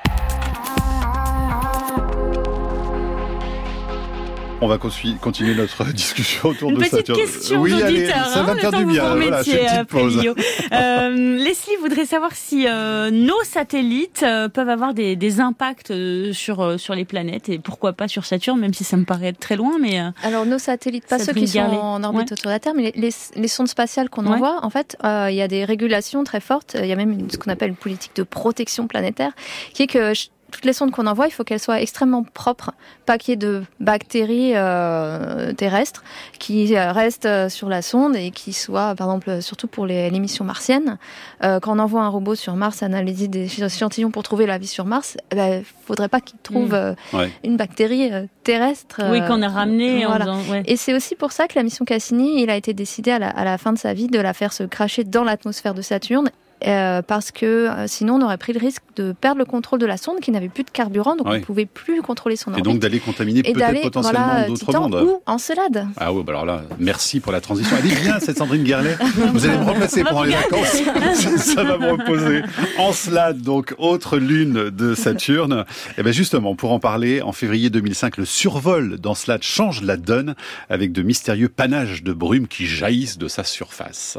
On 4.59 4.67
va 4.67 4.79
continuer 4.79 5.53
notre 5.53 5.83
discussion 5.93 6.49
autour 6.49 6.69
Une 6.71 6.77
de 6.77 6.79
petite 6.79 6.95
Saturne. 6.95 7.19
question 7.19 7.61
oui, 7.61 7.73
allez, 7.83 7.99
d'auditeur. 8.07 8.25
ça 8.25 8.39
hein, 8.39 8.43
va 8.43 8.53
le 8.55 8.59
faire 8.59 8.71
du 8.71 8.85
que 8.85 8.89
bien. 8.89 9.03
Vous 9.13 9.21
Voilà, 9.21 9.41
une 9.43 9.53
euh, 9.53 9.83
petite 9.83 9.87
pause. 9.87 10.33
Euh, 10.73 11.09
Leslie 11.37 11.75
voudrait 11.79 12.05
savoir 12.07 12.31
si 12.33 12.65
euh, 12.67 13.11
nos 13.11 13.39
satellites 13.43 14.23
euh, 14.23 14.49
peuvent 14.49 14.69
avoir 14.69 14.95
des, 14.95 15.15
des 15.15 15.39
impacts 15.41 15.91
euh, 15.91 16.33
sur, 16.33 16.61
euh, 16.61 16.77
sur 16.79 16.95
les 16.95 17.05
planètes 17.05 17.49
et 17.49 17.59
pourquoi 17.59 17.93
pas 17.93 18.07
sur 18.07 18.25
Saturne, 18.25 18.59
même 18.59 18.73
si 18.73 18.83
ça 18.83 18.97
me 18.97 19.05
paraît 19.05 19.27
être 19.27 19.39
très 19.39 19.57
loin. 19.57 19.77
Mais 19.79 19.99
euh, 20.01 20.09
Alors 20.23 20.47
nos 20.47 20.57
satellites, 20.57 21.05
pas 21.07 21.19
ceux 21.19 21.33
qui 21.33 21.47
sont 21.47 21.59
en 21.59 22.03
orbite 22.03 22.17
Ouais. 22.31 22.33
autour 22.33 22.45
de 22.45 22.49
la 22.49 22.59
Terre, 22.59 22.73
mais 22.75 22.91
les, 22.95 22.99
les- 23.09 23.13
les 23.41 23.47
sondes 23.47 23.67
spatiales 23.67 24.09
qu'on 24.09 24.25
Ouais. 24.25 24.33
envoie, 24.33 24.59
en 24.65 24.71
fait, 24.71 24.97
euh, 25.03 25.27
il 25.29 25.35
y 25.35 25.41
a 25.43 25.47
des 25.47 25.65
régulations 25.65 26.23
très 26.23 26.39
fortes. 26.39 26.75
Il 26.79 26.87
y 26.87 26.91
a 26.91 26.95
même 26.95 27.29
ce 27.29 27.37
qu'on 27.37 27.51
appelle 27.51 27.69
une 27.69 27.75
politique 27.75 28.15
de 28.15 28.23
protection 28.23 28.87
planétaire, 28.87 29.33
qui 29.75 29.83
est 29.83 29.87
que 29.87 30.13
toutes 30.51 30.65
les 30.65 30.73
sondes 30.73 30.91
qu'on 30.91 31.07
envoie, 31.07 31.27
il 31.27 31.31
faut 31.31 31.43
qu'elles 31.43 31.59
soient 31.59 31.81
extrêmement 31.81 32.23
propres, 32.23 32.71
pas 33.05 33.17
qu'il 33.17 33.31
y 33.31 33.33
ait 33.33 33.35
de 33.37 33.63
bactéries 33.79 34.53
euh, 34.55 35.53
terrestres 35.53 36.03
qui 36.39 36.75
euh, 36.75 36.91
restent 36.91 37.25
euh, 37.25 37.49
sur 37.49 37.67
la 37.69 37.81
sonde 37.81 38.15
et 38.15 38.31
qui 38.31 38.53
soient, 38.53 38.95
par 38.95 39.07
exemple, 39.07 39.41
surtout 39.41 39.67
pour 39.67 39.85
les, 39.85 40.09
les 40.09 40.19
missions 40.19 40.45
martiennes, 40.45 40.97
euh, 41.43 41.59
quand 41.59 41.75
on 41.75 41.79
envoie 41.79 42.01
un 42.01 42.07
robot 42.09 42.35
sur 42.35 42.55
Mars 42.55 42.81
analyser 42.83 43.27
des 43.27 43.63
échantillons 43.63 44.11
pour 44.11 44.23
trouver 44.23 44.45
la 44.45 44.57
vie 44.57 44.67
sur 44.67 44.85
Mars, 44.85 45.17
il 45.31 45.35
ben, 45.37 45.63
faudrait 45.85 46.09
pas 46.09 46.21
qu'il 46.21 46.37
trouve 46.39 46.69
Mm. 46.71 46.73
euh, 46.73 46.93
Ouais. 47.13 47.31
une 47.43 47.57
bactérie 47.57 48.11
euh, 48.11 48.25
terrestre. 48.43 49.01
oui, 49.11 49.19
qu'on 49.27 49.41
a 49.41 49.49
ramené 49.49 50.05
en 50.05 50.09
voilà. 50.09 50.25
faisant- 50.25 50.51
ouais. 50.51 50.63
Et 50.65 50.77
c'est 50.77 50.93
aussi 50.93 51.15
pour 51.15 51.31
ça 51.31 51.47
que 51.47 51.53
la 51.55 51.63
mission 51.63 51.85
Cassini, 51.85 52.41
il 52.41 52.49
a 52.49 52.55
été 52.55 52.73
décidé 52.73 53.11
à 53.11 53.19
la, 53.19 53.29
à 53.29 53.43
la 53.43 53.57
fin 53.57 53.73
de 53.73 53.77
sa 53.77 53.93
vie 53.93 54.07
de 54.07 54.19
la 54.19 54.33
faire 54.33 54.53
se 54.53 54.63
cracher 54.63 55.03
dans 55.03 55.23
l'atmosphère 55.23 55.73
de 55.73 55.81
Saturne. 55.81 56.29
Euh, 56.65 57.01
parce 57.01 57.31
que 57.31 57.45
euh, 57.45 57.85
sinon 57.87 58.15
on 58.15 58.21
aurait 58.23 58.37
pris 58.37 58.53
le 58.53 58.59
risque 58.59 58.81
de 58.95 59.11
perdre 59.11 59.37
le 59.39 59.45
contrôle 59.45 59.79
de 59.79 59.85
la 59.85 59.97
sonde 59.97 60.19
qui 60.21 60.31
n'avait 60.31 60.49
plus 60.49 60.63
de 60.63 60.69
carburant, 60.71 61.15
donc 61.15 61.27
Oui. 61.27 61.33
on 61.35 61.39
ne 61.39 61.43
pouvait 61.43 61.65
plus 61.67 62.01
contrôler 62.01 62.35
son 62.35 62.49
Et 62.51 62.53
orbite. 62.53 62.65
donc 62.65 62.79
d'aller 62.79 62.99
contaminer 62.99 63.41
Et 63.45 63.53
peut-être 63.53 63.81
potentiellement 63.83 64.25
voilà, 64.25 64.47
d'autres 64.47 64.65
Titan 64.65 64.89
mondes. 64.89 64.95
ou 65.03 65.21
Encelade. 65.27 65.87
Ah 65.97 66.11
oui, 66.13 66.23
bah 66.25 66.31
alors 66.33 66.45
là, 66.45 66.61
merci 66.79 67.19
pour 67.19 67.31
la 67.31 67.41
transition. 67.41 67.75
Elle 67.79 67.91
est 67.91 68.01
bien 68.01 68.19
cette 68.19 68.37
Sandrine 68.37 68.63
Guerlet. 68.63 68.97
Vous 69.33 69.45
allez 69.45 69.57
me 69.57 69.63
remplacer 69.63 70.03
pendant 70.03 70.23
les 70.23 70.33
vacances. 70.33 70.81
ça, 71.13 71.37
ça 71.37 71.63
va 71.63 71.77
me 71.77 71.91
reposer. 71.91 72.41
Encelade, 72.79 73.41
donc 73.41 73.75
autre 73.77 74.17
lune 74.17 74.69
de 74.71 74.95
Saturne. 74.95 75.65
Et 75.97 76.03
bien 76.03 76.11
justement, 76.11 76.55
pour 76.55 76.71
en 76.71 76.79
parler, 76.79 77.21
en 77.21 77.31
février 77.33 77.69
2005, 77.69 78.17
le 78.17 78.25
survol 78.25 78.97
d'Encelade 78.99 79.43
change 79.43 79.81
la 79.83 79.97
donne 79.97 80.35
avec 80.69 80.91
de 80.91 81.01
mystérieux 81.03 81.49
panaches 81.49 82.03
de 82.03 82.13
brume 82.13 82.47
qui 82.47 82.65
jaillissent 82.65 83.17
de 83.17 83.27
sa 83.27 83.43
surface. 83.43 84.17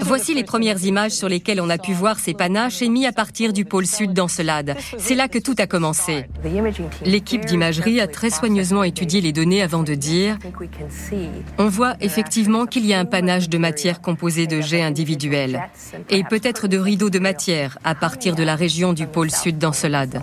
Voici 0.00 0.34
les 0.34 0.44
premières 0.44 0.82
images 0.84 1.12
sur 1.12 1.28
lesquelles 1.28 1.60
on 1.60 1.68
a 1.68 1.78
pu 1.78 1.92
voir 1.92 2.18
ces 2.18 2.34
panaches 2.34 2.82
émis 2.82 3.06
à 3.06 3.12
partir 3.12 3.52
du 3.52 3.64
pôle 3.64 3.86
sud 3.86 4.12
d'Encelade. 4.12 4.76
C'est 4.98 5.14
là 5.14 5.28
que 5.28 5.38
tout 5.38 5.54
a 5.58 5.66
commencé. 5.66 6.24
L'équipe 7.04 7.44
d'imagerie 7.44 8.00
a 8.00 8.06
très 8.06 8.30
soigneusement 8.30 8.84
étudié 8.84 9.20
les 9.20 9.32
données 9.32 9.62
avant 9.62 9.82
de 9.82 9.94
dire 9.94 10.38
on 11.58 11.68
voit 11.68 11.94
effectivement 12.00 12.66
qu'il 12.66 12.86
y 12.86 12.94
a 12.94 12.98
un 12.98 13.04
panache 13.04 13.48
de 13.48 13.58
matière 13.58 14.00
composée 14.00 14.46
de 14.46 14.60
jets 14.60 14.82
individuels 14.82 15.62
et 16.10 16.24
peut-être 16.24 16.68
de 16.68 16.78
rideaux 16.78 17.10
de 17.10 17.18
matière 17.18 17.78
à 17.84 17.94
partir 17.94 18.34
de 18.34 18.42
la 18.42 18.56
région 18.56 18.92
du 18.92 19.06
pôle 19.06 19.30
sud 19.30 19.58
d'Encelade. 19.58 20.22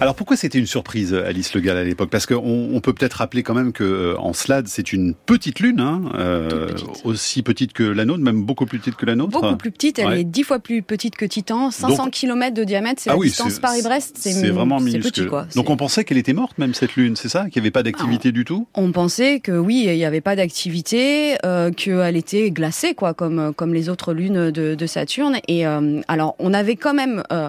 Alors 0.00 0.14
pourquoi 0.14 0.36
c'était 0.36 0.58
une 0.58 0.66
surprise, 0.66 1.14
Alice 1.14 1.54
Le 1.54 1.60
Gall, 1.60 1.76
à 1.76 1.84
l'époque? 1.84 2.10
Parce 2.10 2.26
qu'on 2.26 2.70
on 2.72 2.80
peut 2.80 2.92
peut-être 2.92 3.14
rappeler 3.14 3.42
quand 3.42 3.54
même 3.54 3.72
que 3.72 3.84
euh, 3.84 4.18
Encelade, 4.18 4.66
c'est 4.66 4.92
une 4.92 5.14
petite 5.14 5.60
lune, 5.60 5.80
hein, 5.80 6.02
euh, 6.14 6.68
aussi 7.04 7.42
petite 7.42 7.72
que 7.72 7.84
la 7.84 8.04
nôtre, 8.04 8.22
même 8.22 8.42
beaucoup 8.42 8.66
plus 8.66 8.78
petite 8.78 8.96
que 8.96 9.03
la 9.04 9.14
nôtre. 9.14 9.40
Beaucoup 9.40 9.56
plus 9.56 9.70
petite, 9.70 9.98
elle 9.98 10.12
est 10.12 10.24
dix 10.24 10.42
fois 10.42 10.58
plus 10.58 10.82
petite 10.82 11.16
que 11.16 11.24
Titan, 11.24 11.70
500 11.70 12.10
km 12.10 12.54
de 12.54 12.64
diamètre, 12.64 13.00
c'est 13.02 13.10
ah 13.10 13.14
la 13.14 13.18
oui, 13.18 13.28
distance 13.28 13.58
Paris-Brest, 13.58 14.16
c'est 14.18 14.50
vraiment 14.50 14.80
minuscule. 14.80 15.12
Petit, 15.12 15.26
quoi. 15.26 15.46
Donc 15.54 15.70
on 15.70 15.76
pensait 15.76 16.04
qu'elle 16.04 16.18
était 16.18 16.32
morte 16.32 16.58
même 16.58 16.74
cette 16.74 16.96
lune, 16.96 17.16
c'est 17.16 17.28
ça? 17.28 17.48
Qu'il 17.50 17.60
n'y 17.62 17.66
avait 17.66 17.72
pas 17.72 17.82
d'activité 17.82 18.32
du 18.32 18.44
tout? 18.44 18.66
On 18.74 18.92
pensait 18.92 19.40
que 19.40 19.52
oui, 19.52 19.84
il 19.86 19.94
n'y 19.94 20.04
avait 20.04 20.20
pas 20.20 20.36
d'activité, 20.36 21.36
euh, 21.44 21.70
qu'elle 21.70 22.16
était 22.16 22.50
glacée, 22.50 22.94
quoi, 22.94 23.14
comme 23.14 23.52
comme 23.54 23.74
les 23.74 23.88
autres 23.88 24.12
lunes 24.12 24.50
de, 24.50 24.74
de 24.74 24.86
Saturne. 24.86 25.38
Et 25.48 25.66
euh, 25.66 26.00
alors 26.08 26.34
on 26.38 26.54
avait 26.54 26.76
quand 26.76 26.94
même 26.94 27.22
euh, 27.32 27.48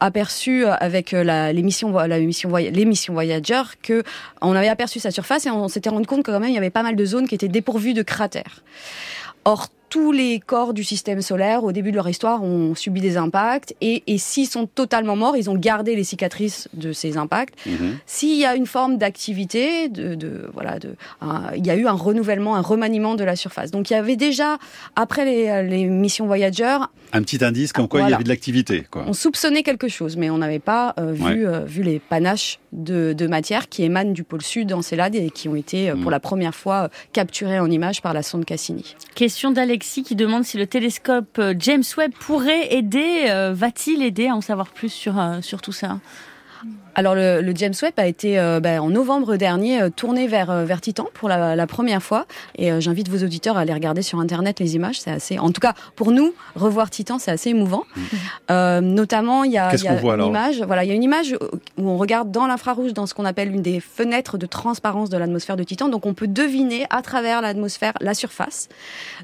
aperçu 0.00 0.64
avec 0.64 1.12
la, 1.12 1.52
l'émission, 1.52 1.92
la 1.92 2.18
émission, 2.18 2.54
l'émission 2.56 3.12
Voyager 3.12 3.62
que 3.82 4.02
on 4.40 4.54
avait 4.54 4.68
aperçu 4.68 4.98
sa 4.98 5.10
surface 5.10 5.46
et 5.46 5.50
on 5.50 5.68
s'était 5.68 5.90
rendu 5.90 6.06
compte 6.06 6.22
que 6.22 6.30
quand 6.30 6.40
même 6.40 6.50
il 6.50 6.54
y 6.54 6.58
avait 6.58 6.70
pas 6.70 6.82
mal 6.82 6.96
de 6.96 7.04
zones 7.04 7.28
qui 7.28 7.34
étaient 7.34 7.48
dépourvues 7.48 7.94
de 7.94 8.02
cratères. 8.02 8.62
Or 9.44 9.68
tous 9.90 10.12
les 10.12 10.40
corps 10.40 10.72
du 10.72 10.84
système 10.84 11.20
solaire, 11.20 11.64
au 11.64 11.72
début 11.72 11.90
de 11.90 11.96
leur 11.96 12.08
histoire, 12.08 12.42
ont 12.42 12.74
subi 12.74 13.00
des 13.02 13.16
impacts. 13.18 13.74
Et, 13.82 14.02
et 14.06 14.16
s'ils 14.18 14.46
sont 14.46 14.66
totalement 14.66 15.16
morts, 15.16 15.36
ils 15.36 15.50
ont 15.50 15.56
gardé 15.56 15.96
les 15.96 16.04
cicatrices 16.04 16.68
de 16.74 16.92
ces 16.92 17.16
impacts. 17.18 17.54
Mhm. 17.66 17.98
S'il 18.06 18.36
y 18.38 18.46
a 18.46 18.54
une 18.54 18.66
forme 18.66 18.96
d'activité, 18.98 19.88
de, 19.88 20.14
de, 20.14 20.48
voilà, 20.54 20.78
de, 20.78 20.94
un- 21.20 21.50
il 21.56 21.66
y 21.66 21.70
a 21.70 21.76
eu 21.76 21.86
un 21.86 21.92
renouvellement, 21.92 22.54
un 22.56 22.60
remaniement 22.62 23.16
de 23.16 23.24
la 23.24 23.36
surface. 23.36 23.70
Donc 23.70 23.90
il 23.90 23.94
y 23.94 23.96
avait 23.96 24.16
déjà, 24.16 24.58
après 24.96 25.24
les, 25.24 25.68
les 25.68 25.84
missions 25.86 26.26
Voyager, 26.26 26.78
Un 27.12 27.22
petit 27.22 27.44
indice 27.44 27.72
comme 27.72 27.88
quoi 27.88 28.02
il 28.02 28.10
y 28.10 28.14
avait 28.14 28.22
de 28.24 28.28
l'activité. 28.28 28.86
quoi. 28.90 29.04
on 29.08 29.12
soupçonnait 29.12 29.62
quelque 29.64 29.88
chose, 29.88 30.16
mais 30.16 30.30
on 30.30 30.38
n'avait 30.38 30.60
pas 30.60 30.94
euh, 31.00 31.12
vu, 31.12 31.24
Ouais. 31.24 31.44
euh, 31.44 31.64
vu 31.64 31.82
les 31.82 31.98
panaches 31.98 32.60
de, 32.72 33.12
de 33.12 33.26
matière 33.26 33.68
qui 33.68 33.82
émanent 33.82 34.12
du 34.12 34.22
pôle 34.22 34.42
sud 34.42 34.72
Encelade 34.72 35.16
et 35.16 35.30
qui 35.30 35.48
ont 35.48 35.56
été, 35.56 35.90
euh, 35.90 35.96
Mm. 35.96 36.02
pour 36.02 36.10
la 36.12 36.20
première 36.20 36.54
fois, 36.54 36.84
euh, 36.84 36.88
capturées 37.12 37.58
en 37.58 37.68
images 37.68 38.00
par 38.00 38.14
la 38.14 38.22
sonde 38.22 38.44
Cassini. 38.44 38.94
Question 39.16 39.50
qui 39.80 40.14
demande 40.14 40.44
si 40.44 40.58
le 40.58 40.66
télescope 40.66 41.38
euh, 41.38 41.54
James 41.58 41.82
Webb 41.96 42.12
pourrait 42.12 42.74
aider, 42.74 43.26
euh, 43.28 43.52
va-t-il 43.54 44.02
aider 44.02 44.28
à 44.28 44.34
en 44.34 44.40
savoir 44.40 44.68
plus 44.70 44.90
sur, 44.90 45.18
euh, 45.18 45.40
sur 45.40 45.60
tout 45.60 45.72
ça? 45.72 45.98
Alors 47.00 47.14
le, 47.14 47.40
le 47.40 47.52
James 47.56 47.72
Webb 47.80 47.94
a 47.96 48.06
été 48.06 48.38
euh, 48.38 48.60
ben, 48.60 48.78
en 48.78 48.90
novembre 48.90 49.36
dernier 49.36 49.80
euh, 49.80 49.88
tourné 49.88 50.26
vers 50.28 50.50
euh, 50.50 50.66
vers 50.66 50.82
Titan 50.82 51.06
pour 51.14 51.30
la, 51.30 51.56
la 51.56 51.66
première 51.66 52.02
fois. 52.02 52.26
Et 52.56 52.70
euh, 52.70 52.78
j'invite 52.78 53.08
vos 53.08 53.24
auditeurs 53.24 53.56
à 53.56 53.60
aller 53.60 53.72
regarder 53.72 54.02
sur 54.02 54.18
internet 54.20 54.60
les 54.60 54.74
images. 54.76 55.00
C'est 55.00 55.10
assez 55.10 55.38
en 55.38 55.50
tout 55.50 55.62
cas 55.62 55.72
pour 55.96 56.12
nous 56.12 56.34
revoir 56.56 56.90
Titan 56.90 57.18
c'est 57.18 57.30
assez 57.30 57.48
émouvant. 57.48 57.84
Euh, 58.50 58.82
notamment 58.82 59.44
il 59.44 59.52
y 59.52 59.56
a, 59.56 59.74
y 59.74 59.78
voit, 60.02 60.16
une 60.16 60.26
image 60.26 60.60
voilà 60.62 60.84
il 60.84 60.88
y 60.88 60.90
a 60.90 60.94
une 60.94 61.02
image 61.02 61.34
où 61.78 61.88
on 61.88 61.96
regarde 61.96 62.30
dans 62.30 62.46
l'infrarouge 62.46 62.92
dans 62.92 63.06
ce 63.06 63.14
qu'on 63.14 63.24
appelle 63.24 63.50
une 63.50 63.62
des 63.62 63.80
fenêtres 63.80 64.36
de 64.36 64.44
transparence 64.44 65.08
de 65.08 65.16
l'atmosphère 65.16 65.56
de 65.56 65.62
Titan. 65.64 65.88
Donc 65.88 66.04
on 66.04 66.12
peut 66.12 66.26
deviner 66.28 66.84
à 66.90 67.00
travers 67.00 67.40
l'atmosphère 67.40 67.94
la 68.02 68.12
surface. 68.12 68.68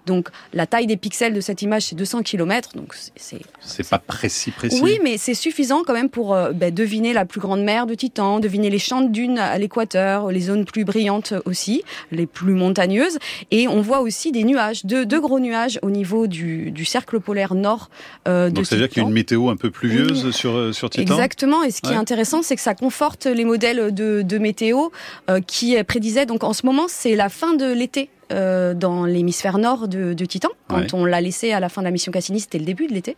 Donc 0.07 0.29
la 0.55 0.67
taille 0.67 0.87
des 0.87 0.97
pixels 0.97 1.35
de 1.35 1.43
cette 1.43 1.61
image 1.61 1.83
c'est 1.83 1.95
200 1.97 2.23
km 2.23 2.71
donc 2.75 2.95
c'est- 2.95 3.41
c'est 3.61 3.87
pas 3.91 3.99
précis, 3.99 4.51
précis. 4.51 4.81
oui, 4.83 4.99
mais 5.03 5.19
c'est 5.19 5.35
suffisant 5.35 5.83
quand 5.87 5.93
même 5.93 6.09
pour 6.09 6.35
ben, 6.55 6.73
deviner 6.73 7.13
la 7.13 7.27
plus 7.27 7.41
grande 7.41 7.66
mer 7.67 7.87
de 7.87 7.95
Titan, 7.95 8.39
deviner 8.41 8.71
les 8.71 8.79
champs 8.79 9.03
de 9.03 9.11
dunes 9.11 9.39
à 9.39 9.59
l'équateur, 9.59 10.31
les 10.31 10.41
zones 10.41 10.65
plus 10.65 10.85
brillantes 10.85 11.35
aussi, 11.45 11.83
les 12.13 12.27
plus 12.27 12.55
montagneuses. 12.55 13.19
Et 13.51 13.67
on 13.69 13.81
voit 13.83 14.01
aussi 14.01 14.33
des 14.33 14.45
nuages, 14.45 14.87
deux, 14.87 15.05
deux 15.05 15.21
gros 15.21 15.41
nuages 15.41 15.79
au 15.83 15.91
niveau 15.91 16.27
du, 16.29 16.71
du 16.71 16.85
cercle 16.85 17.21
polaire 17.21 17.55
nord 17.55 17.91
euh, 18.29 18.49
de 18.49 18.55
Donc 18.55 18.67
c'est-à-dire 18.67 18.89
qu'il 18.89 19.03
y 19.03 19.05
a 19.05 19.09
une 19.09 19.15
météo 19.15 19.51
un 19.51 19.57
peu 19.57 19.71
pluvieuse 19.71 20.31
sur, 20.31 20.53
euh, 20.57 20.73
sur 20.73 20.89
Titan 20.91 21.03
Exactement. 21.15 21.63
Et 21.65 21.71
ce 21.71 21.81
qui 21.83 21.89
Ouais. 21.91 21.95
est 21.95 21.99
intéressant, 21.99 22.43
c'est 22.43 22.57
que 22.57 22.63
ça 22.63 22.75
conforte 22.75 23.27
les 23.27 23.45
modèles 23.45 23.93
de, 23.93 24.23
de 24.23 24.39
météo 24.39 24.89
euh, 25.29 25.41
qui 25.41 25.77
prédisaient. 25.85 26.27
Donc 26.27 26.45
en 26.45 26.53
ce 26.53 26.65
moment, 26.65 26.87
c'est 26.89 27.17
la 27.17 27.29
fin 27.29 27.55
de 27.55 27.67
l'été. 27.73 28.09
Euh, 28.33 28.75
dans 28.75 29.05
l'hémisphère 29.05 29.59
nord 29.59 29.89
de, 29.89 30.15
de 30.15 30.25
Titan. 30.25 30.49
Quand 30.69 30.77
Ouais. 30.79 30.87
on 30.95 31.05
l'a 31.05 31.21
laissé 31.21 31.53
à 31.53 31.61
la 31.61 31.69
fin 31.69 31.81
de 31.81 31.85
la 31.87 31.91
mission 31.93 32.11
Cassini, 32.11 32.41
c'était 32.41 32.59
le 32.59 32.65
début 32.65 32.87
de 32.89 32.93
l'été. 32.93 33.17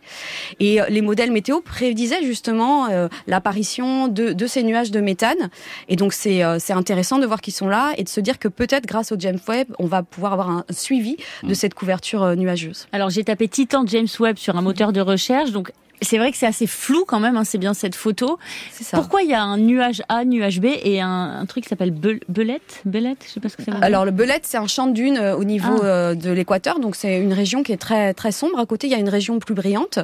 Et 0.59 0.79
euh, 0.81 0.85
les 0.89 1.01
modèles 1.01 1.31
météo 1.31 1.61
prédisaient 1.61 2.23
justement 2.23 2.89
euh, 2.89 3.07
l'apparition 3.27 4.07
de, 4.07 4.33
de 4.33 4.47
ces 4.47 4.63
nuages 4.63 4.91
de 4.91 4.99
méthane. 5.01 5.49
Et 5.87 5.95
donc 5.95 6.13
c'est 6.13 6.43
euh, 6.43 6.57
c'est 6.59 6.73
intéressant 6.73 7.17
de 7.17 7.25
voir 7.25 7.41
qu'ils 7.41 7.53
sont 7.53 7.67
là 7.67 7.93
et 7.97 8.03
de 8.03 8.09
se 8.09 8.19
dire 8.19 8.37
que 8.39 8.47
peut-être 8.47 8.85
grâce 8.85 9.11
au 9.11 9.15
James 9.19 9.39
Webb, 9.47 9.67
on 9.79 9.87
va 9.87 10.03
pouvoir 10.03 10.33
avoir 10.33 10.49
un 10.49 10.63
suivi 10.69 11.17
de 11.43 11.53
cette 11.53 11.73
couverture 11.73 12.23
euh, 12.23 12.35
nuageuse. 12.35 12.87
Alors 12.91 13.09
j'ai 13.09 13.23
tapé 13.23 13.47
Titan 13.47 13.83
James 13.87 14.07
Webb 14.19 14.37
sur 14.37 14.57
un 14.57 14.61
moteur 14.61 14.93
de 14.93 15.01
recherche, 15.01 15.51
donc 15.51 15.71
c'est 16.01 16.17
vrai 16.17 16.31
que 16.31 16.37
c'est 16.37 16.45
assez 16.45 16.67
flou 16.67 17.03
quand 17.05 17.19
même, 17.19 17.35
hein, 17.37 17.43
c'est 17.43 17.57
bien 17.57 17.73
cette 17.73 17.95
photo. 17.95 18.39
C'est 18.71 18.83
ça. 18.83 18.97
Pourquoi 18.97 19.21
il 19.21 19.29
y 19.29 19.33
a 19.33 19.41
un 19.43 19.57
nuage 19.57 20.01
A, 20.09 20.23
nuage 20.25 20.59
B 20.61 20.65
et 20.83 21.01
un, 21.01 21.09
un 21.41 21.45
truc 21.45 21.63
qui 21.63 21.69
s'appelle 21.69 21.91
Bel- 21.91 22.21
Belette 22.29 22.81
Belette 22.85 23.23
Je 23.27 23.31
sais 23.33 23.39
pas 23.39 23.49
ce 23.49 23.57
que 23.57 23.63
ça 23.63 23.71
veut 23.71 23.77
dire. 23.77 23.85
Alors 23.85 24.05
le 24.05 24.11
Belette, 24.11 24.45
c'est 24.45 24.57
un 24.57 24.67
champ 24.67 24.87
de 24.87 24.93
dunes 24.93 25.17
euh, 25.17 25.35
au 25.35 25.43
niveau 25.43 25.79
Ah. 25.81 25.85
euh, 25.85 26.15
de 26.15 26.31
l'équateur, 26.31 26.79
donc 26.79 26.95
c'est 26.95 27.19
une 27.19 27.33
région 27.33 27.63
qui 27.63 27.71
est 27.71 27.77
très 27.77 28.13
très 28.13 28.31
sombre. 28.31 28.59
À 28.59 28.65
côté, 28.65 28.87
il 28.87 28.91
y 28.91 28.95
a 28.95 28.99
une 28.99 29.09
région 29.09 29.39
plus 29.39 29.53
brillante. 29.53 29.99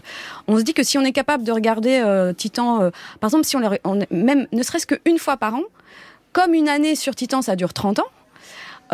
On 0.47 0.57
se 0.57 0.63
dit 0.63 0.73
que 0.73 0.83
si 0.83 0.97
on 0.97 1.01
est 1.01 1.11
capable 1.13 1.43
de 1.43 1.51
regarder 1.51 2.01
euh, 2.03 2.33
Titan, 2.33 2.81
euh, 2.81 2.89
par 3.19 3.29
exemple, 3.29 3.45
si 3.45 3.55
on, 3.55 3.59
le- 3.59 3.79
on 3.83 3.99
même 4.11 4.47
ne 4.51 4.63
serait-ce 4.63 4.87
qu'une 4.87 5.17
fois 5.17 5.37
par 5.37 5.55
an, 5.55 5.61
comme 6.33 6.53
une 6.53 6.67
année 6.67 6.95
sur 6.95 7.15
Titan, 7.15 7.41
ça 7.41 7.55
dure 7.55 7.73
30 7.73 7.99
ans. 7.99 8.05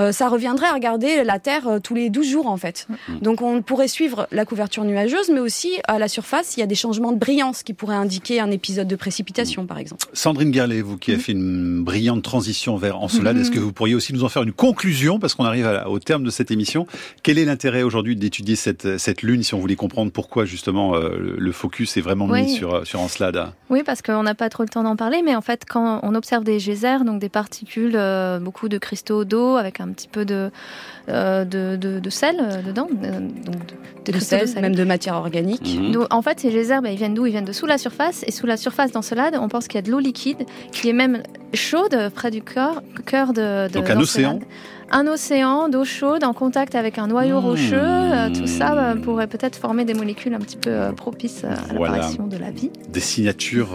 Euh, 0.01 0.11
ça 0.11 0.27
reviendrait 0.27 0.67
à 0.67 0.73
regarder 0.73 1.23
la 1.23 1.39
Terre 1.39 1.67
euh, 1.67 1.79
tous 1.79 1.93
les 1.95 2.09
12 2.09 2.27
jours 2.27 2.47
en 2.47 2.57
fait. 2.57 2.87
Donc 3.21 3.41
on 3.41 3.61
pourrait 3.61 3.87
suivre 3.87 4.27
la 4.31 4.45
couverture 4.45 4.83
nuageuse, 4.83 5.29
mais 5.33 5.39
aussi 5.39 5.71
à 5.87 5.99
la 5.99 6.07
surface, 6.07 6.57
il 6.57 6.59
y 6.59 6.63
a 6.63 6.65
des 6.67 6.75
changements 6.75 7.11
de 7.11 7.17
brillance 7.17 7.63
qui 7.63 7.73
pourraient 7.73 7.95
indiquer 7.95 8.39
un 8.39 8.51
épisode 8.51 8.87
de 8.87 8.95
précipitation 8.95 9.65
par 9.65 9.77
exemple. 9.77 10.05
Sandrine 10.13 10.53
Gerlet, 10.53 10.81
vous 10.81 10.97
qui 10.97 11.11
avez 11.11 11.19
fait 11.21 11.31
une 11.31 11.83
brillante 11.83 12.23
transition 12.23 12.75
vers 12.77 12.99
Encelade, 13.01 13.37
est-ce 13.37 13.51
que 13.51 13.59
vous 13.59 13.71
pourriez 13.73 13.95
aussi 13.95 14.13
nous 14.13 14.23
en 14.23 14.29
faire 14.29 14.43
une 14.43 14.51
conclusion, 14.53 15.19
parce 15.19 15.35
qu'on 15.35 15.45
arrive 15.45 15.65
à 15.67 15.89
au 15.89 15.99
terme 15.99 16.23
de 16.23 16.29
cette 16.29 16.51
émission? 16.51 16.87
Quel 17.23 17.37
est 17.37 17.45
l'intérêt 17.45 17.83
aujourd'hui 17.83 18.15
d'étudier 18.15 18.55
cette, 18.55 18.97
cette 18.97 19.21
lune, 19.21 19.43
si 19.43 19.53
on 19.53 19.59
voulait 19.59 19.75
comprendre 19.75 20.11
pourquoi 20.11 20.45
justement 20.45 20.95
euh, 20.95 21.35
le- 21.37 21.51
focus 21.51 21.97
est 21.97 22.01
vraiment 22.01 22.27
mis 22.27 22.49
sur, 22.49 22.85
sur 22.87 22.99
Encelade? 23.01 23.51
Oui, 23.69 23.83
parce 23.85 24.01
qu'on 24.01 24.23
n'a 24.23 24.35
pas 24.35 24.49
trop 24.49 24.63
le 24.63 24.69
temps 24.69 24.83
d'en 24.83 24.95
parler, 24.95 25.21
mais 25.23 25.35
en 25.35 25.41
fait, 25.41 25.63
quand 25.67 25.99
on 26.03 26.15
observe 26.15 26.43
des 26.43 26.57
geysers, 26.59 27.03
donc 27.05 27.19
des 27.19 27.29
particules, 27.29 27.99
beaucoup 28.41 28.69
de 28.69 28.77
cristaux 28.77 29.25
d'eau 29.25 29.55
avec 29.57 29.79
un 29.79 29.90
petit 29.91 30.07
peu 30.07 30.25
de, 30.25 30.51
euh, 31.09 31.45
de, 31.45 31.75
de, 31.75 31.99
de 31.99 32.09
sel 32.09 32.37
euh, 32.39 32.61
dedans, 32.61 32.87
euh, 33.03 33.19
donc 33.19 33.55
de, 33.55 33.75
De 34.05 34.11
cristaux 34.11 34.37
sel, 34.37 34.47
sel. 34.47 34.61
même 34.61 34.75
de 34.75 34.83
matière 34.83 35.15
organique. 35.15 35.75
Mhm. 35.77 35.91
Donc, 35.91 36.13
en 36.13 36.21
fait, 36.21 36.39
ces 36.39 36.49
geysers, 36.49 36.81
bah, 36.81 36.89
ils 36.91 36.97
viennent 36.97 37.13
d'où? 37.13 37.25
Ils 37.25 37.31
viennent 37.31 37.45
de 37.45 37.51
sous 37.51 37.65
la 37.65 37.77
surface. 37.77 38.23
Et 38.27 38.31
sous 38.31 38.45
la 38.47 38.57
surface 38.57 38.91
d'Encelade, 38.91 39.37
on 39.39 39.47
pense 39.47 39.67
qu'il 39.67 39.75
y 39.75 39.79
a 39.79 39.81
de 39.83 39.91
l'eau 39.91 39.99
liquide 39.99 40.45
qui 40.71 40.89
est 40.89 40.93
même 40.93 41.23
chaude 41.53 42.09
près 42.15 42.31
du 42.31 42.41
cœur, 42.41 42.81
cœur 43.05 43.33
de, 43.33 43.67
de 43.67 43.73
Donc 43.73 43.89
un 43.89 43.99
océan 43.99 44.39
Un 44.93 45.07
océan 45.07 45.69
d'eau 45.69 45.85
chaude 45.85 46.23
en 46.25 46.33
contact 46.33 46.75
avec 46.75 46.97
un 46.97 47.07
noyau 47.07 47.39
Mmh. 47.39 47.45
rocheux. 47.45 47.75
euh, 47.81 48.29
tout 48.29 48.45
ça 48.45 48.73
euh, 48.91 48.95
pourrait 48.95 49.27
peut-être 49.27 49.55
former 49.55 49.85
des 49.85 49.93
molécules 49.93 50.33
un 50.33 50.39
petit 50.39 50.57
peu 50.57 50.69
euh, 50.69 50.91
propices 50.91 51.45
à 51.45 51.55
Voilà. 51.75 51.93
l'apparition 51.95 52.27
de 52.27 52.35
la 52.37 52.51
vie. 52.51 52.69
Des 52.89 52.99
signatures, 52.99 53.69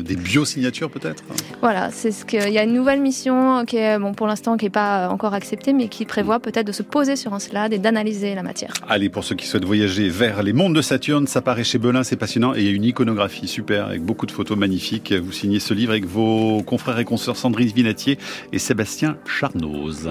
des 0.02 0.16
biosignatures 0.16 0.90
peut-être? 0.90 1.22
Voilà, 1.60 1.90
c'est 1.90 2.10
ce 2.10 2.24
que. 2.24 2.48
Il 2.48 2.54
y 2.54 2.58
a 2.58 2.64
une 2.64 2.72
nouvelle 2.72 3.00
mission 3.02 3.64
qui 3.66 3.76
est, 3.76 3.98
bon, 3.98 4.14
pour 4.14 4.26
l'instant, 4.26 4.56
qui 4.56 4.64
n'est 4.64 4.70
pas 4.70 5.08
encore 5.10 5.34
acceptée, 5.34 5.72
mais 5.74 5.88
qui 5.88 6.06
prévoit 6.06 6.40
peut-être 6.40 6.66
de 6.66 6.72
se 6.72 6.82
poser 6.82 7.16
sur 7.16 7.32
Encelade 7.34 7.72
et 7.74 7.78
d'analyser 7.78 8.34
la 8.34 8.42
matière. 8.42 8.72
Allez, 8.88 9.10
pour 9.10 9.24
ceux 9.24 9.34
qui 9.34 9.46
souhaitent 9.46 9.64
voyager 9.66 10.08
vers 10.08 10.42
les 10.42 10.52
mondes 10.54 10.74
de 10.74 10.80
Saturne, 10.82 11.26
ça 11.26 11.42
paraît 11.42 11.64
chez 11.64 11.78
Belin, 11.78 12.02
c'est 12.02 12.16
passionnant. 12.16 12.54
Et 12.54 12.60
il 12.60 12.64
y 12.66 12.68
a 12.68 12.72
une 12.72 12.84
iconographie 12.84 13.46
super 13.46 13.86
avec 13.86 14.02
beaucoup 14.02 14.24
de 14.26 14.32
photos 14.32 14.56
magnifiques. 14.56 15.12
Vous 15.12 15.32
signez 15.32 15.60
ce 15.60 15.74
livre 15.74 15.92
avec 15.92 16.06
vos 16.06 16.62
confrères 16.62 16.98
et 16.98 17.04
consoeurs 17.04 17.36
Sandrine 17.36 17.68
Vinatier 17.68 18.18
et 18.52 18.58
Sébastien 18.58 19.16
Charnoz. 19.26 20.08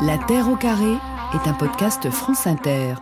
La 0.00 0.16
Terre 0.16 0.48
au 0.48 0.54
carré 0.54 0.92
est 1.34 1.48
un 1.48 1.54
podcast 1.54 2.08
France 2.10 2.46
Inter. 2.46 2.94